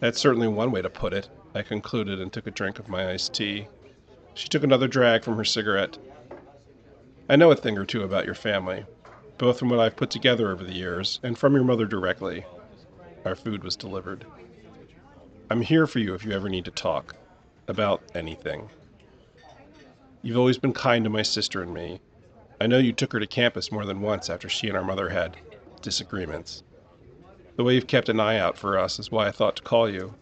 That's 0.00 0.18
certainly 0.18 0.48
one 0.48 0.72
way 0.72 0.80
to 0.80 0.88
put 0.88 1.12
it, 1.12 1.28
I 1.54 1.60
concluded 1.60 2.18
and 2.18 2.32
took 2.32 2.46
a 2.46 2.50
drink 2.50 2.78
of 2.78 2.88
my 2.88 3.10
iced 3.10 3.34
tea. 3.34 3.68
She 4.32 4.48
took 4.48 4.64
another 4.64 4.88
drag 4.88 5.22
from 5.22 5.36
her 5.36 5.44
cigarette. 5.44 5.98
I 7.28 7.36
know 7.36 7.50
a 7.50 7.56
thing 7.56 7.76
or 7.76 7.84
two 7.84 8.04
about 8.04 8.24
your 8.24 8.34
family, 8.34 8.86
both 9.36 9.58
from 9.58 9.68
what 9.68 9.80
I've 9.80 9.96
put 9.96 10.08
together 10.08 10.50
over 10.50 10.64
the 10.64 10.72
years 10.72 11.20
and 11.22 11.36
from 11.36 11.52
your 11.54 11.64
mother 11.64 11.84
directly. 11.84 12.46
Our 13.26 13.34
food 13.34 13.62
was 13.64 13.76
delivered. 13.76 14.24
I'm 15.50 15.60
here 15.60 15.86
for 15.86 15.98
you 15.98 16.14
if 16.14 16.24
you 16.24 16.32
ever 16.32 16.48
need 16.48 16.64
to 16.64 16.70
talk. 16.70 17.14
About 17.68 18.02
anything. 18.14 18.70
You've 20.22 20.38
always 20.38 20.56
been 20.56 20.72
kind 20.72 21.04
to 21.04 21.10
my 21.10 21.22
sister 21.22 21.62
and 21.62 21.74
me. 21.74 22.00
I 22.62 22.68
know 22.68 22.78
you 22.78 22.92
took 22.92 23.12
her 23.12 23.18
to 23.18 23.26
campus 23.26 23.72
more 23.72 23.84
than 23.84 24.02
once 24.02 24.30
after 24.30 24.48
she 24.48 24.68
and 24.68 24.76
our 24.76 24.84
mother 24.84 25.08
had 25.08 25.36
disagreements. 25.80 26.62
The 27.56 27.64
way 27.64 27.74
you've 27.74 27.88
kept 27.88 28.08
an 28.08 28.20
eye 28.20 28.38
out 28.38 28.56
for 28.56 28.78
us 28.78 29.00
is 29.00 29.10
why 29.10 29.26
I 29.26 29.32
thought 29.32 29.56
to 29.56 29.62
call 29.62 29.90
you. 29.90 30.14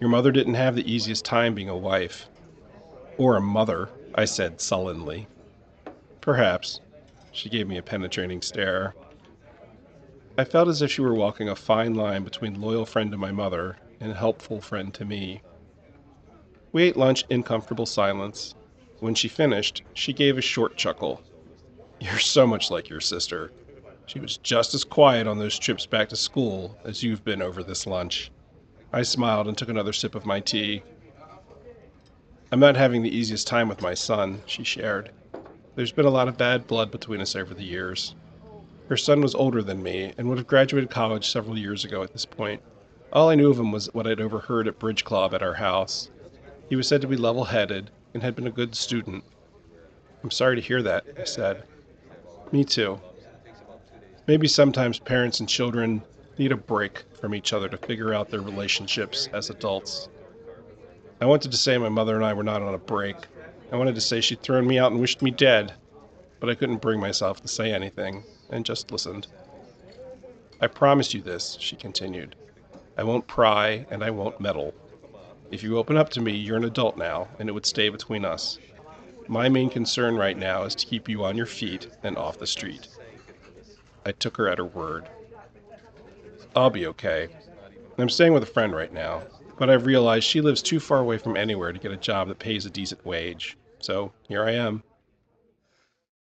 Your 0.00 0.10
mother 0.10 0.32
didn't 0.32 0.54
have 0.54 0.74
the 0.74 0.92
easiest 0.92 1.24
time 1.24 1.54
being 1.54 1.68
a 1.68 1.76
wife. 1.76 2.28
Or 3.16 3.36
a 3.36 3.40
mother, 3.40 3.90
I 4.16 4.24
said 4.24 4.60
sullenly. 4.60 5.28
Perhaps. 6.20 6.80
She 7.30 7.48
gave 7.48 7.68
me 7.68 7.78
a 7.78 7.82
penetrating 7.82 8.42
stare. 8.42 8.96
I 10.36 10.42
felt 10.42 10.66
as 10.66 10.82
if 10.82 10.90
she 10.90 11.00
were 11.00 11.14
walking 11.14 11.48
a 11.48 11.54
fine 11.54 11.94
line 11.94 12.24
between 12.24 12.60
loyal 12.60 12.86
friend 12.86 13.12
to 13.12 13.16
my 13.16 13.30
mother 13.30 13.76
and 14.00 14.12
helpful 14.14 14.60
friend 14.60 14.92
to 14.94 15.04
me. 15.04 15.42
We 16.72 16.82
ate 16.82 16.96
lunch 16.96 17.22
in 17.30 17.44
comfortable 17.44 17.86
silence. 17.86 18.56
When 19.04 19.14
she 19.14 19.28
finished, 19.28 19.82
she 19.92 20.14
gave 20.14 20.38
a 20.38 20.40
short 20.40 20.78
chuckle. 20.78 21.22
You're 22.00 22.18
so 22.18 22.46
much 22.46 22.70
like 22.70 22.88
your 22.88 23.02
sister. 23.02 23.52
She 24.06 24.18
was 24.18 24.38
just 24.38 24.72
as 24.72 24.82
quiet 24.82 25.26
on 25.26 25.38
those 25.38 25.58
trips 25.58 25.84
back 25.84 26.08
to 26.08 26.16
school 26.16 26.78
as 26.86 27.02
you've 27.02 27.22
been 27.22 27.42
over 27.42 27.62
this 27.62 27.86
lunch. 27.86 28.30
I 28.94 29.02
smiled 29.02 29.46
and 29.46 29.58
took 29.58 29.68
another 29.68 29.92
sip 29.92 30.14
of 30.14 30.24
my 30.24 30.40
tea. 30.40 30.84
I'm 32.50 32.60
not 32.60 32.76
having 32.76 33.02
the 33.02 33.14
easiest 33.14 33.46
time 33.46 33.68
with 33.68 33.82
my 33.82 33.92
son, 33.92 34.40
she 34.46 34.64
shared. 34.64 35.10
There's 35.74 35.92
been 35.92 36.06
a 36.06 36.10
lot 36.10 36.28
of 36.28 36.38
bad 36.38 36.66
blood 36.66 36.90
between 36.90 37.20
us 37.20 37.36
over 37.36 37.52
the 37.52 37.62
years. 37.62 38.14
Her 38.88 38.96
son 38.96 39.20
was 39.20 39.34
older 39.34 39.60
than 39.60 39.82
me 39.82 40.14
and 40.16 40.30
would 40.30 40.38
have 40.38 40.46
graduated 40.46 40.88
college 40.88 41.28
several 41.28 41.58
years 41.58 41.84
ago 41.84 42.02
at 42.02 42.14
this 42.14 42.24
point. 42.24 42.62
All 43.12 43.28
I 43.28 43.34
knew 43.34 43.50
of 43.50 43.58
him 43.58 43.70
was 43.70 43.92
what 43.92 44.06
I'd 44.06 44.22
overheard 44.22 44.66
at 44.66 44.78
Bridge 44.78 45.04
Club 45.04 45.34
at 45.34 45.42
our 45.42 45.52
house. 45.52 46.10
He 46.70 46.74
was 46.76 46.88
said 46.88 47.02
to 47.02 47.06
be 47.06 47.18
level 47.18 47.44
headed 47.44 47.90
and 48.14 48.22
had 48.22 48.34
been 48.34 48.46
a 48.46 48.50
good 48.50 48.74
student. 48.74 49.24
I'm 50.22 50.30
sorry 50.30 50.56
to 50.56 50.62
hear 50.62 50.82
that, 50.82 51.04
I 51.20 51.24
said. 51.24 51.64
Me 52.52 52.64
too. 52.64 53.00
Maybe 54.26 54.48
sometimes 54.48 54.98
parents 54.98 55.40
and 55.40 55.48
children 55.48 56.02
need 56.38 56.52
a 56.52 56.56
break 56.56 57.02
from 57.20 57.34
each 57.34 57.52
other 57.52 57.68
to 57.68 57.76
figure 57.76 58.14
out 58.14 58.30
their 58.30 58.40
relationships 58.40 59.28
as 59.32 59.50
adults. 59.50 60.08
I 61.20 61.26
wanted 61.26 61.50
to 61.50 61.58
say 61.58 61.76
my 61.76 61.88
mother 61.88 62.16
and 62.16 62.24
I 62.24 62.32
were 62.32 62.42
not 62.42 62.62
on 62.62 62.74
a 62.74 62.78
break. 62.78 63.16
I 63.70 63.76
wanted 63.76 63.94
to 63.96 64.00
say 64.00 64.20
she'd 64.20 64.42
thrown 64.42 64.66
me 64.66 64.78
out 64.78 64.92
and 64.92 65.00
wished 65.00 65.20
me 65.20 65.30
dead, 65.30 65.74
but 66.40 66.48
I 66.48 66.54
couldn't 66.54 66.80
bring 66.80 67.00
myself 67.00 67.42
to 67.42 67.48
say 67.48 67.72
anything 67.72 68.24
and 68.50 68.64
just 68.64 68.90
listened. 68.90 69.26
I 70.60 70.66
promise 70.68 71.12
you 71.12 71.20
this, 71.20 71.56
she 71.60 71.76
continued. 71.76 72.36
I 72.96 73.04
won't 73.04 73.26
pry 73.26 73.86
and 73.90 74.02
I 74.02 74.10
won't 74.10 74.40
meddle. 74.40 74.72
If 75.50 75.62
you 75.62 75.78
open 75.78 75.96
up 75.96 76.10
to 76.10 76.20
me, 76.20 76.32
you're 76.36 76.56
an 76.56 76.64
adult 76.64 76.96
now, 76.96 77.28
and 77.38 77.48
it 77.48 77.52
would 77.52 77.66
stay 77.66 77.88
between 77.88 78.24
us. 78.24 78.58
My 79.28 79.48
main 79.48 79.70
concern 79.70 80.16
right 80.16 80.36
now 80.36 80.64
is 80.64 80.74
to 80.74 80.86
keep 80.86 81.08
you 81.08 81.24
on 81.24 81.36
your 81.36 81.46
feet 81.46 81.88
and 82.02 82.16
off 82.16 82.38
the 82.38 82.46
street. 82.46 82.88
I 84.04 84.12
took 84.12 84.36
her 84.36 84.48
at 84.48 84.58
her 84.58 84.64
word. 84.64 85.08
I'll 86.54 86.70
be 86.70 86.86
okay. 86.88 87.28
I'm 87.98 88.08
staying 88.08 88.32
with 88.32 88.42
a 88.42 88.46
friend 88.46 88.74
right 88.74 88.92
now, 88.92 89.22
but 89.58 89.70
I've 89.70 89.86
realized 89.86 90.26
she 90.26 90.40
lives 90.40 90.60
too 90.62 90.80
far 90.80 90.98
away 90.98 91.18
from 91.18 91.36
anywhere 91.36 91.72
to 91.72 91.78
get 91.78 91.92
a 91.92 91.96
job 91.96 92.28
that 92.28 92.38
pays 92.38 92.66
a 92.66 92.70
decent 92.70 93.04
wage. 93.06 93.56
So 93.78 94.12
here 94.28 94.44
I 94.44 94.52
am. 94.52 94.82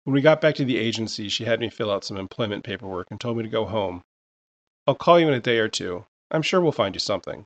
When 0.03 0.13
we 0.13 0.21
got 0.21 0.41
back 0.41 0.55
to 0.55 0.65
the 0.65 0.77
agency, 0.77 1.29
she 1.29 1.45
had 1.45 1.59
me 1.59 1.69
fill 1.69 1.89
out 1.89 2.03
some 2.03 2.17
employment 2.17 2.63
paperwork 2.63 3.07
and 3.09 3.19
told 3.19 3.37
me 3.37 3.43
to 3.43 3.49
go 3.49 3.65
home. 3.65 4.03
I'll 4.85 4.95
call 4.95 5.19
you 5.19 5.27
in 5.27 5.33
a 5.33 5.39
day 5.39 5.57
or 5.57 5.67
two. 5.67 6.05
I'm 6.29 6.43
sure 6.43 6.61
we'll 6.61 6.71
find 6.71 6.95
you 6.95 6.99
something. 6.99 7.45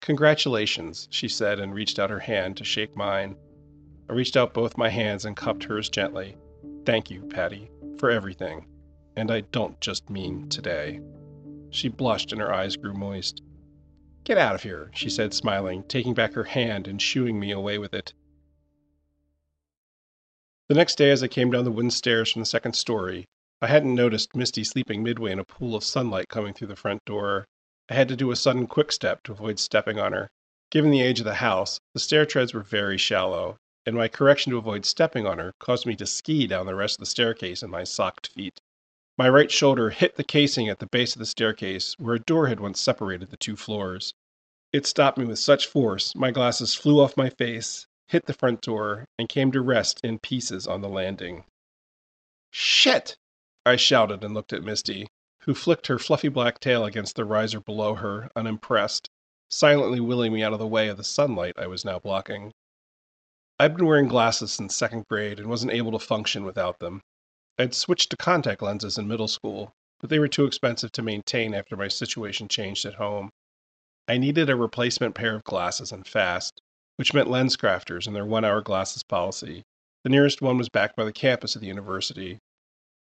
Congratulations, 0.00 1.08
she 1.10 1.28
said 1.28 1.60
and 1.60 1.74
reached 1.74 1.98
out 1.98 2.10
her 2.10 2.20
hand 2.20 2.56
to 2.56 2.64
shake 2.64 2.96
mine. 2.96 3.36
I 4.08 4.14
reached 4.14 4.36
out 4.36 4.54
both 4.54 4.78
my 4.78 4.88
hands 4.88 5.24
and 5.24 5.36
cupped 5.36 5.64
hers 5.64 5.88
gently. 5.88 6.36
Thank 6.86 7.10
you, 7.10 7.22
Patty, 7.26 7.70
for 7.98 8.10
everything. 8.10 8.66
And 9.16 9.30
I 9.30 9.42
don't 9.42 9.78
just 9.80 10.08
mean 10.08 10.48
today. 10.48 11.00
She 11.70 11.88
blushed 11.88 12.32
and 12.32 12.40
her 12.40 12.52
eyes 12.52 12.76
grew 12.76 12.94
moist. 12.94 13.42
Get 14.24 14.38
out 14.38 14.54
of 14.54 14.62
here, 14.62 14.90
she 14.94 15.10
said, 15.10 15.34
smiling, 15.34 15.82
taking 15.84 16.14
back 16.14 16.32
her 16.32 16.44
hand 16.44 16.88
and 16.88 17.00
shooing 17.00 17.38
me 17.38 17.50
away 17.50 17.78
with 17.78 17.94
it. 17.94 18.14
The 20.68 20.74
next 20.74 20.96
day, 20.96 21.10
as 21.10 21.22
I 21.22 21.28
came 21.28 21.50
down 21.50 21.64
the 21.64 21.70
wooden 21.70 21.90
stairs 21.90 22.32
from 22.32 22.40
the 22.40 22.46
second 22.46 22.72
story, 22.72 23.26
I 23.60 23.66
hadn't 23.66 23.94
noticed 23.94 24.34
Misty 24.34 24.64
sleeping 24.64 25.02
midway 25.02 25.32
in 25.32 25.38
a 25.38 25.44
pool 25.44 25.74
of 25.74 25.84
sunlight 25.84 26.28
coming 26.28 26.54
through 26.54 26.68
the 26.68 26.76
front 26.76 27.04
door. 27.04 27.44
I 27.90 27.94
had 27.94 28.06
to 28.06 28.14
do 28.16 28.30
a 28.30 28.36
sudden 28.36 28.68
quick 28.68 28.92
step 28.92 29.24
to 29.24 29.32
avoid 29.32 29.58
stepping 29.58 29.98
on 29.98 30.12
her. 30.12 30.30
Given 30.70 30.92
the 30.92 31.02
age 31.02 31.18
of 31.18 31.24
the 31.24 31.34
house, 31.34 31.80
the 31.92 31.98
stair 31.98 32.24
treads 32.24 32.54
were 32.54 32.62
very 32.62 32.96
shallow, 32.96 33.56
and 33.84 33.96
my 33.96 34.06
correction 34.06 34.52
to 34.52 34.58
avoid 34.58 34.86
stepping 34.86 35.26
on 35.26 35.38
her 35.38 35.54
caused 35.58 35.86
me 35.86 35.96
to 35.96 36.06
ski 36.06 36.46
down 36.46 36.66
the 36.66 36.76
rest 36.76 36.94
of 36.94 37.00
the 37.00 37.06
staircase 37.06 37.64
in 37.64 37.70
my 37.70 37.82
socked 37.82 38.28
feet. 38.28 38.60
My 39.18 39.28
right 39.28 39.50
shoulder 39.50 39.90
hit 39.90 40.14
the 40.14 40.22
casing 40.22 40.68
at 40.68 40.78
the 40.78 40.86
base 40.86 41.16
of 41.16 41.18
the 41.18 41.26
staircase, 41.26 41.96
where 41.98 42.14
a 42.14 42.20
door 42.20 42.46
had 42.46 42.60
once 42.60 42.80
separated 42.80 43.30
the 43.30 43.36
two 43.36 43.56
floors. 43.56 44.14
It 44.72 44.86
stopped 44.86 45.18
me 45.18 45.24
with 45.24 45.40
such 45.40 45.66
force, 45.66 46.14
my 46.14 46.30
glasses 46.30 46.76
flew 46.76 47.00
off 47.00 47.16
my 47.16 47.28
face, 47.28 47.88
hit 48.06 48.26
the 48.26 48.34
front 48.34 48.60
door, 48.60 49.04
and 49.18 49.28
came 49.28 49.50
to 49.50 49.60
rest 49.60 50.00
in 50.04 50.20
pieces 50.20 50.68
on 50.68 50.80
the 50.80 50.88
landing. 50.88 51.42
Shit! 52.52 53.16
I 53.66 53.74
shouted 53.74 54.22
and 54.22 54.32
looked 54.32 54.52
at 54.52 54.62
Misty, 54.62 55.08
who 55.44 55.54
flicked 55.54 55.86
her 55.86 55.98
fluffy 55.98 56.28
black 56.28 56.60
tail 56.60 56.84
against 56.84 57.16
the 57.16 57.24
riser 57.24 57.60
below 57.60 57.94
her, 57.94 58.30
unimpressed, 58.36 59.08
silently 59.48 60.00
willing 60.00 60.32
me 60.32 60.42
out 60.42 60.52
of 60.52 60.58
the 60.58 60.66
way 60.66 60.88
of 60.88 60.96
the 60.96 61.04
sunlight 61.04 61.54
I 61.56 61.66
was 61.66 61.84
now 61.84 61.98
blocking. 61.98 62.52
I'd 63.58 63.76
been 63.76 63.86
wearing 63.86 64.08
glasses 64.08 64.52
since 64.52 64.74
second 64.74 65.06
grade 65.08 65.38
and 65.38 65.48
wasn't 65.48 65.72
able 65.72 65.92
to 65.92 65.98
function 65.98 66.44
without 66.44 66.78
them. 66.78 67.00
I'd 67.58 67.74
switched 67.74 68.10
to 68.10 68.16
contact 68.16 68.62
lenses 68.62 68.96
in 68.96 69.06
middle 69.06 69.28
school, 69.28 69.72
but 69.98 70.08
they 70.08 70.18
were 70.18 70.28
too 70.28 70.46
expensive 70.46 70.92
to 70.92 71.02
maintain 71.02 71.52
after 71.52 71.76
my 71.76 71.88
situation 71.88 72.48
changed 72.48 72.86
at 72.86 72.94
home. 72.94 73.30
I 74.08 74.18
needed 74.18 74.48
a 74.48 74.56
replacement 74.56 75.14
pair 75.14 75.34
of 75.34 75.44
glasses 75.44 75.92
and 75.92 76.06
fast, 76.06 76.60
which 76.96 77.12
meant 77.12 77.28
LensCrafters 77.28 78.06
and 78.06 78.16
their 78.16 78.24
one 78.24 78.44
hour 78.44 78.60
glasses 78.62 79.02
policy. 79.02 79.62
The 80.04 80.10
nearest 80.10 80.40
one 80.40 80.56
was 80.56 80.68
backed 80.68 80.96
by 80.96 81.04
the 81.04 81.12
campus 81.12 81.54
of 81.54 81.60
the 81.60 81.68
university. 81.68 82.38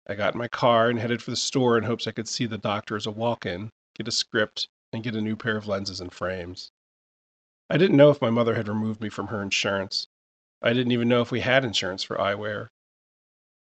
I 0.08 0.14
got 0.14 0.34
in 0.34 0.38
my 0.38 0.48
car 0.48 0.88
and 0.88 0.98
headed 0.98 1.22
for 1.22 1.30
the 1.30 1.36
store 1.36 1.76
in 1.76 1.84
hopes 1.84 2.06
I 2.06 2.12
could 2.12 2.28
see 2.28 2.46
the 2.46 2.56
doctor 2.56 2.96
as 2.96 3.06
a 3.06 3.10
walk 3.10 3.44
in, 3.44 3.70
get 3.94 4.08
a 4.08 4.12
script, 4.12 4.68
and 4.92 5.02
get 5.02 5.14
a 5.14 5.20
new 5.20 5.36
pair 5.36 5.56
of 5.56 5.66
lenses 5.68 6.00
and 6.00 6.12
frames. 6.12 6.70
I 7.68 7.76
didn't 7.76 7.98
know 7.98 8.10
if 8.10 8.22
my 8.22 8.30
mother 8.30 8.54
had 8.54 8.68
removed 8.68 9.02
me 9.02 9.10
from 9.10 9.26
her 9.26 9.42
insurance. 9.42 10.06
I 10.62 10.72
didn't 10.72 10.92
even 10.92 11.08
know 11.08 11.20
if 11.20 11.30
we 11.30 11.40
had 11.40 11.62
insurance 11.64 12.02
for 12.02 12.16
eyewear. 12.16 12.68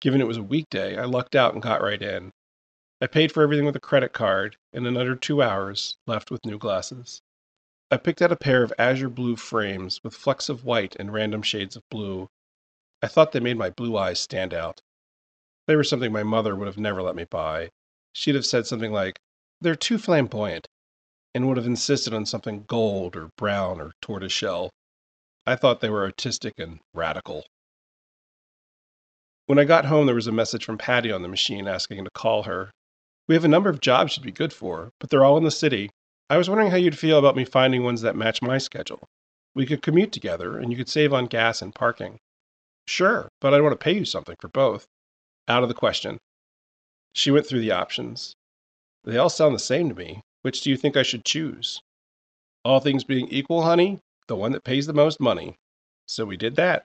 Given 0.00 0.20
it 0.20 0.26
was 0.26 0.36
a 0.36 0.42
weekday, 0.42 0.98
I 0.98 1.04
lucked 1.04 1.34
out 1.34 1.54
and 1.54 1.62
got 1.62 1.80
right 1.80 2.02
in. 2.02 2.32
I 3.00 3.06
paid 3.06 3.32
for 3.32 3.42
everything 3.42 3.64
with 3.64 3.76
a 3.76 3.80
credit 3.80 4.12
card, 4.12 4.58
and 4.74 4.86
in 4.86 4.96
under 4.96 5.16
two 5.16 5.42
hours 5.42 5.96
left 6.06 6.30
with 6.30 6.44
new 6.44 6.58
glasses. 6.58 7.22
I 7.90 7.96
picked 7.96 8.20
out 8.20 8.32
a 8.32 8.36
pair 8.36 8.62
of 8.62 8.72
azure 8.78 9.08
blue 9.08 9.36
frames 9.36 10.02
with 10.04 10.14
flecks 10.14 10.50
of 10.50 10.64
white 10.64 10.96
and 10.96 11.12
random 11.12 11.40
shades 11.40 11.76
of 11.76 11.88
blue. 11.88 12.28
I 13.00 13.08
thought 13.08 13.32
they 13.32 13.40
made 13.40 13.56
my 13.56 13.70
blue 13.70 13.96
eyes 13.96 14.20
stand 14.20 14.52
out. 14.52 14.82
They 15.66 15.76
were 15.76 15.84
something 15.84 16.12
my 16.12 16.22
mother 16.22 16.54
would 16.54 16.66
have 16.66 16.78
never 16.78 17.02
let 17.02 17.16
me 17.16 17.24
buy. 17.24 17.70
She'd 18.12 18.34
have 18.34 18.46
said 18.46 18.66
something 18.66 18.92
like, 18.92 19.18
They're 19.60 19.74
too 19.74 19.98
flamboyant, 19.98 20.66
and 21.34 21.48
would 21.48 21.56
have 21.56 21.66
insisted 21.66 22.14
on 22.14 22.24
something 22.24 22.64
gold 22.66 23.16
or 23.16 23.30
brown 23.36 23.80
or 23.80 23.92
tortoiseshell. 24.00 24.70
I 25.46 25.56
thought 25.56 25.80
they 25.80 25.90
were 25.90 26.04
artistic 26.04 26.54
and 26.58 26.80
radical. 26.94 27.44
When 29.46 29.58
I 29.58 29.64
got 29.64 29.84
home, 29.84 30.06
there 30.06 30.14
was 30.14 30.26
a 30.26 30.32
message 30.32 30.64
from 30.64 30.78
Patty 30.78 31.12
on 31.12 31.22
the 31.22 31.28
machine 31.28 31.68
asking 31.68 32.04
to 32.04 32.10
call 32.10 32.44
her. 32.44 32.70
We 33.28 33.34
have 33.34 33.44
a 33.44 33.48
number 33.48 33.70
of 33.70 33.80
jobs 33.80 34.16
you'd 34.16 34.24
be 34.24 34.32
good 34.32 34.52
for, 34.52 34.92
but 34.98 35.10
they're 35.10 35.24
all 35.24 35.36
in 35.36 35.44
the 35.44 35.50
city. 35.50 35.90
I 36.30 36.36
was 36.36 36.48
wondering 36.48 36.70
how 36.70 36.76
you'd 36.76 36.98
feel 36.98 37.18
about 37.18 37.36
me 37.36 37.44
finding 37.44 37.84
ones 37.84 38.00
that 38.02 38.16
match 38.16 38.42
my 38.42 38.58
schedule. 38.58 39.08
We 39.54 39.66
could 39.66 39.82
commute 39.82 40.12
together, 40.12 40.58
and 40.58 40.70
you 40.70 40.76
could 40.76 40.88
save 40.88 41.12
on 41.12 41.26
gas 41.26 41.62
and 41.62 41.74
parking. 41.74 42.18
Sure, 42.86 43.28
but 43.40 43.52
I'd 43.52 43.62
want 43.62 43.72
to 43.72 43.84
pay 43.84 43.92
you 43.92 44.04
something 44.04 44.36
for 44.40 44.48
both. 44.48 44.86
Out 45.48 45.62
of 45.62 45.68
the 45.68 45.74
question. 45.74 46.18
She 47.12 47.30
went 47.30 47.46
through 47.46 47.60
the 47.60 47.72
options. 47.72 48.34
They 49.04 49.16
all 49.16 49.28
sound 49.28 49.54
the 49.54 49.60
same 49.60 49.88
to 49.88 49.94
me. 49.94 50.22
Which 50.42 50.60
do 50.60 50.70
you 50.70 50.76
think 50.76 50.96
I 50.96 51.02
should 51.02 51.24
choose? 51.24 51.80
All 52.64 52.80
things 52.80 53.04
being 53.04 53.28
equal, 53.28 53.62
honey, 53.62 54.00
the 54.26 54.36
one 54.36 54.52
that 54.52 54.64
pays 54.64 54.86
the 54.86 54.92
most 54.92 55.20
money. 55.20 55.56
So 56.06 56.24
we 56.24 56.36
did 56.36 56.56
that. 56.56 56.84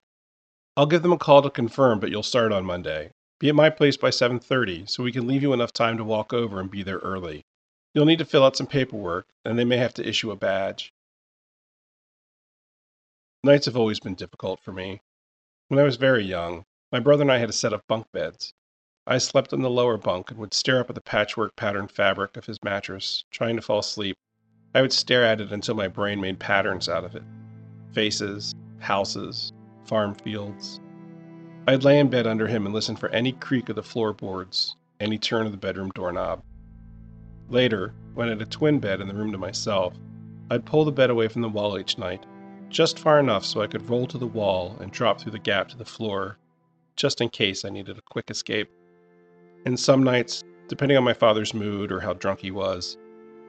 I'll 0.77 0.85
give 0.85 1.01
them 1.01 1.13
a 1.13 1.17
call 1.17 1.41
to 1.41 1.49
confirm, 1.49 1.99
but 1.99 2.09
you'll 2.09 2.23
start 2.23 2.51
on 2.51 2.65
Monday. 2.65 3.11
Be 3.39 3.49
at 3.49 3.55
my 3.55 3.69
place 3.69 3.97
by 3.97 4.09
7:30 4.09 4.87
so 4.87 5.03
we 5.03 5.11
can 5.11 5.27
leave 5.27 5.41
you 5.41 5.53
enough 5.53 5.73
time 5.73 5.97
to 5.97 6.03
walk 6.03 6.31
over 6.31 6.59
and 6.59 6.69
be 6.69 6.83
there 6.83 6.99
early. 6.99 7.43
You'll 7.93 8.05
need 8.05 8.19
to 8.19 8.25
fill 8.25 8.43
out 8.43 8.55
some 8.55 8.67
paperwork, 8.67 9.27
and 9.43 9.57
they 9.57 9.65
may 9.65 9.77
have 9.77 9.93
to 9.95 10.07
issue 10.07 10.31
a 10.31 10.35
badge. 10.35 10.93
Nights 13.43 13.65
have 13.65 13.75
always 13.75 13.99
been 13.99 14.15
difficult 14.15 14.59
for 14.59 14.71
me. 14.71 15.01
When 15.67 15.79
I 15.79 15.83
was 15.83 15.97
very 15.97 16.23
young, 16.23 16.65
my 16.91 16.99
brother 16.99 17.21
and 17.21 17.31
I 17.31 17.37
had 17.37 17.49
a 17.49 17.53
set 17.53 17.73
of 17.73 17.87
bunk 17.87 18.05
beds. 18.11 18.53
I 19.07 19.17
slept 19.17 19.53
on 19.53 19.61
the 19.61 19.69
lower 19.69 19.97
bunk 19.97 20.29
and 20.29 20.39
would 20.39 20.53
stare 20.53 20.79
up 20.79 20.89
at 20.89 20.95
the 20.95 21.01
patchwork 21.01 21.55
patterned 21.55 21.91
fabric 21.91 22.35
of 22.35 22.45
his 22.45 22.61
mattress, 22.63 23.23
trying 23.31 23.55
to 23.55 23.61
fall 23.61 23.79
asleep. 23.79 24.17
I 24.75 24.81
would 24.81 24.93
stare 24.93 25.23
at 25.23 25.41
it 25.41 25.51
until 25.51 25.75
my 25.75 25.87
brain 25.87 26.19
made 26.19 26.39
patterns 26.39 26.89
out 26.89 27.05
of 27.05 27.15
it 27.15 27.23
faces, 27.93 28.55
houses, 28.79 29.51
farm 29.85 30.15
fields. 30.15 30.79
I'd 31.67 31.83
lay 31.83 31.99
in 31.99 32.09
bed 32.09 32.25
under 32.25 32.47
him 32.47 32.65
and 32.65 32.73
listen 32.73 32.95
for 32.95 33.09
any 33.09 33.33
creak 33.33 33.69
of 33.69 33.75
the 33.75 33.83
floorboards, 33.83 34.75
any 34.99 35.17
turn 35.17 35.45
of 35.45 35.51
the 35.51 35.57
bedroom 35.57 35.91
doorknob. 35.93 36.41
Later, 37.49 37.93
when 38.13 38.27
I 38.27 38.31
had 38.31 38.41
a 38.41 38.45
twin 38.45 38.79
bed 38.79 39.01
in 39.01 39.07
the 39.07 39.13
room 39.13 39.31
to 39.33 39.37
myself, 39.37 39.93
I'd 40.49 40.65
pull 40.65 40.85
the 40.85 40.91
bed 40.91 41.09
away 41.09 41.27
from 41.27 41.41
the 41.41 41.49
wall 41.49 41.77
each 41.77 41.97
night, 41.97 42.25
just 42.69 42.97
far 42.97 43.19
enough 43.19 43.43
so 43.43 43.61
I 43.61 43.67
could 43.67 43.89
roll 43.89 44.07
to 44.07 44.17
the 44.17 44.25
wall 44.25 44.77
and 44.79 44.91
drop 44.91 45.19
through 45.19 45.33
the 45.33 45.39
gap 45.39 45.67
to 45.69 45.77
the 45.77 45.85
floor, 45.85 46.37
just 46.95 47.21
in 47.21 47.29
case 47.29 47.65
I 47.65 47.69
needed 47.69 47.97
a 47.97 48.01
quick 48.01 48.29
escape. 48.29 48.69
And 49.65 49.79
some 49.79 50.03
nights, 50.03 50.43
depending 50.67 50.97
on 50.97 51.03
my 51.03 51.13
father's 51.13 51.53
mood 51.53 51.91
or 51.91 51.99
how 51.99 52.13
drunk 52.13 52.39
he 52.39 52.51
was, 52.51 52.97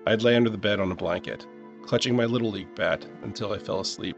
I'd 0.07 0.23
lay 0.23 0.37
under 0.37 0.51
the 0.51 0.59
bed 0.59 0.81
on 0.81 0.91
a 0.91 0.97
blanket, 0.97 1.47
clutching 1.83 2.17
my 2.17 2.25
Little 2.25 2.51
League 2.51 2.75
bat 2.75 3.07
until 3.23 3.53
I 3.53 3.59
fell 3.59 3.81
asleep. 3.81 4.17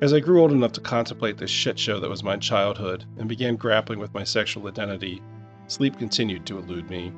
As 0.00 0.12
I 0.12 0.20
grew 0.20 0.42
old 0.42 0.52
enough 0.52 0.72
to 0.72 0.80
contemplate 0.80 1.38
this 1.38 1.50
shit 1.50 1.78
show 1.78 2.00
that 2.00 2.10
was 2.10 2.24
my 2.24 2.36
childhood 2.36 3.04
and 3.16 3.28
began 3.28 3.56
grappling 3.56 4.00
with 4.00 4.12
my 4.12 4.24
sexual 4.24 4.66
identity, 4.66 5.22
sleep 5.68 5.98
continued 5.98 6.44
to 6.46 6.58
elude 6.58 6.90
me. 6.90 7.12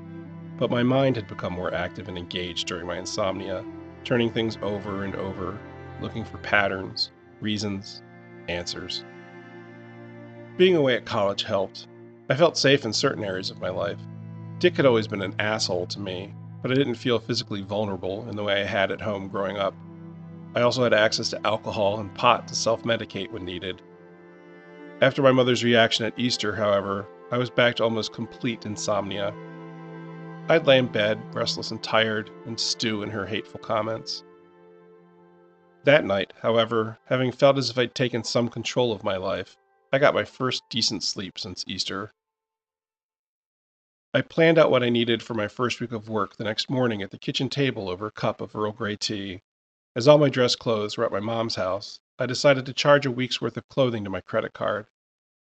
But 0.58 0.70
my 0.70 0.82
mind 0.82 1.16
had 1.16 1.26
become 1.26 1.54
more 1.54 1.74
active 1.74 2.08
and 2.08 2.18
engaged 2.18 2.66
during 2.66 2.86
my 2.86 2.98
insomnia, 2.98 3.64
turning 4.04 4.30
things 4.30 4.58
over 4.62 5.04
and 5.04 5.16
over, 5.16 5.58
looking 6.00 6.24
for 6.24 6.38
patterns, 6.38 7.10
reasons, 7.40 8.02
answers. 8.48 9.04
Being 10.56 10.74
away 10.74 10.96
at 10.96 11.04
college 11.04 11.42
helped. 11.42 11.86
I 12.30 12.34
felt 12.34 12.56
safe 12.56 12.86
in 12.86 12.92
certain 12.94 13.22
areas 13.22 13.50
of 13.50 13.60
my 13.60 13.68
life. 13.68 14.00
Dick 14.58 14.76
had 14.76 14.86
always 14.86 15.06
been 15.06 15.20
an 15.20 15.34
asshole 15.38 15.86
to 15.88 16.00
me, 16.00 16.32
but 16.62 16.70
I 16.70 16.74
didn't 16.74 16.94
feel 16.94 17.18
physically 17.18 17.60
vulnerable 17.60 18.26
in 18.28 18.36
the 18.36 18.42
way 18.42 18.62
I 18.62 18.64
had 18.64 18.90
at 18.90 19.02
home 19.02 19.28
growing 19.28 19.58
up. 19.58 19.74
I 20.54 20.62
also 20.62 20.82
had 20.82 20.94
access 20.94 21.28
to 21.30 21.46
alcohol 21.46 22.00
and 22.00 22.14
pot 22.14 22.48
to 22.48 22.54
self 22.54 22.84
medicate 22.84 23.30
when 23.30 23.44
needed. 23.44 23.82
After 25.02 25.20
my 25.20 25.30
mother's 25.30 25.62
reaction 25.62 26.06
at 26.06 26.18
Easter, 26.18 26.56
however, 26.56 27.06
I 27.30 27.36
was 27.36 27.50
back 27.50 27.74
to 27.76 27.84
almost 27.84 28.14
complete 28.14 28.64
insomnia. 28.64 29.34
I'd 30.48 30.66
lay 30.66 30.78
in 30.78 30.86
bed, 30.86 31.20
restless 31.34 31.70
and 31.70 31.82
tired, 31.82 32.30
and 32.46 32.58
stew 32.58 33.02
in 33.02 33.10
her 33.10 33.26
hateful 33.26 33.60
comments. 33.60 34.24
That 35.84 36.06
night, 36.06 36.32
however, 36.40 36.98
having 37.04 37.30
felt 37.30 37.58
as 37.58 37.68
if 37.68 37.76
I'd 37.76 37.94
taken 37.94 38.24
some 38.24 38.48
control 38.48 38.90
of 38.90 39.04
my 39.04 39.18
life, 39.18 39.58
I 39.92 39.98
got 39.98 40.14
my 40.14 40.24
first 40.24 40.62
decent 40.68 41.02
sleep 41.04 41.38
since 41.38 41.64
Easter. 41.66 42.12
I 44.12 44.22
planned 44.22 44.58
out 44.58 44.70
what 44.70 44.82
I 44.82 44.88
needed 44.88 45.22
for 45.22 45.34
my 45.34 45.46
first 45.46 45.80
week 45.80 45.92
of 45.92 46.08
work 46.08 46.36
the 46.36 46.44
next 46.44 46.68
morning 46.70 47.02
at 47.02 47.10
the 47.10 47.18
kitchen 47.18 47.48
table 47.48 47.88
over 47.88 48.06
a 48.06 48.10
cup 48.10 48.40
of 48.40 48.56
Earl 48.56 48.72
Grey 48.72 48.96
tea. 48.96 49.42
As 49.94 50.08
all 50.08 50.18
my 50.18 50.28
dress 50.28 50.56
clothes 50.56 50.96
were 50.96 51.04
at 51.04 51.12
my 51.12 51.20
mom's 51.20 51.54
house, 51.54 52.00
I 52.18 52.26
decided 52.26 52.66
to 52.66 52.72
charge 52.72 53.06
a 53.06 53.10
week's 53.10 53.40
worth 53.40 53.56
of 53.56 53.68
clothing 53.68 54.04
to 54.04 54.10
my 54.10 54.20
credit 54.20 54.54
card. 54.54 54.86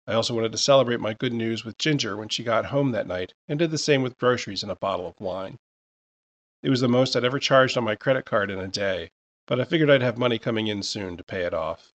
I 0.07 0.15
also 0.15 0.35
wanted 0.35 0.53
to 0.53 0.59
celebrate 0.59 1.01
my 1.01 1.15
good 1.15 1.33
news 1.33 1.65
with 1.65 1.79
Ginger 1.79 2.17
when 2.17 2.29
she 2.29 2.45
got 2.45 2.67
home 2.67 2.93
that 2.93 3.07
night 3.07 3.35
and 3.47 3.59
did 3.59 3.71
the 3.71 3.79
same 3.79 4.03
with 4.03 4.19
groceries 4.19 4.63
and 4.63 4.73
a 4.73 4.77
bottle 4.77 5.07
of 5.07 5.21
wine. 5.21 5.59
It 6.63 6.71
was 6.71 6.81
the 6.81 6.89
most 6.89 7.15
I'd 7.15 7.25
ever 7.25 7.39
charged 7.39 7.77
on 7.77 7.85
my 7.85 7.95
credit 7.95 8.25
card 8.25 8.51
in 8.51 8.59
a 8.59 8.69
day, 8.69 9.11
but 9.47 9.61
I 9.61 9.65
figured 9.65 9.91
I'd 9.91 10.03
have 10.03 10.19
money 10.19 10.39
coming 10.39 10.67
in 10.67 10.83
soon 10.83 11.17
to 11.17 11.25
pay 11.25 11.43
it 11.43 11.55
off. 11.55 11.93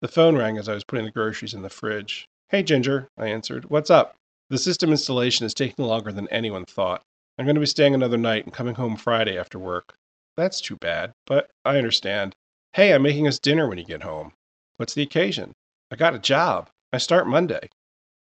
The 0.00 0.08
phone 0.08 0.34
rang 0.34 0.56
as 0.56 0.66
I 0.66 0.72
was 0.72 0.84
putting 0.84 1.04
the 1.04 1.10
groceries 1.10 1.52
in 1.52 1.60
the 1.60 1.68
fridge. 1.68 2.26
Hey, 2.48 2.62
Ginger, 2.62 3.08
I 3.18 3.26
answered. 3.26 3.68
What's 3.68 3.90
up? 3.90 4.16
The 4.48 4.56
system 4.56 4.90
installation 4.90 5.44
is 5.44 5.52
taking 5.52 5.84
longer 5.84 6.10
than 6.10 6.26
anyone 6.28 6.64
thought. 6.64 7.02
I'm 7.38 7.44
going 7.44 7.54
to 7.54 7.60
be 7.60 7.66
staying 7.66 7.94
another 7.94 8.16
night 8.16 8.44
and 8.44 8.52
coming 8.52 8.76
home 8.76 8.96
Friday 8.96 9.38
after 9.38 9.58
work. 9.58 9.94
That's 10.38 10.60
too 10.62 10.76
bad, 10.76 11.12
but 11.26 11.50
I 11.66 11.76
understand. 11.76 12.34
Hey, 12.72 12.94
I'm 12.94 13.02
making 13.02 13.28
us 13.28 13.38
dinner 13.38 13.68
when 13.68 13.76
you 13.76 13.84
get 13.84 14.02
home. 14.02 14.32
What's 14.78 14.94
the 14.94 15.02
occasion? 15.02 15.52
I 15.90 15.96
got 15.96 16.14
a 16.14 16.18
job. 16.18 16.70
I 16.94 16.98
start 16.98 17.26
Monday. 17.26 17.68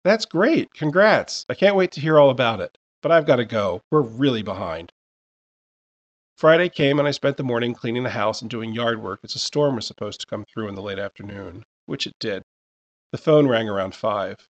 That's 0.03 0.25
great. 0.25 0.73
Congrats. 0.73 1.45
I 1.47 1.53
can't 1.53 1.77
wait 1.77 1.93
to 1.93 2.01
hear 2.01 2.19
all 2.19 2.29
about 2.29 2.59
it. 2.59 2.77
But 3.01 3.13
I've 3.13 3.25
got 3.25 3.37
to 3.37 3.45
go. 3.45 3.81
We're 3.89 4.01
really 4.01 4.43
behind. 4.43 4.91
Friday 6.39 6.69
came 6.69 6.99
and 6.99 7.08
I 7.08 7.12
spent 7.12 7.36
the 7.36 7.43
morning 7.43 7.73
cleaning 7.73 8.04
the 8.04 8.12
house 8.12 8.41
and 8.41 8.49
doing 8.49 8.71
yard 8.71 9.04
work 9.04 9.19
as 9.25 9.36
a 9.36 9.39
storm 9.39 9.75
was 9.75 9.86
supposed 9.86 10.21
to 10.21 10.25
come 10.25 10.45
through 10.45 10.69
in 10.69 10.75
the 10.75 10.82
late 10.82 10.97
afternoon, 10.97 11.65
which 11.86 12.08
it 12.08 12.13
did. 12.17 12.43
The 13.12 13.17
phone 13.17 13.45
rang 13.49 13.67
around 13.67 13.93
five. 13.93 14.47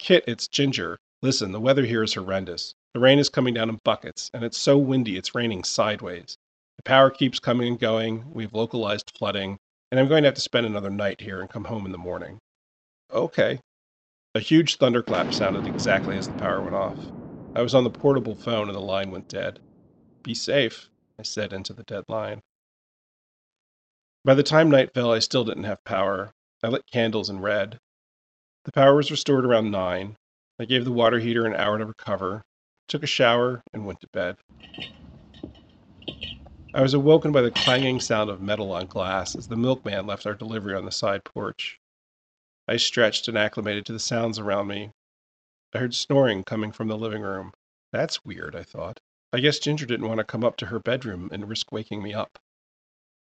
Kit, 0.00 0.24
it's 0.26 0.48
Ginger. 0.48 0.98
Listen, 1.22 1.52
the 1.52 1.60
weather 1.60 1.84
here 1.84 2.02
is 2.02 2.14
horrendous. 2.14 2.74
The 2.92 2.98
rain 2.98 3.20
is 3.20 3.28
coming 3.28 3.54
down 3.54 3.68
in 3.68 3.78
buckets, 3.84 4.32
and 4.34 4.42
it's 4.42 4.58
so 4.58 4.76
windy 4.78 5.16
it's 5.16 5.32
raining 5.32 5.62
sideways. 5.62 6.36
The 6.76 6.82
power 6.82 7.08
keeps 7.08 7.38
coming 7.38 7.68
and 7.68 7.78
going. 7.78 8.34
We've 8.34 8.52
localized 8.52 9.12
flooding, 9.16 9.58
and 9.92 10.00
I'm 10.00 10.08
going 10.08 10.24
to 10.24 10.26
have 10.26 10.34
to 10.34 10.40
spend 10.40 10.66
another 10.66 10.90
night 10.90 11.20
here 11.20 11.40
and 11.40 11.48
come 11.48 11.66
home 11.66 11.86
in 11.86 11.92
the 11.92 11.98
morning. 11.98 12.40
Okay. 13.12 13.60
A 14.34 14.40
huge 14.40 14.74
thunderclap 14.78 15.32
sounded 15.32 15.68
exactly 15.68 16.16
as 16.18 16.26
the 16.26 16.34
power 16.34 16.60
went 16.60 16.74
off. 16.74 16.98
I 17.54 17.62
was 17.62 17.76
on 17.76 17.84
the 17.84 17.90
portable 17.90 18.34
phone 18.34 18.66
and 18.66 18.74
the 18.74 18.80
line 18.80 19.12
went 19.12 19.28
dead. 19.28 19.60
Be 20.24 20.34
safe, 20.34 20.90
I 21.18 21.22
said 21.22 21.52
into 21.52 21.72
the 21.72 21.82
dead 21.82 22.04
line. 22.08 22.42
By 24.24 24.34
the 24.34 24.42
time 24.42 24.70
night 24.70 24.94
fell, 24.94 25.12
I 25.12 25.18
still 25.18 25.44
didn't 25.44 25.64
have 25.64 25.82
power. 25.84 26.32
I 26.62 26.68
lit 26.68 26.84
candles 26.92 27.28
and 27.28 27.42
read. 27.42 27.78
The 28.64 28.72
power 28.72 28.94
was 28.94 29.10
restored 29.10 29.44
around 29.44 29.70
9. 29.70 30.16
I 30.60 30.64
gave 30.64 30.84
the 30.84 30.92
water 30.92 31.18
heater 31.18 31.46
an 31.46 31.54
hour 31.54 31.78
to 31.78 31.86
recover, 31.86 32.42
took 32.88 33.02
a 33.02 33.06
shower, 33.06 33.62
and 33.72 33.86
went 33.86 34.00
to 34.00 34.08
bed. 34.12 34.36
I 36.74 36.82
was 36.82 36.94
awoken 36.94 37.32
by 37.32 37.40
the 37.40 37.50
clanging 37.50 38.00
sound 38.00 38.28
of 38.28 38.42
metal 38.42 38.72
on 38.72 38.86
glass 38.86 39.34
as 39.34 39.48
the 39.48 39.56
milkman 39.56 40.06
left 40.06 40.26
our 40.26 40.34
delivery 40.34 40.74
on 40.74 40.84
the 40.84 40.92
side 40.92 41.24
porch. 41.24 41.78
I 42.68 42.76
stretched 42.76 43.26
and 43.28 43.38
acclimated 43.38 43.86
to 43.86 43.92
the 43.92 43.98
sounds 43.98 44.38
around 44.38 44.66
me. 44.66 44.90
I 45.74 45.78
heard 45.78 45.94
snoring 45.94 46.44
coming 46.44 46.70
from 46.70 46.88
the 46.88 46.98
living 46.98 47.22
room. 47.22 47.52
That's 47.92 48.24
weird, 48.24 48.54
I 48.54 48.62
thought. 48.62 49.00
I 49.30 49.40
guess 49.40 49.58
Ginger 49.58 49.84
didn't 49.84 50.08
want 50.08 50.18
to 50.18 50.24
come 50.24 50.42
up 50.42 50.56
to 50.56 50.66
her 50.66 50.78
bedroom 50.78 51.28
and 51.30 51.50
risk 51.50 51.70
waking 51.70 52.02
me 52.02 52.14
up. 52.14 52.38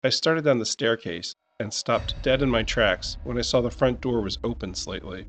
I 0.04 0.10
started 0.10 0.44
down 0.44 0.60
the 0.60 0.66
staircase 0.66 1.36
and 1.58 1.74
stopped 1.74 2.22
dead 2.22 2.42
in 2.42 2.50
my 2.50 2.64
tracks 2.64 3.16
when 3.24 3.38
I 3.38 3.42
saw 3.42 3.62
the 3.62 3.72
front 3.72 4.02
door 4.02 4.20
was 4.20 4.38
open 4.44 4.76
slightly. 4.76 5.26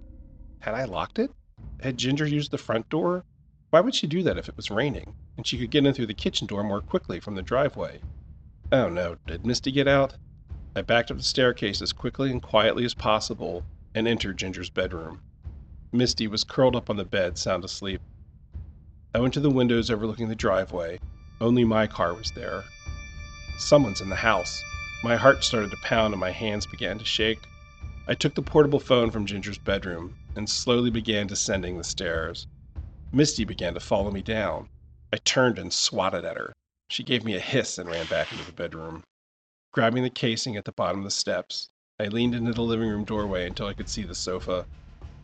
Had 0.58 0.74
I 0.74 0.84
locked 0.84 1.20
it? 1.20 1.30
Had 1.80 1.98
Ginger 1.98 2.26
used 2.26 2.50
the 2.50 2.58
front 2.58 2.88
door? 2.88 3.24
Why 3.70 3.78
would 3.78 3.94
she 3.94 4.08
do 4.08 4.24
that 4.24 4.38
if 4.38 4.48
it 4.48 4.56
was 4.56 4.68
raining, 4.68 5.14
and 5.36 5.46
she 5.46 5.56
could 5.56 5.70
get 5.70 5.86
in 5.86 5.94
through 5.94 6.06
the 6.06 6.14
kitchen 6.14 6.48
door 6.48 6.64
more 6.64 6.80
quickly 6.80 7.20
from 7.20 7.36
the 7.36 7.42
driveway? 7.42 8.00
Oh 8.72 8.88
no, 8.88 9.18
did 9.24 9.46
Misty 9.46 9.70
get 9.70 9.86
out? 9.86 10.16
I 10.74 10.82
backed 10.82 11.12
up 11.12 11.16
the 11.16 11.22
staircase 11.22 11.80
as 11.80 11.92
quickly 11.92 12.32
and 12.32 12.42
quietly 12.42 12.84
as 12.84 12.92
possible 12.92 13.64
and 13.94 14.08
entered 14.08 14.36
Ginger's 14.36 14.70
bedroom. 14.70 15.20
Misty 15.92 16.26
was 16.26 16.42
curled 16.42 16.74
up 16.74 16.90
on 16.90 16.96
the 16.96 17.04
bed, 17.04 17.38
sound 17.38 17.64
asleep. 17.64 18.02
I 19.16 19.18
went 19.18 19.32
to 19.32 19.40
the 19.40 19.48
windows 19.48 19.90
overlooking 19.90 20.28
the 20.28 20.34
driveway. 20.34 21.00
Only 21.40 21.64
my 21.64 21.86
car 21.86 22.12
was 22.12 22.32
there. 22.32 22.64
Someone's 23.56 24.02
in 24.02 24.10
the 24.10 24.16
house. 24.16 24.62
My 25.02 25.16
heart 25.16 25.42
started 25.42 25.70
to 25.70 25.78
pound 25.78 26.12
and 26.12 26.20
my 26.20 26.32
hands 26.32 26.66
began 26.66 26.98
to 26.98 27.04
shake. 27.06 27.38
I 28.06 28.12
took 28.12 28.34
the 28.34 28.42
portable 28.42 28.78
phone 28.78 29.10
from 29.10 29.24
Ginger's 29.24 29.56
bedroom 29.56 30.18
and 30.36 30.50
slowly 30.50 30.90
began 30.90 31.26
descending 31.26 31.78
the 31.78 31.82
stairs. 31.82 32.46
Misty 33.10 33.46
began 33.46 33.72
to 33.72 33.80
follow 33.80 34.10
me 34.10 34.20
down. 34.20 34.68
I 35.10 35.16
turned 35.16 35.58
and 35.58 35.72
swatted 35.72 36.26
at 36.26 36.36
her. 36.36 36.52
She 36.90 37.02
gave 37.02 37.24
me 37.24 37.36
a 37.36 37.40
hiss 37.40 37.78
and 37.78 37.88
ran 37.88 38.04
back 38.08 38.30
into 38.32 38.44
the 38.44 38.52
bedroom. 38.52 39.02
Grabbing 39.72 40.02
the 40.02 40.10
casing 40.10 40.58
at 40.58 40.66
the 40.66 40.72
bottom 40.72 40.98
of 40.98 41.04
the 41.04 41.10
steps, 41.10 41.70
I 41.98 42.08
leaned 42.08 42.34
into 42.34 42.52
the 42.52 42.60
living 42.60 42.90
room 42.90 43.04
doorway 43.04 43.46
until 43.46 43.66
I 43.66 43.72
could 43.72 43.88
see 43.88 44.02
the 44.02 44.14
sofa. 44.14 44.66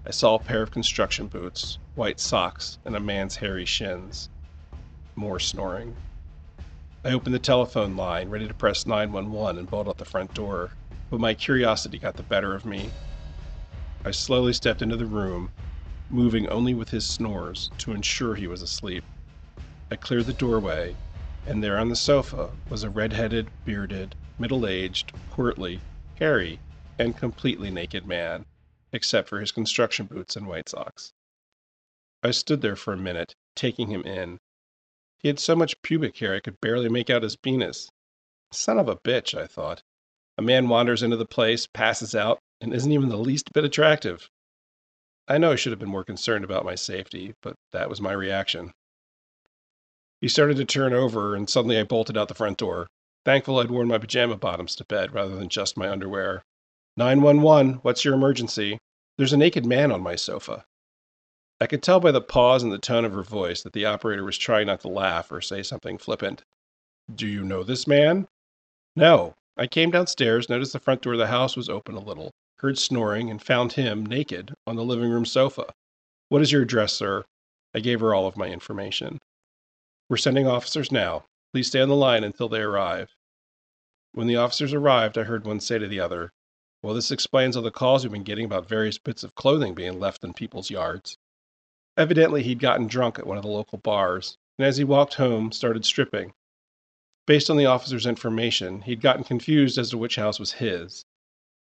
I 0.05 0.11
saw 0.11 0.35
a 0.35 0.41
pair 0.41 0.63
of 0.63 0.73
construction 0.73 1.29
boots, 1.29 1.79
white 1.95 2.19
socks, 2.19 2.81
and 2.85 2.97
a 2.97 3.01
man's 3.01 3.37
hairy 3.37 3.65
shins. 3.65 4.31
More 5.15 5.39
snoring. 5.39 5.97
I 7.05 7.13
opened 7.13 7.37
the 7.37 7.39
telephone 7.39 7.95
line, 7.95 8.29
ready 8.29 8.49
to 8.49 8.55
press 8.55 8.85
911 8.85 9.59
and 9.61 9.71
bolt 9.71 9.87
out 9.87 9.99
the 9.99 10.05
front 10.05 10.35
door, 10.35 10.73
but 11.09 11.21
my 11.21 11.35
curiosity 11.35 12.01
got 12.01 12.17
the 12.17 12.25
better 12.25 12.53
of 12.57 12.65
me. 12.65 12.91
I 14.05 14.11
slowly 14.11 14.53
stepped 14.53 14.83
into 14.83 14.97
the 14.97 15.07
room, 15.07 15.53
moving 16.11 16.49
only 16.49 16.75
with 16.75 16.91
his 16.91 17.07
snores 17.07 17.71
to 17.79 17.93
ensure 17.93 18.35
he 18.35 18.49
was 18.49 18.61
asleep. 18.61 19.05
I 19.89 19.95
cleared 19.95 20.27
the 20.27 20.33
doorway, 20.33 20.97
and 21.47 21.63
there 21.63 21.79
on 21.79 21.91
the 21.91 21.95
sofa 21.97 22.51
was 22.69 22.83
a 22.83 22.91
red 22.91 23.13
headed, 23.13 23.53
bearded, 23.65 24.17
middle 24.37 24.67
aged, 24.67 25.13
portly, 25.31 25.81
hairy, 26.15 26.59
and 26.99 27.17
completely 27.17 27.71
naked 27.71 28.05
man, 28.05 28.47
except 28.93 29.29
for 29.29 29.41
his 29.41 29.53
construction 29.53 30.07
boots 30.07 30.37
and 30.37 30.47
white 30.47 30.69
socks. 30.69 31.13
I 32.23 32.31
stood 32.31 32.61
there 32.61 32.77
for 32.77 32.93
a 32.93 32.97
minute, 32.97 33.35
taking 33.57 33.89
him 33.89 34.03
in. 34.03 34.39
He 35.19 35.29
had 35.29 35.39
so 35.39 35.57
much 35.57 35.81
pubic 35.83 36.17
hair 36.19 36.35
I 36.35 36.41
could 36.41 36.61
barely 36.61 36.89
make 36.89 37.11
out 37.11 37.23
his 37.23 37.37
penis. 37.37 37.89
Son 38.53 38.79
of 38.79 38.89
a 38.89 38.97
bitch, 38.97 39.37
I 39.39 39.47
thought. 39.47 39.83
A 40.39 40.43
man 40.43 40.69
wanders 40.69 41.03
into 41.03 41.17
the 41.17 41.27
place, 41.27 41.67
passes 41.67 42.15
out, 42.15 42.39
and 42.61 42.75
isn't 42.75 42.93
even 42.93 43.09
the 43.09 43.17
least 43.17 43.53
bit 43.53 43.65
attractive. 43.65 44.29
I 45.29 45.39
know 45.39 45.53
I 45.53 45.57
should 45.57 45.73
have 45.73 45.79
been 45.79 45.89
more 45.89 46.05
concerned 46.05 46.45
about 46.45 46.65
my 46.65 46.75
safety, 46.75 47.35
but 47.43 47.57
that 47.73 47.89
was 47.89 48.01
my 48.01 48.13
reaction. 48.13 48.73
He 50.21 50.29
started 50.29 50.57
to 50.59 50.65
turn 50.65 50.93
over, 50.93 51.35
and 51.35 51.49
suddenly 51.49 51.79
I 51.79 51.85
bolted 51.85 52.17
out 52.17 52.29
the 52.29 52.35
front 52.35 52.59
door 52.59 52.87
thankful 53.25 53.59
I'd 53.59 53.71
worn 53.71 53.89
my 53.89 53.99
pajama 53.99 54.37
bottoms 54.37 54.75
to 54.77 54.85
bed 54.85 55.15
rather 55.15 55.37
than 55.37 55.49
just 55.49 55.77
my 55.77 55.89
underwear. 55.89 56.43
911, 56.97 57.81
what's 57.83 58.05
your 58.05 58.15
emergency? 58.15 58.79
There's 59.17 59.33
a 59.33 59.39
naked 59.39 59.65
man 59.65 59.91
on 59.91 60.03
my 60.03 60.15
sofa. 60.15 60.65
I 61.61 61.67
could 61.67 61.83
tell 61.83 62.01
by 62.01 62.11
the 62.13 62.21
pause 62.21 62.63
and 62.63 62.73
the 62.73 62.79
tone 62.79 63.05
of 63.05 63.15
her 63.15 63.23
voice 63.23 63.63
that 63.63 63.73
the 63.73 63.87
operator 63.87 64.25
was 64.25 64.37
trying 64.37 64.67
not 64.67 64.81
to 64.81 64.89
laugh 64.89 65.31
or 65.33 65.41
say 65.41 65.63
something 65.63 65.97
flippant. 65.97 66.43
Do 67.15 67.27
you 67.27 67.45
know 67.45 67.63
this 67.63 67.87
man? 67.87 68.27
No. 68.97 69.35
I 69.57 69.67
came 69.67 69.91
downstairs, 69.91 70.49
noticed 70.49 70.73
the 70.73 70.81
front 70.81 71.03
door 71.03 71.13
of 71.13 71.19
the 71.19 71.27
house 71.27 71.57
was 71.57 71.69
open 71.69 71.95
a 71.95 72.01
little, 72.01 72.31
heard 72.59 72.79
snoring, 72.79 73.31
and 73.31 73.41
found 73.41 73.73
him, 73.73 74.05
naked, 74.05 74.55
on 74.67 74.77
the 74.77 74.85
living 74.85 75.11
room 75.11 75.25
sofa. 75.25 75.73
What 76.29 76.43
is 76.43 76.51
your 76.51 76.63
address, 76.63 76.95
sir? 76.95 77.25
I 77.75 77.81
gave 77.81 78.01
her 78.01 78.15
all 78.15 78.27
of 78.27 78.37
my 78.37 78.49
information. 78.49 79.19
We're 80.09 80.17
sending 80.17 80.47
officers 80.47 80.91
now. 80.91 81.25
Please 81.53 81.69
stay 81.69 81.81
on 81.81 81.89
the 81.89 81.95
line 81.95 82.25
until 82.25 82.49
they 82.49 82.61
arrive. 82.61 83.15
When 84.13 84.27
the 84.27 84.37
officers 84.37 84.73
arrived, 84.73 85.17
I 85.17 85.25
heard 85.25 85.47
one 85.47 85.61
say 85.61 85.79
to 85.79 85.89
the 85.89 86.01
other, 86.01 86.33
Well, 86.83 86.95
this 86.95 87.13
explains 87.13 87.57
all 87.57 87.63
the 87.63 87.71
calls 87.71 88.03
we've 88.03 88.13
been 88.13 88.25
getting 88.25 88.45
about 88.45 88.69
various 88.69 88.99
bits 88.99 89.23
of 89.23 89.35
clothing 89.37 89.75
being 89.75 90.01
left 90.01 90.25
in 90.25 90.35
people's 90.35 90.71
yards. 90.71 91.17
Evidently, 91.97 92.43
he'd 92.43 92.59
gotten 92.59 92.89
drunk 92.89 93.19
at 93.19 93.27
one 93.27 93.37
of 93.37 93.45
the 93.45 93.51
local 93.51 93.79
bars, 93.79 94.37
and 94.59 94.67
as 94.67 94.79
he 94.79 94.85
walked 94.85 95.15
home, 95.15 95.53
started 95.53 95.85
stripping. 95.85 96.33
Based 97.27 97.49
on 97.49 97.57
the 97.57 97.67
officer's 97.67 98.07
information, 98.07 98.83
he'd 98.83 99.01
gotten 99.01 99.23
confused 99.23 99.79
as 99.79 99.91
to 99.91 99.99
which 99.99 100.17
house 100.17 100.41
was 100.41 100.55
his. 100.55 101.05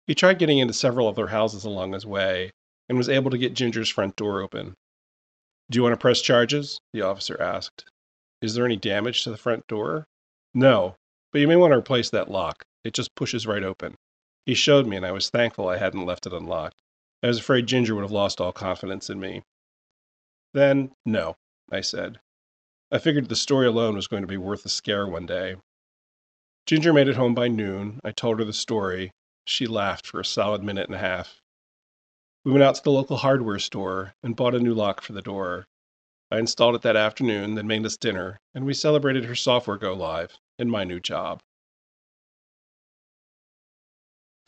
He 0.06 0.14
tried 0.14 0.38
getting 0.38 0.58
into 0.58 0.72
several 0.72 1.08
other 1.08 1.26
houses 1.28 1.64
along 1.64 1.94
his 1.94 2.06
way, 2.06 2.52
and 2.88 2.96
was 2.96 3.08
able 3.08 3.30
to 3.32 3.38
get 3.38 3.54
Ginger's 3.54 3.88
front 3.88 4.14
door 4.14 4.40
open. 4.40 4.74
Do 5.70 5.78
you 5.78 5.82
want 5.82 5.94
to 5.94 6.00
press 6.00 6.22
charges? 6.22 6.78
The 6.92 7.02
officer 7.02 7.40
asked. 7.42 7.84
Is 8.40 8.54
there 8.54 8.64
any 8.64 8.76
damage 8.76 9.24
to 9.24 9.30
the 9.30 9.36
front 9.36 9.66
door? 9.66 10.06
No, 10.54 10.94
but 11.32 11.40
you 11.40 11.48
may 11.48 11.56
want 11.56 11.72
to 11.72 11.78
replace 11.78 12.08
that 12.10 12.30
lock. 12.30 12.64
It 12.84 12.94
just 12.94 13.14
pushes 13.16 13.46
right 13.46 13.64
open. 13.64 13.96
He 14.48 14.54
showed 14.54 14.86
me, 14.86 14.96
and 14.96 15.04
I 15.04 15.12
was 15.12 15.28
thankful 15.28 15.68
I 15.68 15.76
hadn't 15.76 16.06
left 16.06 16.26
it 16.26 16.32
unlocked. 16.32 16.80
I 17.22 17.26
was 17.26 17.38
afraid 17.38 17.66
Ginger 17.66 17.94
would 17.94 18.00
have 18.00 18.10
lost 18.10 18.40
all 18.40 18.50
confidence 18.50 19.10
in 19.10 19.20
me. 19.20 19.42
Then, 20.54 20.92
no, 21.04 21.36
I 21.70 21.82
said. 21.82 22.18
I 22.90 22.96
figured 22.96 23.28
the 23.28 23.36
story 23.36 23.66
alone 23.66 23.94
was 23.94 24.06
going 24.06 24.22
to 24.22 24.26
be 24.26 24.38
worth 24.38 24.64
a 24.64 24.70
scare 24.70 25.06
one 25.06 25.26
day. 25.26 25.56
Ginger 26.64 26.94
made 26.94 27.08
it 27.08 27.16
home 27.16 27.34
by 27.34 27.48
noon. 27.48 28.00
I 28.02 28.10
told 28.10 28.38
her 28.38 28.44
the 28.46 28.54
story. 28.54 29.10
She 29.44 29.66
laughed 29.66 30.06
for 30.06 30.18
a 30.18 30.24
solid 30.24 30.62
minute 30.62 30.86
and 30.86 30.94
a 30.94 30.98
half. 30.98 31.42
We 32.42 32.50
went 32.50 32.64
out 32.64 32.76
to 32.76 32.82
the 32.82 32.90
local 32.90 33.18
hardware 33.18 33.58
store 33.58 34.14
and 34.22 34.34
bought 34.34 34.54
a 34.54 34.60
new 34.60 34.72
lock 34.72 35.02
for 35.02 35.12
the 35.12 35.20
door. 35.20 35.66
I 36.30 36.38
installed 36.38 36.74
it 36.74 36.80
that 36.80 36.96
afternoon, 36.96 37.54
then 37.54 37.66
made 37.66 37.84
us 37.84 37.98
dinner, 37.98 38.40
and 38.54 38.64
we 38.64 38.72
celebrated 38.72 39.26
her 39.26 39.34
software 39.34 39.76
go 39.76 39.92
live 39.92 40.38
and 40.58 40.70
my 40.70 40.84
new 40.84 41.00
job. 41.00 41.42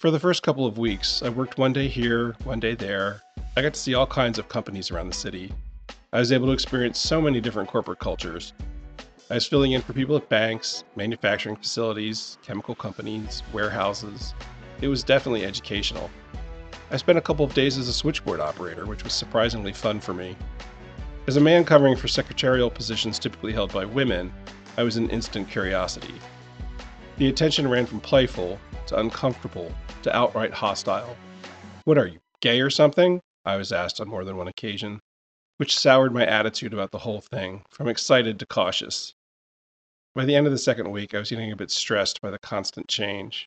For 0.01 0.11
the 0.11 0.19
first 0.19 0.43
couple 0.43 0.65
of 0.65 0.79
weeks, 0.79 1.23
I 1.23 1.29
worked 1.29 1.59
one 1.59 1.75
day 1.75 1.87
here, 1.87 2.35
one 2.45 2.59
day 2.59 2.75
there. 2.75 3.21
I 3.55 3.61
got 3.61 3.75
to 3.75 3.79
see 3.79 3.93
all 3.93 4.07
kinds 4.07 4.39
of 4.39 4.49
companies 4.49 4.91
around 4.91 5.09
the 5.09 5.15
city. 5.15 5.53
I 6.15 6.21
was 6.21 6.33
able 6.33 6.47
to 6.47 6.55
experience 6.55 6.99
so 6.99 7.21
many 7.21 7.39
different 7.39 7.69
corporate 7.69 7.99
cultures. 7.99 8.55
I 9.31 9.35
was 9.35 9.47
filling 9.47 9.73
in 9.73 9.83
for 9.83 9.93
people 9.93 10.17
at 10.17 10.27
banks, 10.31 10.85
manufacturing 10.97 11.55
facilities, 11.55 12.39
chemical 12.43 12.75
companies, 12.75 13.43
warehouses. 13.53 14.33
It 14.81 14.89
was 14.89 15.05
definitely 15.05 15.45
educational. 15.45 16.09
I 16.91 16.97
spent 16.97 17.19
a 17.19 17.21
couple 17.21 17.45
of 17.45 17.53
days 17.53 17.77
as 17.77 17.87
a 17.87 17.93
switchboard 17.93 18.41
operator, 18.41 18.87
which 18.87 19.05
was 19.05 19.13
surprisingly 19.13 19.75
fun 19.75 20.01
for 20.01 20.15
me. 20.15 20.35
As 21.27 21.37
a 21.37 21.43
man 21.43 21.63
covering 21.63 21.95
for 21.95 22.09
secretarial 22.09 22.71
positions 22.71 23.19
typically 23.19 23.53
held 23.53 23.71
by 23.71 23.85
women, 23.85 24.33
I 24.79 24.83
was 24.83 24.97
an 24.97 25.11
instant 25.11 25.51
curiosity. 25.51 26.15
The 27.19 27.29
attention 27.29 27.69
ran 27.69 27.85
from 27.85 28.01
playful 28.01 28.59
to 28.87 28.99
uncomfortable 28.99 29.73
to 30.03 30.17
outright 30.17 30.53
hostile. 30.53 31.17
What 31.85 31.99
are 31.99 32.07
you, 32.07 32.21
gay 32.41 32.61
or 32.61 32.71
something? 32.71 33.21
I 33.45 33.57
was 33.57 33.73
asked 33.73 34.01
on 34.01 34.09
more 34.09 34.25
than 34.25 34.37
one 34.37 34.49
occasion 34.49 35.01
which 35.61 35.79
soured 35.79 36.15
my 36.15 36.25
attitude 36.25 36.73
about 36.73 36.91
the 36.91 37.01
whole 37.01 37.21
thing, 37.21 37.63
from 37.69 37.87
excited 37.87 38.39
to 38.39 38.47
cautious. 38.47 39.13
By 40.15 40.25
the 40.25 40.35
end 40.35 40.47
of 40.47 40.53
the 40.53 40.59
second 40.59 40.91
week, 40.91 41.15
I 41.15 41.19
was 41.19 41.29
getting 41.29 41.53
a 41.53 41.57
bit 41.57 41.71
stressed 41.71 42.23
by 42.23 42.31
the 42.31 42.39
constant 42.39 42.89
change. 42.89 43.47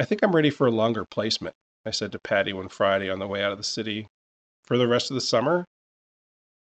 I 0.00 0.04
think 0.04 0.20
I'm 0.20 0.34
ready 0.34 0.50
for 0.50 0.66
a 0.66 0.72
longer 0.72 1.04
placement, 1.04 1.54
I 1.86 1.92
said 1.92 2.10
to 2.10 2.18
Patty 2.18 2.52
one 2.52 2.68
Friday 2.68 3.08
on 3.08 3.20
the 3.20 3.28
way 3.28 3.40
out 3.40 3.52
of 3.52 3.58
the 3.58 3.62
city. 3.62 4.08
For 4.64 4.76
the 4.76 4.88
rest 4.88 5.12
of 5.12 5.14
the 5.14 5.20
summer? 5.20 5.64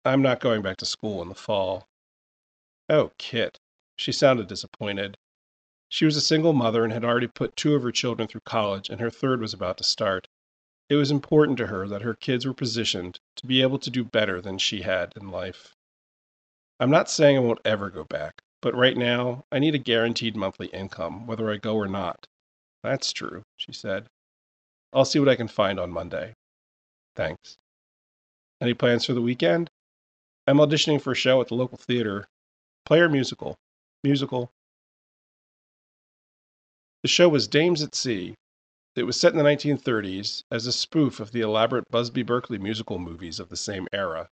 I'm 0.06 0.22
not 0.22 0.40
going 0.40 0.62
back 0.62 0.78
to 0.78 0.86
school 0.86 1.20
in 1.20 1.28
the 1.28 1.34
fall. 1.34 1.84
Oh, 2.88 3.10
Kit. 3.18 3.58
She 3.98 4.10
sounded 4.10 4.46
disappointed. 4.46 5.18
She 5.94 6.04
was 6.04 6.16
a 6.16 6.20
single 6.20 6.54
mother 6.54 6.82
and 6.82 6.92
had 6.92 7.04
already 7.04 7.28
put 7.28 7.54
two 7.54 7.76
of 7.76 7.84
her 7.84 7.92
children 7.92 8.26
through 8.26 8.40
college, 8.40 8.90
and 8.90 9.00
her 9.00 9.10
third 9.10 9.40
was 9.40 9.54
about 9.54 9.78
to 9.78 9.84
start. 9.84 10.26
It 10.88 10.96
was 10.96 11.12
important 11.12 11.56
to 11.58 11.68
her 11.68 11.86
that 11.86 12.02
her 12.02 12.14
kids 12.14 12.44
were 12.44 12.52
positioned 12.52 13.20
to 13.36 13.46
be 13.46 13.62
able 13.62 13.78
to 13.78 13.90
do 13.90 14.02
better 14.02 14.40
than 14.40 14.58
she 14.58 14.82
had 14.82 15.12
in 15.14 15.30
life. 15.30 15.72
I'm 16.80 16.90
not 16.90 17.08
saying 17.08 17.36
I 17.36 17.40
won't 17.42 17.64
ever 17.64 17.90
go 17.90 18.02
back, 18.02 18.42
but 18.60 18.74
right 18.74 18.96
now 18.96 19.44
I 19.52 19.60
need 19.60 19.76
a 19.76 19.78
guaranteed 19.78 20.34
monthly 20.34 20.66
income, 20.66 21.28
whether 21.28 21.48
I 21.48 21.58
go 21.58 21.76
or 21.76 21.86
not. 21.86 22.26
That's 22.82 23.12
true, 23.12 23.44
she 23.56 23.72
said. 23.72 24.08
I'll 24.92 25.04
see 25.04 25.20
what 25.20 25.28
I 25.28 25.36
can 25.36 25.46
find 25.46 25.78
on 25.78 25.92
Monday. 25.92 26.34
Thanks. 27.14 27.56
Any 28.60 28.74
plans 28.74 29.04
for 29.04 29.14
the 29.14 29.22
weekend? 29.22 29.70
I'm 30.48 30.58
auditioning 30.58 31.00
for 31.00 31.12
a 31.12 31.14
show 31.14 31.40
at 31.40 31.46
the 31.46 31.54
local 31.54 31.78
theater. 31.78 32.26
Play 32.84 32.98
or 32.98 33.08
musical? 33.08 33.54
Musical. 34.02 34.50
The 37.04 37.08
show 37.08 37.28
was 37.28 37.46
Dames 37.46 37.82
at 37.82 37.94
Sea, 37.94 38.34
it 38.96 39.02
was 39.02 39.20
set 39.20 39.34
in 39.34 39.38
the 39.38 39.44
1930s 39.44 40.42
as 40.50 40.66
a 40.66 40.72
spoof 40.72 41.20
of 41.20 41.32
the 41.32 41.42
elaborate 41.42 41.84
Busby 41.90 42.22
Berkeley 42.22 42.56
musical 42.56 42.98
movies 42.98 43.38
of 43.38 43.50
the 43.50 43.58
same 43.58 43.86
era. 43.92 44.30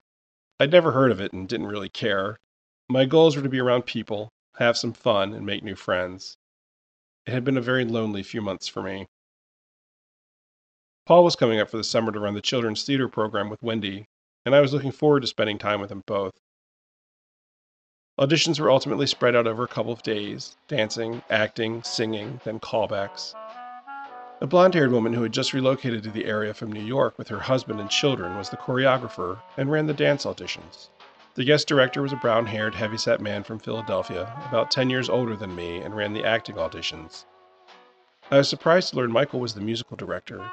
I'd 0.58 0.72
never 0.72 0.94
heard 0.94 1.12
of 1.12 1.20
it 1.20 1.34
and 1.34 1.50
didn't 1.50 1.68
really 1.68 1.90
care. 1.90 2.38
My 2.88 3.04
goals 3.04 3.36
were 3.36 3.42
to 3.44 3.50
be 3.50 3.60
around 3.60 3.88
people, 3.88 4.30
have 4.56 4.78
some 4.78 4.94
fun, 4.94 5.34
and 5.34 5.46
make 5.46 5.66
new 5.66 5.76
friends. 5.76 6.38
It 7.26 7.34
had 7.34 7.44
been 7.44 7.58
a 7.58 7.62
very 7.62 7.84
lonely 7.84 8.24
few 8.24 8.42
months 8.42 8.70
for 8.70 8.82
me. 8.82 9.06
Paul 11.06 11.26
was 11.26 11.36
coming 11.36 11.60
up 11.60 11.68
for 11.68 11.76
the 11.76 11.84
summer 11.84 12.14
to 12.14 12.22
run 12.22 12.36
the 12.36 12.42
children's 12.42 12.86
theater 12.86 13.10
program 13.10 13.50
with 13.50 13.62
Wendy, 13.62 14.06
and 14.46 14.56
I 14.56 14.62
was 14.62 14.72
looking 14.72 14.94
forward 14.94 15.24
to 15.24 15.28
spending 15.28 15.58
time 15.58 15.82
with 15.82 15.90
them 15.90 16.04
both. 16.08 16.40
Auditions 18.20 18.60
were 18.60 18.70
ultimately 18.70 19.08
spread 19.08 19.36
out 19.36 19.48
over 19.48 19.64
a 19.64 19.70
couple 19.70 19.94
of 19.94 20.04
days 20.04 20.58
dancing, 20.68 21.24
acting, 21.30 21.82
singing, 21.82 22.42
then 22.44 22.60
callbacks. 22.60 23.34
A 24.42 24.48
blonde 24.48 24.74
haired 24.74 24.92
woman 24.92 25.14
who 25.14 25.24
had 25.24 25.32
just 25.32 25.54
relocated 25.54 26.04
to 26.04 26.12
the 26.12 26.26
area 26.26 26.54
from 26.54 26.72
New 26.72 26.84
York 26.84 27.18
with 27.18 27.30
her 27.30 27.40
husband 27.40 27.80
and 27.80 27.90
children 27.90 28.36
was 28.36 28.50
the 28.50 28.58
choreographer 28.58 29.40
and 29.56 29.72
ran 29.72 29.88
the 29.88 29.94
dance 29.94 30.26
auditions. 30.26 30.90
The 31.36 31.46
guest 31.46 31.70
director 31.70 32.02
was 32.02 32.12
a 32.12 32.18
brown 32.18 32.48
haired, 32.48 32.76
heavyset 32.76 33.22
man 33.22 33.44
from 33.44 33.60
Philadelphia, 33.60 34.34
about 34.50 34.72
10 34.72 34.90
years 34.90 35.10
older 35.10 35.38
than 35.38 35.56
me, 35.56 35.78
and 35.78 35.96
ran 35.96 36.12
the 36.12 36.26
acting 36.26 36.56
auditions. 36.58 37.24
I 38.30 38.38
was 38.40 38.50
surprised 38.50 38.90
to 38.90 38.98
learn 38.98 39.12
Michael 39.12 39.40
was 39.40 39.54
the 39.54 39.62
musical 39.62 39.96
director. 39.96 40.44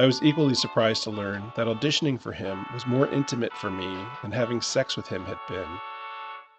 I 0.00 0.06
was 0.06 0.20
equally 0.24 0.54
surprised 0.54 1.04
to 1.04 1.10
learn 1.10 1.52
that 1.54 1.68
auditioning 1.68 2.20
for 2.20 2.32
him 2.32 2.66
was 2.74 2.86
more 2.86 3.06
intimate 3.08 3.56
for 3.56 3.70
me 3.70 4.04
than 4.22 4.32
having 4.32 4.60
sex 4.60 4.96
with 4.96 5.06
him 5.06 5.24
had 5.24 5.38
been. 5.48 5.68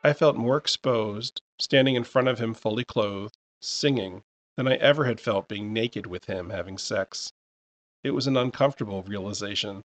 I 0.03 0.13
felt 0.13 0.35
more 0.35 0.57
exposed, 0.57 1.41
standing 1.59 1.95
in 1.95 2.03
front 2.03 2.27
of 2.27 2.39
him 2.39 2.55
fully 2.55 2.83
clothed, 2.83 3.37
singing, 3.61 4.23
than 4.57 4.67
I 4.67 4.75
ever 4.77 5.05
had 5.05 5.21
felt 5.21 5.47
being 5.47 5.73
naked 5.73 6.07
with 6.07 6.25
him 6.25 6.49
having 6.49 6.79
sex. 6.79 7.31
It 8.03 8.11
was 8.11 8.25
an 8.25 8.35
uncomfortable 8.35 9.03
realization. 9.03 9.83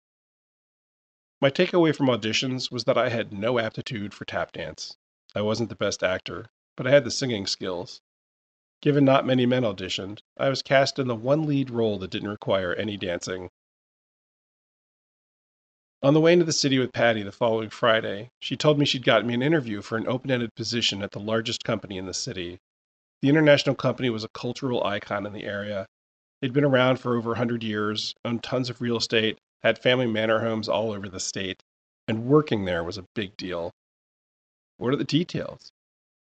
My 1.43 1.51
takeaway 1.51 1.95
from 1.95 2.07
auditions 2.07 2.71
was 2.71 2.85
that 2.85 2.97
I 2.97 3.11
had 3.11 3.33
no 3.33 3.59
aptitude 3.59 4.15
for 4.15 4.25
tap 4.25 4.53
dance. 4.53 4.97
I 5.35 5.43
wasn't 5.43 5.69
the 5.69 5.77
best 5.77 6.03
actor, 6.03 6.47
but 6.75 6.87
I 6.87 6.91
had 6.91 7.05
the 7.05 7.11
singing 7.11 7.47
skills. 7.47 8.01
Given 8.81 9.05
not 9.05 9.27
many 9.27 9.45
men 9.45 9.63
auditioned, 9.63 10.23
I 10.39 10.49
was 10.49 10.63
cast 10.63 10.99
in 10.99 11.07
the 11.07 11.15
one 11.15 11.45
lead 11.47 11.69
role 11.69 11.99
that 11.99 12.11
didn't 12.11 12.31
require 12.31 12.75
any 12.75 12.97
dancing. 12.97 13.51
On 16.01 16.15
the 16.15 16.21
way 16.21 16.33
into 16.33 16.45
the 16.45 16.53
city 16.53 16.79
with 16.79 16.93
Patty 16.93 17.25
the 17.25 17.33
following 17.33 17.71
Friday, 17.71 18.31
she 18.39 18.57
told 18.57 18.79
me 18.79 18.85
she'd 18.85 19.05
gotten 19.05 19.27
me 19.27 19.35
an 19.35 19.43
interview 19.43 19.83
for 19.83 19.99
an 19.99 20.07
open 20.07 20.31
ended 20.31 20.55
position 20.55 21.03
at 21.03 21.11
the 21.11 21.19
largest 21.19 21.65
company 21.65 21.99
in 21.99 22.07
the 22.07 22.15
city. 22.15 22.61
The 23.21 23.29
international 23.29 23.75
company 23.75 24.09
was 24.09 24.23
a 24.23 24.29
cultural 24.29 24.85
icon 24.85 25.27
in 25.27 25.33
the 25.33 25.43
area. 25.43 25.87
They'd 26.41 26.53
been 26.53 26.65
around 26.65 27.01
for 27.01 27.17
over 27.17 27.31
100 27.31 27.65
years, 27.65 28.15
owned 28.25 28.45
tons 28.45 28.71
of 28.71 28.81
real 28.81 28.97
estate, 28.97 29.39
had 29.65 29.77
family 29.77 30.07
manor 30.07 30.39
homes 30.39 30.69
all 30.69 30.93
over 30.93 31.09
the 31.09 31.19
state, 31.19 31.65
and 32.07 32.27
working 32.27 32.65
there 32.65 32.85
was 32.85 32.97
a 32.97 33.07
big 33.17 33.37
deal. 33.37 33.73
What 34.77 34.93
are 34.93 34.99
the 34.99 35.03
details? 35.03 35.73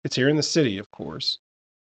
It's 0.04 0.16
here 0.16 0.28
in 0.28 0.38
the 0.38 0.44
city, 0.44 0.80
of 0.80 0.90
course. 0.90 1.38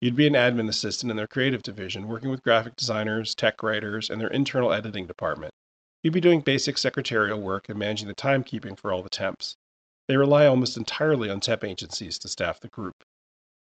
You'd 0.01 0.15
be 0.15 0.29
an 0.29 0.35
admin 0.35 0.69
assistant 0.69 1.11
in 1.11 1.17
their 1.17 1.27
creative 1.27 1.65
division, 1.65 2.07
working 2.07 2.31
with 2.31 2.45
graphic 2.45 2.77
designers, 2.77 3.35
tech 3.35 3.65
writers, 3.65 4.11
and 4.11 4.21
their 4.21 4.29
internal 4.29 4.73
editing 4.73 5.09
department. 5.09 5.53
You'd 6.05 6.13
be 6.13 6.21
doing 6.21 6.43
basic 6.43 6.77
secretarial 6.77 7.41
work 7.41 7.71
and 7.71 7.79
managing 7.79 8.09
the 8.09 8.15
timekeeping 8.15 8.79
for 8.79 8.93
all 8.93 9.03
the 9.03 9.09
temps. 9.09 9.57
They 10.07 10.19
rely 10.19 10.45
almost 10.47 10.77
entirely 10.77 11.31
on 11.31 11.41
temp 11.41 11.65
agencies 11.65 12.19
to 12.19 12.29
staff 12.29 12.61
the 12.61 12.69
group. 12.69 13.03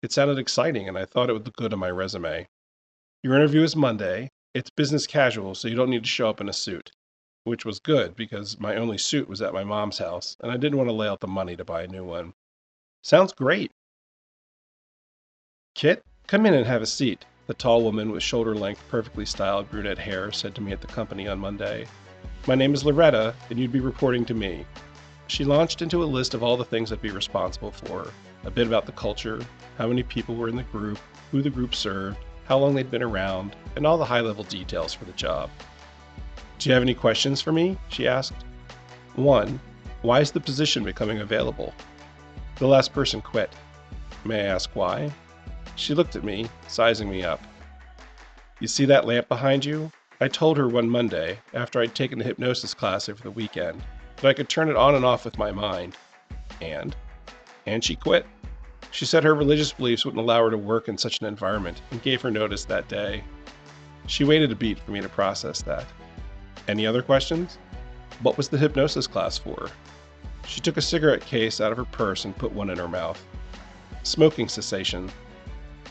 It 0.03 0.11
sounded 0.11 0.37
exciting, 0.39 0.89
and 0.89 0.99
I 0.99 1.05
thought 1.05 1.30
it 1.30 1.32
would 1.32 1.47
look 1.47 1.55
good 1.55 1.72
on 1.72 1.78
my 1.78 1.93
resume. 1.93 2.49
Your 3.22 3.37
interview 3.37 3.62
is 3.62 3.76
Monday. 3.76 4.32
It's 4.53 4.68
business 4.68 5.07
casual, 5.07 5.55
so 5.55 5.68
you 5.68 5.76
don't 5.76 5.91
need 5.91 6.03
to 6.03 6.09
show 6.09 6.28
up 6.28 6.41
in 6.41 6.49
a 6.49 6.53
suit. 6.53 6.91
Which 7.45 7.64
was 7.64 7.78
good 7.78 8.16
because 8.16 8.59
my 8.59 8.74
only 8.74 8.99
suit 8.99 9.28
was 9.28 9.41
at 9.41 9.55
my 9.55 9.62
mom's 9.62 9.99
house, 9.99 10.37
and 10.41 10.51
I 10.51 10.57
didn't 10.57 10.76
want 10.76 10.89
to 10.89 10.95
lay 10.95 11.07
out 11.07 11.20
the 11.20 11.28
money 11.28 11.55
to 11.55 11.64
buy 11.64 11.82
a 11.85 11.87
new 11.87 12.05
one. 12.05 12.35
Sounds 13.05 13.32
great. 13.32 13.70
Kit, 15.76 16.03
come 16.26 16.47
in 16.47 16.55
and 16.55 16.66
have 16.66 16.82
a 16.82 16.87
seat. 16.87 17.26
the 17.47 17.55
tall 17.55 17.85
woman 17.85 18.11
with 18.11 18.24
shoulder 18.24 18.57
length, 18.57 18.82
perfectly 18.89 19.24
styled 19.24 19.70
brunette 19.70 19.99
hair, 19.99 20.32
said 20.32 20.55
to 20.57 20.61
me 20.61 20.72
at 20.72 20.80
the 20.80 20.87
company 20.89 21.28
on 21.28 21.39
Monday. 21.39 21.87
My 22.47 22.55
name 22.55 22.74
is 22.74 22.84
Loretta, 22.84 23.34
and 23.49 23.59
you'd 23.59 23.72
be 23.72 23.80
reporting 23.80 24.26
to 24.26 24.34
me. 24.34 24.66
She 25.28 25.47
launched 25.47 25.80
into 25.80 26.03
a 26.03 26.05
list 26.05 26.34
of 26.34 26.42
all 26.42 26.59
the 26.59 26.64
things 26.64 26.92
I'd 26.92 27.01
be 27.01 27.11
responsible 27.11 27.70
for 27.70 28.12
a 28.45 28.51
bit 28.51 28.66
about 28.66 28.84
the 28.84 28.92
culture, 28.92 29.40
how 29.78 29.86
many 29.86 30.03
people 30.03 30.34
were 30.34 30.51
in 30.51 30.57
the 30.57 30.62
group, 30.64 30.99
who 31.30 31.40
the 31.40 31.49
group 31.49 31.74
served, 31.74 32.18
how 32.45 32.59
long 32.59 32.74
they'd 32.74 32.90
been 32.90 33.03
around, 33.03 33.57
and 33.76 33.86
all 33.86 33.97
the 33.97 34.05
high 34.05 34.20
level 34.20 34.45
details 34.45 34.92
for 34.92 35.07
the 35.07 35.12
job. 35.12 35.49
Do 36.59 36.68
you 36.68 36.74
have 36.74 36.82
any 36.82 36.92
questions 36.92 37.40
for 37.40 37.51
me? 37.51 37.78
she 37.88 38.07
asked. 38.07 38.45
One, 39.14 39.59
why 40.03 40.20
is 40.20 40.30
the 40.30 40.38
position 40.40 40.84
becoming 40.84 41.20
available? 41.20 41.72
The 42.57 42.68
last 42.68 42.92
person 42.92 43.22
quit. 43.22 43.51
May 44.26 44.42
I 44.42 44.53
ask 44.53 44.68
why? 44.74 45.11
She 45.76 45.95
looked 45.95 46.14
at 46.14 46.24
me, 46.24 46.51
sizing 46.68 47.09
me 47.09 47.24
up. 47.24 47.40
You 48.61 48.68
see 48.68 48.84
that 48.84 49.07
lamp 49.07 49.30
behind 49.30 49.64
you? 49.64 49.90
I 50.21 50.29
told 50.29 50.57
her 50.59 50.69
one 50.69 50.89
Monday, 50.89 51.41
after 51.55 51.81
I'd 51.81 51.95
taken 51.95 52.19
the 52.19 52.25
hypnosis 52.25 52.73
class 52.73 53.09
over 53.09 53.23
the 53.23 53.33
weekend, 53.33 53.83
that 54.17 54.29
I 54.29 54.33
could 54.33 54.49
turn 54.49 54.69
it 54.69 54.77
on 54.77 54.95
and 54.95 55.05
off 55.05 55.25
with 55.25 55.39
my 55.39 55.51
mind. 55.51 55.97
And? 56.61 56.95
And 57.67 57.83
she 57.83 57.97
quit. 57.97 58.25
She 58.93 59.07
said 59.07 59.25
her 59.25 59.35
religious 59.35 59.73
beliefs 59.73 60.05
wouldn't 60.05 60.23
allow 60.23 60.45
her 60.45 60.51
to 60.51 60.57
work 60.57 60.89
in 60.89 60.97
such 60.97 61.21
an 61.21 61.27
environment 61.27 61.83
and 61.91 62.01
gave 62.01 62.23
her 62.23 62.31
notice 62.31 62.65
that 62.67 62.89
day. 62.89 63.25
She 64.07 64.23
waited 64.23 64.53
a 64.53 64.55
beat 64.55 64.79
for 64.79 64.93
me 64.93 65.01
to 65.01 65.09
process 65.09 65.62
that. 65.62 65.87
Any 66.69 66.87
other 66.87 67.03
questions? 67.03 67.59
What 68.23 68.37
was 68.37 68.49
the 68.49 68.59
hypnosis 68.59 69.09
class 69.09 69.37
for? 69.37 69.69
She 70.47 70.61
took 70.61 70.77
a 70.77 70.83
cigarette 70.83 71.27
case 71.27 71.61
out 71.61 71.73
of 71.73 71.79
her 71.79 71.85
purse 71.85 72.25
and 72.25 72.37
put 72.37 72.53
one 72.53 72.71
in 72.71 72.79
her 72.79 72.87
mouth. 72.87 73.21
Smoking 74.05 74.47
cessation. 74.47 75.11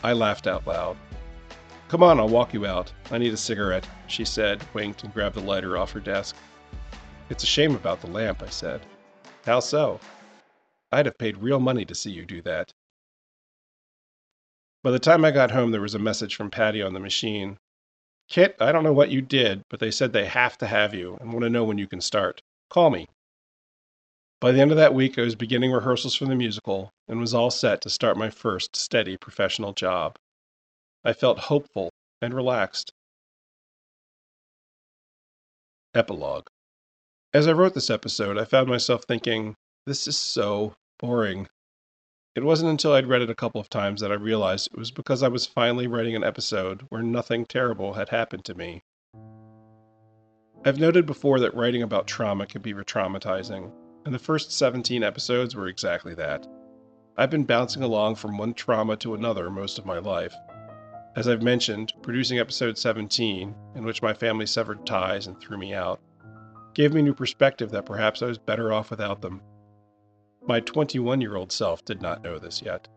I 0.02 0.14
laughed 0.14 0.46
out 0.46 0.66
loud. 0.66 0.96
Come 1.88 2.02
on, 2.02 2.18
I'll 2.18 2.28
walk 2.28 2.54
you 2.54 2.66
out. 2.66 2.92
I 3.10 3.18
need 3.18 3.32
a 3.32 3.36
cigarette, 3.36 3.86
she 4.06 4.24
said, 4.24 4.64
winked, 4.74 5.04
and 5.04 5.12
grabbed 5.12 5.36
the 5.36 5.40
lighter 5.40 5.76
off 5.76 5.92
her 5.92 6.00
desk. 6.00 6.34
It's 7.30 7.44
a 7.44 7.46
shame 7.46 7.74
about 7.74 8.00
the 8.00 8.06
lamp, 8.06 8.42
I 8.42 8.48
said. 8.48 8.80
How 9.44 9.60
so? 9.60 10.00
I'd 10.90 11.06
have 11.06 11.18
paid 11.18 11.38
real 11.38 11.60
money 11.60 11.84
to 11.84 11.94
see 11.94 12.10
you 12.10 12.24
do 12.24 12.40
that. 12.42 12.72
By 14.82 14.90
the 14.90 14.98
time 14.98 15.24
I 15.24 15.30
got 15.30 15.50
home, 15.50 15.70
there 15.70 15.80
was 15.80 15.94
a 15.94 15.98
message 15.98 16.34
from 16.34 16.50
Patty 16.50 16.82
on 16.82 16.94
the 16.94 17.00
machine. 17.00 17.58
Kit, 18.28 18.56
I 18.60 18.72
don't 18.72 18.84
know 18.84 18.92
what 18.92 19.10
you 19.10 19.20
did, 19.20 19.62
but 19.68 19.80
they 19.80 19.90
said 19.90 20.12
they 20.12 20.26
have 20.26 20.56
to 20.58 20.66
have 20.66 20.94
you 20.94 21.16
and 21.20 21.32
want 21.32 21.44
to 21.44 21.50
know 21.50 21.64
when 21.64 21.78
you 21.78 21.86
can 21.86 22.00
start. 22.00 22.42
Call 22.70 22.90
me. 22.90 23.06
By 24.40 24.52
the 24.52 24.60
end 24.60 24.70
of 24.70 24.76
that 24.76 24.94
week, 24.94 25.18
I 25.18 25.22
was 25.22 25.34
beginning 25.34 25.72
rehearsals 25.72 26.14
for 26.14 26.26
the 26.26 26.34
musical 26.34 26.90
and 27.08 27.20
was 27.20 27.34
all 27.34 27.50
set 27.50 27.80
to 27.82 27.90
start 27.90 28.16
my 28.16 28.30
first 28.30 28.76
steady 28.76 29.16
professional 29.16 29.72
job. 29.72 30.16
I 31.06 31.12
felt 31.12 31.38
hopeful 31.38 31.90
and 32.22 32.32
relaxed. 32.32 32.92
Epilogue 35.94 36.46
As 37.34 37.46
I 37.46 37.52
wrote 37.52 37.74
this 37.74 37.90
episode, 37.90 38.38
I 38.38 38.44
found 38.46 38.68
myself 38.68 39.04
thinking, 39.04 39.54
this 39.86 40.08
is 40.08 40.16
so 40.16 40.74
boring. 40.98 41.46
It 42.34 42.42
wasn't 42.42 42.70
until 42.70 42.94
I'd 42.94 43.06
read 43.06 43.20
it 43.20 43.28
a 43.28 43.34
couple 43.34 43.60
of 43.60 43.68
times 43.68 44.00
that 44.00 44.10
I 44.10 44.14
realized 44.14 44.68
it 44.68 44.78
was 44.78 44.90
because 44.90 45.22
I 45.22 45.28
was 45.28 45.44
finally 45.44 45.86
writing 45.86 46.16
an 46.16 46.24
episode 46.24 46.86
where 46.88 47.02
nothing 47.02 47.44
terrible 47.44 47.92
had 47.92 48.08
happened 48.08 48.46
to 48.46 48.54
me. 48.54 48.82
I've 50.64 50.80
noted 50.80 51.04
before 51.04 51.38
that 51.40 51.54
writing 51.54 51.82
about 51.82 52.06
trauma 52.06 52.46
can 52.46 52.62
be 52.62 52.72
re 52.72 52.82
traumatizing, 52.82 53.70
and 54.06 54.14
the 54.14 54.18
first 54.18 54.52
17 54.52 55.02
episodes 55.02 55.54
were 55.54 55.68
exactly 55.68 56.14
that. 56.14 56.46
I've 57.18 57.30
been 57.30 57.44
bouncing 57.44 57.82
along 57.82 58.14
from 58.14 58.38
one 58.38 58.54
trauma 58.54 58.96
to 58.96 59.12
another 59.12 59.50
most 59.50 59.78
of 59.78 59.84
my 59.84 59.98
life. 59.98 60.34
As 61.16 61.28
I've 61.28 61.42
mentioned, 61.42 61.92
producing 62.02 62.40
episode 62.40 62.76
17, 62.76 63.54
in 63.76 63.84
which 63.84 64.02
my 64.02 64.12
family 64.12 64.46
severed 64.46 64.84
ties 64.84 65.28
and 65.28 65.40
threw 65.40 65.56
me 65.56 65.72
out, 65.72 66.00
gave 66.74 66.92
me 66.92 67.02
new 67.02 67.14
perspective 67.14 67.70
that 67.70 67.86
perhaps 67.86 68.20
I 68.20 68.26
was 68.26 68.36
better 68.36 68.72
off 68.72 68.90
without 68.90 69.20
them. 69.20 69.40
My 70.44 70.58
21 70.58 71.20
year 71.20 71.36
old 71.36 71.52
self 71.52 71.84
did 71.84 72.02
not 72.02 72.24
know 72.24 72.40
this 72.40 72.62
yet. 72.62 72.88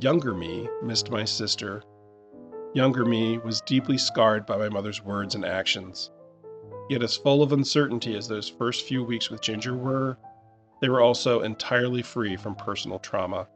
Younger 0.00 0.32
me 0.32 0.70
missed 0.82 1.10
my 1.10 1.26
sister. 1.26 1.82
Younger 2.72 3.04
me 3.04 3.36
was 3.36 3.60
deeply 3.60 3.98
scarred 3.98 4.46
by 4.46 4.56
my 4.56 4.70
mother's 4.70 5.04
words 5.04 5.34
and 5.34 5.44
actions. 5.44 6.10
Yet, 6.88 7.02
as 7.02 7.18
full 7.18 7.42
of 7.42 7.52
uncertainty 7.52 8.16
as 8.16 8.26
those 8.26 8.48
first 8.48 8.86
few 8.86 9.04
weeks 9.04 9.28
with 9.28 9.42
Ginger 9.42 9.76
were, 9.76 10.16
they 10.80 10.88
were 10.88 11.02
also 11.02 11.40
entirely 11.42 12.00
free 12.00 12.36
from 12.36 12.54
personal 12.54 12.98
trauma. 12.98 13.48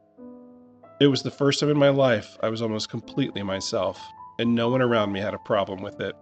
It 0.99 1.07
was 1.07 1.23
the 1.23 1.31
first 1.31 1.59
time 1.59 1.69
in 1.69 1.77
my 1.77 1.89
life 1.89 2.37
I 2.41 2.49
was 2.49 2.61
almost 2.61 2.89
completely 2.89 3.41
myself, 3.41 3.99
and 4.39 4.53
no 4.53 4.69
one 4.69 4.81
around 4.81 5.11
me 5.11 5.19
had 5.19 5.33
a 5.33 5.39
problem 5.39 5.81
with 5.81 5.99
it. 5.99 6.15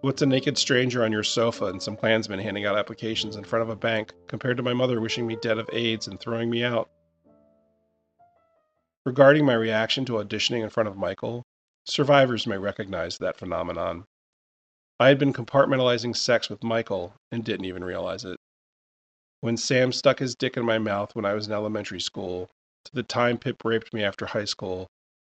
What's 0.00 0.20
a 0.20 0.26
naked 0.26 0.58
stranger 0.58 1.04
on 1.04 1.12
your 1.12 1.22
sofa 1.22 1.66
and 1.66 1.82
some 1.82 1.96
Klansmen 1.96 2.40
handing 2.40 2.66
out 2.66 2.76
applications 2.76 3.36
in 3.36 3.44
front 3.44 3.62
of 3.62 3.70
a 3.70 3.76
bank 3.76 4.12
compared 4.26 4.56
to 4.56 4.62
my 4.62 4.74
mother 4.74 5.00
wishing 5.00 5.26
me 5.26 5.36
dead 5.36 5.58
of 5.58 5.70
AIDS 5.72 6.08
and 6.08 6.18
throwing 6.18 6.50
me 6.50 6.64
out? 6.64 6.90
Regarding 9.06 9.46
my 9.46 9.54
reaction 9.54 10.04
to 10.06 10.14
auditioning 10.14 10.62
in 10.62 10.70
front 10.70 10.88
of 10.88 10.96
Michael, 10.96 11.44
survivors 11.84 12.46
may 12.46 12.58
recognize 12.58 13.16
that 13.18 13.38
phenomenon. 13.38 14.04
I 15.00 15.08
had 15.08 15.18
been 15.18 15.32
compartmentalizing 15.32 16.16
sex 16.16 16.50
with 16.50 16.64
Michael 16.64 17.14
and 17.30 17.44
didn't 17.44 17.66
even 17.66 17.84
realize 17.84 18.24
it. 18.24 18.36
When 19.40 19.56
Sam 19.56 19.92
stuck 19.92 20.18
his 20.18 20.34
dick 20.34 20.56
in 20.56 20.66
my 20.66 20.78
mouth 20.78 21.14
when 21.14 21.24
I 21.24 21.34
was 21.34 21.46
in 21.46 21.52
elementary 21.52 22.00
school, 22.00 22.50
the 22.92 23.02
time 23.02 23.38
Pip 23.38 23.64
raped 23.64 23.92
me 23.92 24.02
after 24.02 24.26
high 24.26 24.44
school, 24.44 24.88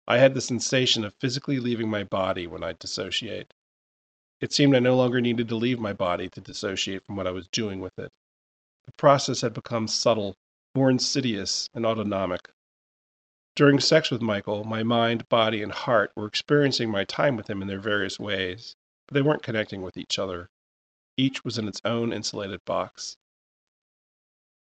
I 0.07 0.19
had 0.19 0.35
the 0.35 0.41
sensation 0.41 1.05
of 1.05 1.15
physically 1.15 1.61
leaving 1.61 1.89
my 1.89 2.05
body 2.05 2.47
when 2.47 2.65
I'd 2.65 2.79
dissociate. 2.79 3.53
It 4.41 4.53
seemed 4.53 4.75
I 4.75 4.79
no 4.79 4.97
longer 4.97 5.21
needed 5.21 5.49
to 5.49 5.57
leave 5.57 5.79
my 5.79 5.93
body 5.93 6.29
to 6.31 6.41
dissociate 6.41 7.05
from 7.05 7.17
what 7.17 7.27
I 7.27 7.31
was 7.31 7.49
doing 7.49 7.81
with 7.81 7.99
it. 7.99 8.11
The 8.87 8.93
process 8.93 9.43
had 9.43 9.53
become 9.53 9.87
subtle, 9.87 10.35
more 10.75 10.91
insidious, 10.91 11.69
and 11.75 11.85
autonomic. 11.85 12.51
During 13.55 13.81
sex 13.81 14.11
with 14.11 14.23
Michael, 14.23 14.65
my 14.65 14.83
mind, 14.83 15.29
body, 15.29 15.63
and 15.63 15.73
heart 15.73 16.13
were 16.17 16.27
experiencing 16.27 16.91
my 16.91 17.05
time 17.05 17.37
with 17.37 17.51
him 17.51 17.61
in 17.61 17.69
their 17.69 17.81
various 17.81 18.19
ways, 18.19 18.75
but 19.07 19.15
they 19.15 19.23
weren't 19.23 19.43
connecting 19.43 19.83
with 19.83 19.97
each 19.97 20.19
other. 20.19 20.49
Each 21.17 21.45
was 21.45 21.59
in 21.59 21.69
its 21.69 21.81
own 21.85 22.13
insulated 22.13 22.65
box. 22.65 23.17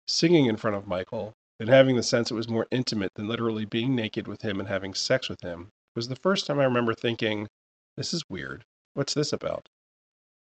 Singing 0.07 0.45
in 0.45 0.57
front 0.57 0.77
of 0.77 0.87
Michael, 0.87 1.33
and 1.59 1.69
having 1.69 1.95
the 1.95 2.03
sense 2.03 2.31
it 2.31 2.35
was 2.35 2.49
more 2.49 2.67
intimate 2.71 3.13
than 3.15 3.27
literally 3.27 3.65
being 3.65 3.95
naked 3.95 4.27
with 4.27 4.41
him 4.41 4.59
and 4.59 4.67
having 4.67 4.93
sex 4.93 5.29
with 5.29 5.41
him, 5.41 5.69
was 5.95 6.07
the 6.07 6.15
first 6.15 6.45
time 6.45 6.59
I 6.59 6.65
remember 6.65 6.93
thinking, 6.93 7.47
this 7.95 8.13
is 8.13 8.23
weird. 8.29 8.65
What's 8.93 9.13
this 9.13 9.31
about? 9.31 9.69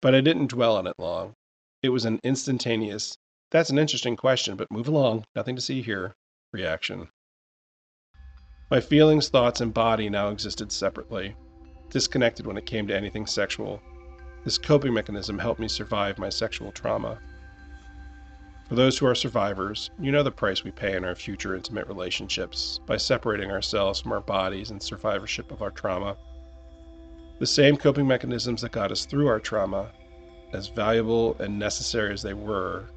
But 0.02 0.16
I 0.16 0.22
didn't 0.22 0.52
dwell 0.52 0.76
on 0.76 0.88
it 0.88 0.96
long. 0.98 1.34
It 1.82 1.90
was 1.90 2.06
an 2.06 2.20
instantaneous, 2.24 3.18
that's 3.52 3.70
an 3.70 3.78
interesting 3.78 4.16
question, 4.16 4.56
but 4.56 4.72
move 4.72 4.88
along, 4.88 5.26
nothing 5.36 5.56
to 5.56 5.62
see 5.62 5.82
here, 5.82 6.16
reaction. 6.52 7.10
My 8.72 8.82
feelings, 8.82 9.30
thoughts, 9.30 9.62
and 9.62 9.74
body 9.74 10.10
now 10.10 10.30
existed 10.30 10.72
separately, 10.72 11.36
disconnected 11.90 12.48
when 12.48 12.58
it 12.58 12.66
came 12.66 12.88
to 12.88 12.96
anything 12.96 13.28
sexual. 13.28 13.80
This 14.44 14.58
coping 14.58 14.94
mechanism 14.94 15.38
helped 15.38 15.60
me 15.60 15.68
survive 15.68 16.18
my 16.18 16.30
sexual 16.30 16.72
trauma. 16.72 17.20
For 18.74 18.78
those 18.78 18.98
who 18.98 19.06
are 19.06 19.14
survivors, 19.14 19.92
you 20.00 20.12
know 20.12 20.24
the 20.24 20.32
price 20.32 20.64
we 20.64 20.72
pay 20.72 20.98
in 20.98 21.06
our 21.06 21.14
future 21.14 21.56
intimate 21.56 21.86
relationships 21.86 22.80
by 22.88 22.98
separating 22.98 23.52
ourselves 23.52 24.02
from 24.02 24.12
our 24.14 24.20
bodies 24.20 24.72
in 24.72 24.80
survivorship 24.80 25.52
of 25.52 25.62
our 25.62 25.70
trauma. 25.70 26.18
The 27.38 27.46
same 27.46 27.78
coping 27.78 28.08
mechanisms 28.08 28.62
that 28.62 28.72
got 28.72 28.92
us 28.92 29.06
through 29.06 29.28
our 29.28 29.40
trauma, 29.40 29.92
as 30.54 30.70
valuable 30.70 31.36
and 31.40 31.60
necessary 31.60 32.14
as 32.14 32.24
they 32.24 32.34
were, 32.34 32.90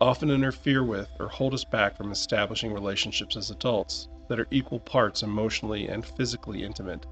often 0.00 0.28
interfere 0.28 0.82
with 0.82 1.08
or 1.20 1.28
hold 1.28 1.54
us 1.54 1.64
back 1.64 1.96
from 1.96 2.10
establishing 2.10 2.72
relationships 2.72 3.36
as 3.36 3.52
adults 3.52 4.08
that 4.28 4.40
are 4.40 4.48
equal 4.50 4.80
parts 4.80 5.22
emotionally 5.22 5.86
and 5.86 6.04
physically 6.04 6.64
intimate. 6.64 7.06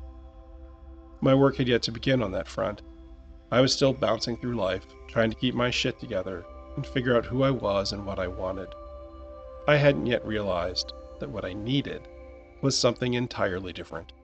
My 1.21 1.33
work 1.33 1.59
had 1.59 1.69
yet 1.69 1.83
to 1.85 1.93
begin 1.93 2.25
on 2.25 2.33
that 2.33 2.49
front. 2.49 2.83
I 3.53 3.61
was 3.61 3.73
still 3.73 3.93
bouncing 3.93 4.37
through 4.37 4.57
life, 4.57 4.85
trying 5.07 5.31
to 5.31 5.37
keep 5.37 5.55
my 5.55 5.71
shit 5.71 6.01
together 6.01 6.45
and 6.81 6.87
figure 6.87 7.14
out 7.14 7.26
who 7.26 7.43
I 7.43 7.51
was 7.51 7.93
and 7.93 8.07
what 8.07 8.18
I 8.18 8.26
wanted. 8.26 8.68
I 9.68 9.76
hadn't 9.76 10.07
yet 10.07 10.24
realized 10.24 10.95
that 11.18 11.28
what 11.28 11.45
I 11.45 11.53
needed 11.53 12.09
was 12.62 12.74
something 12.74 13.12
entirely 13.12 13.74
different. 13.74 14.14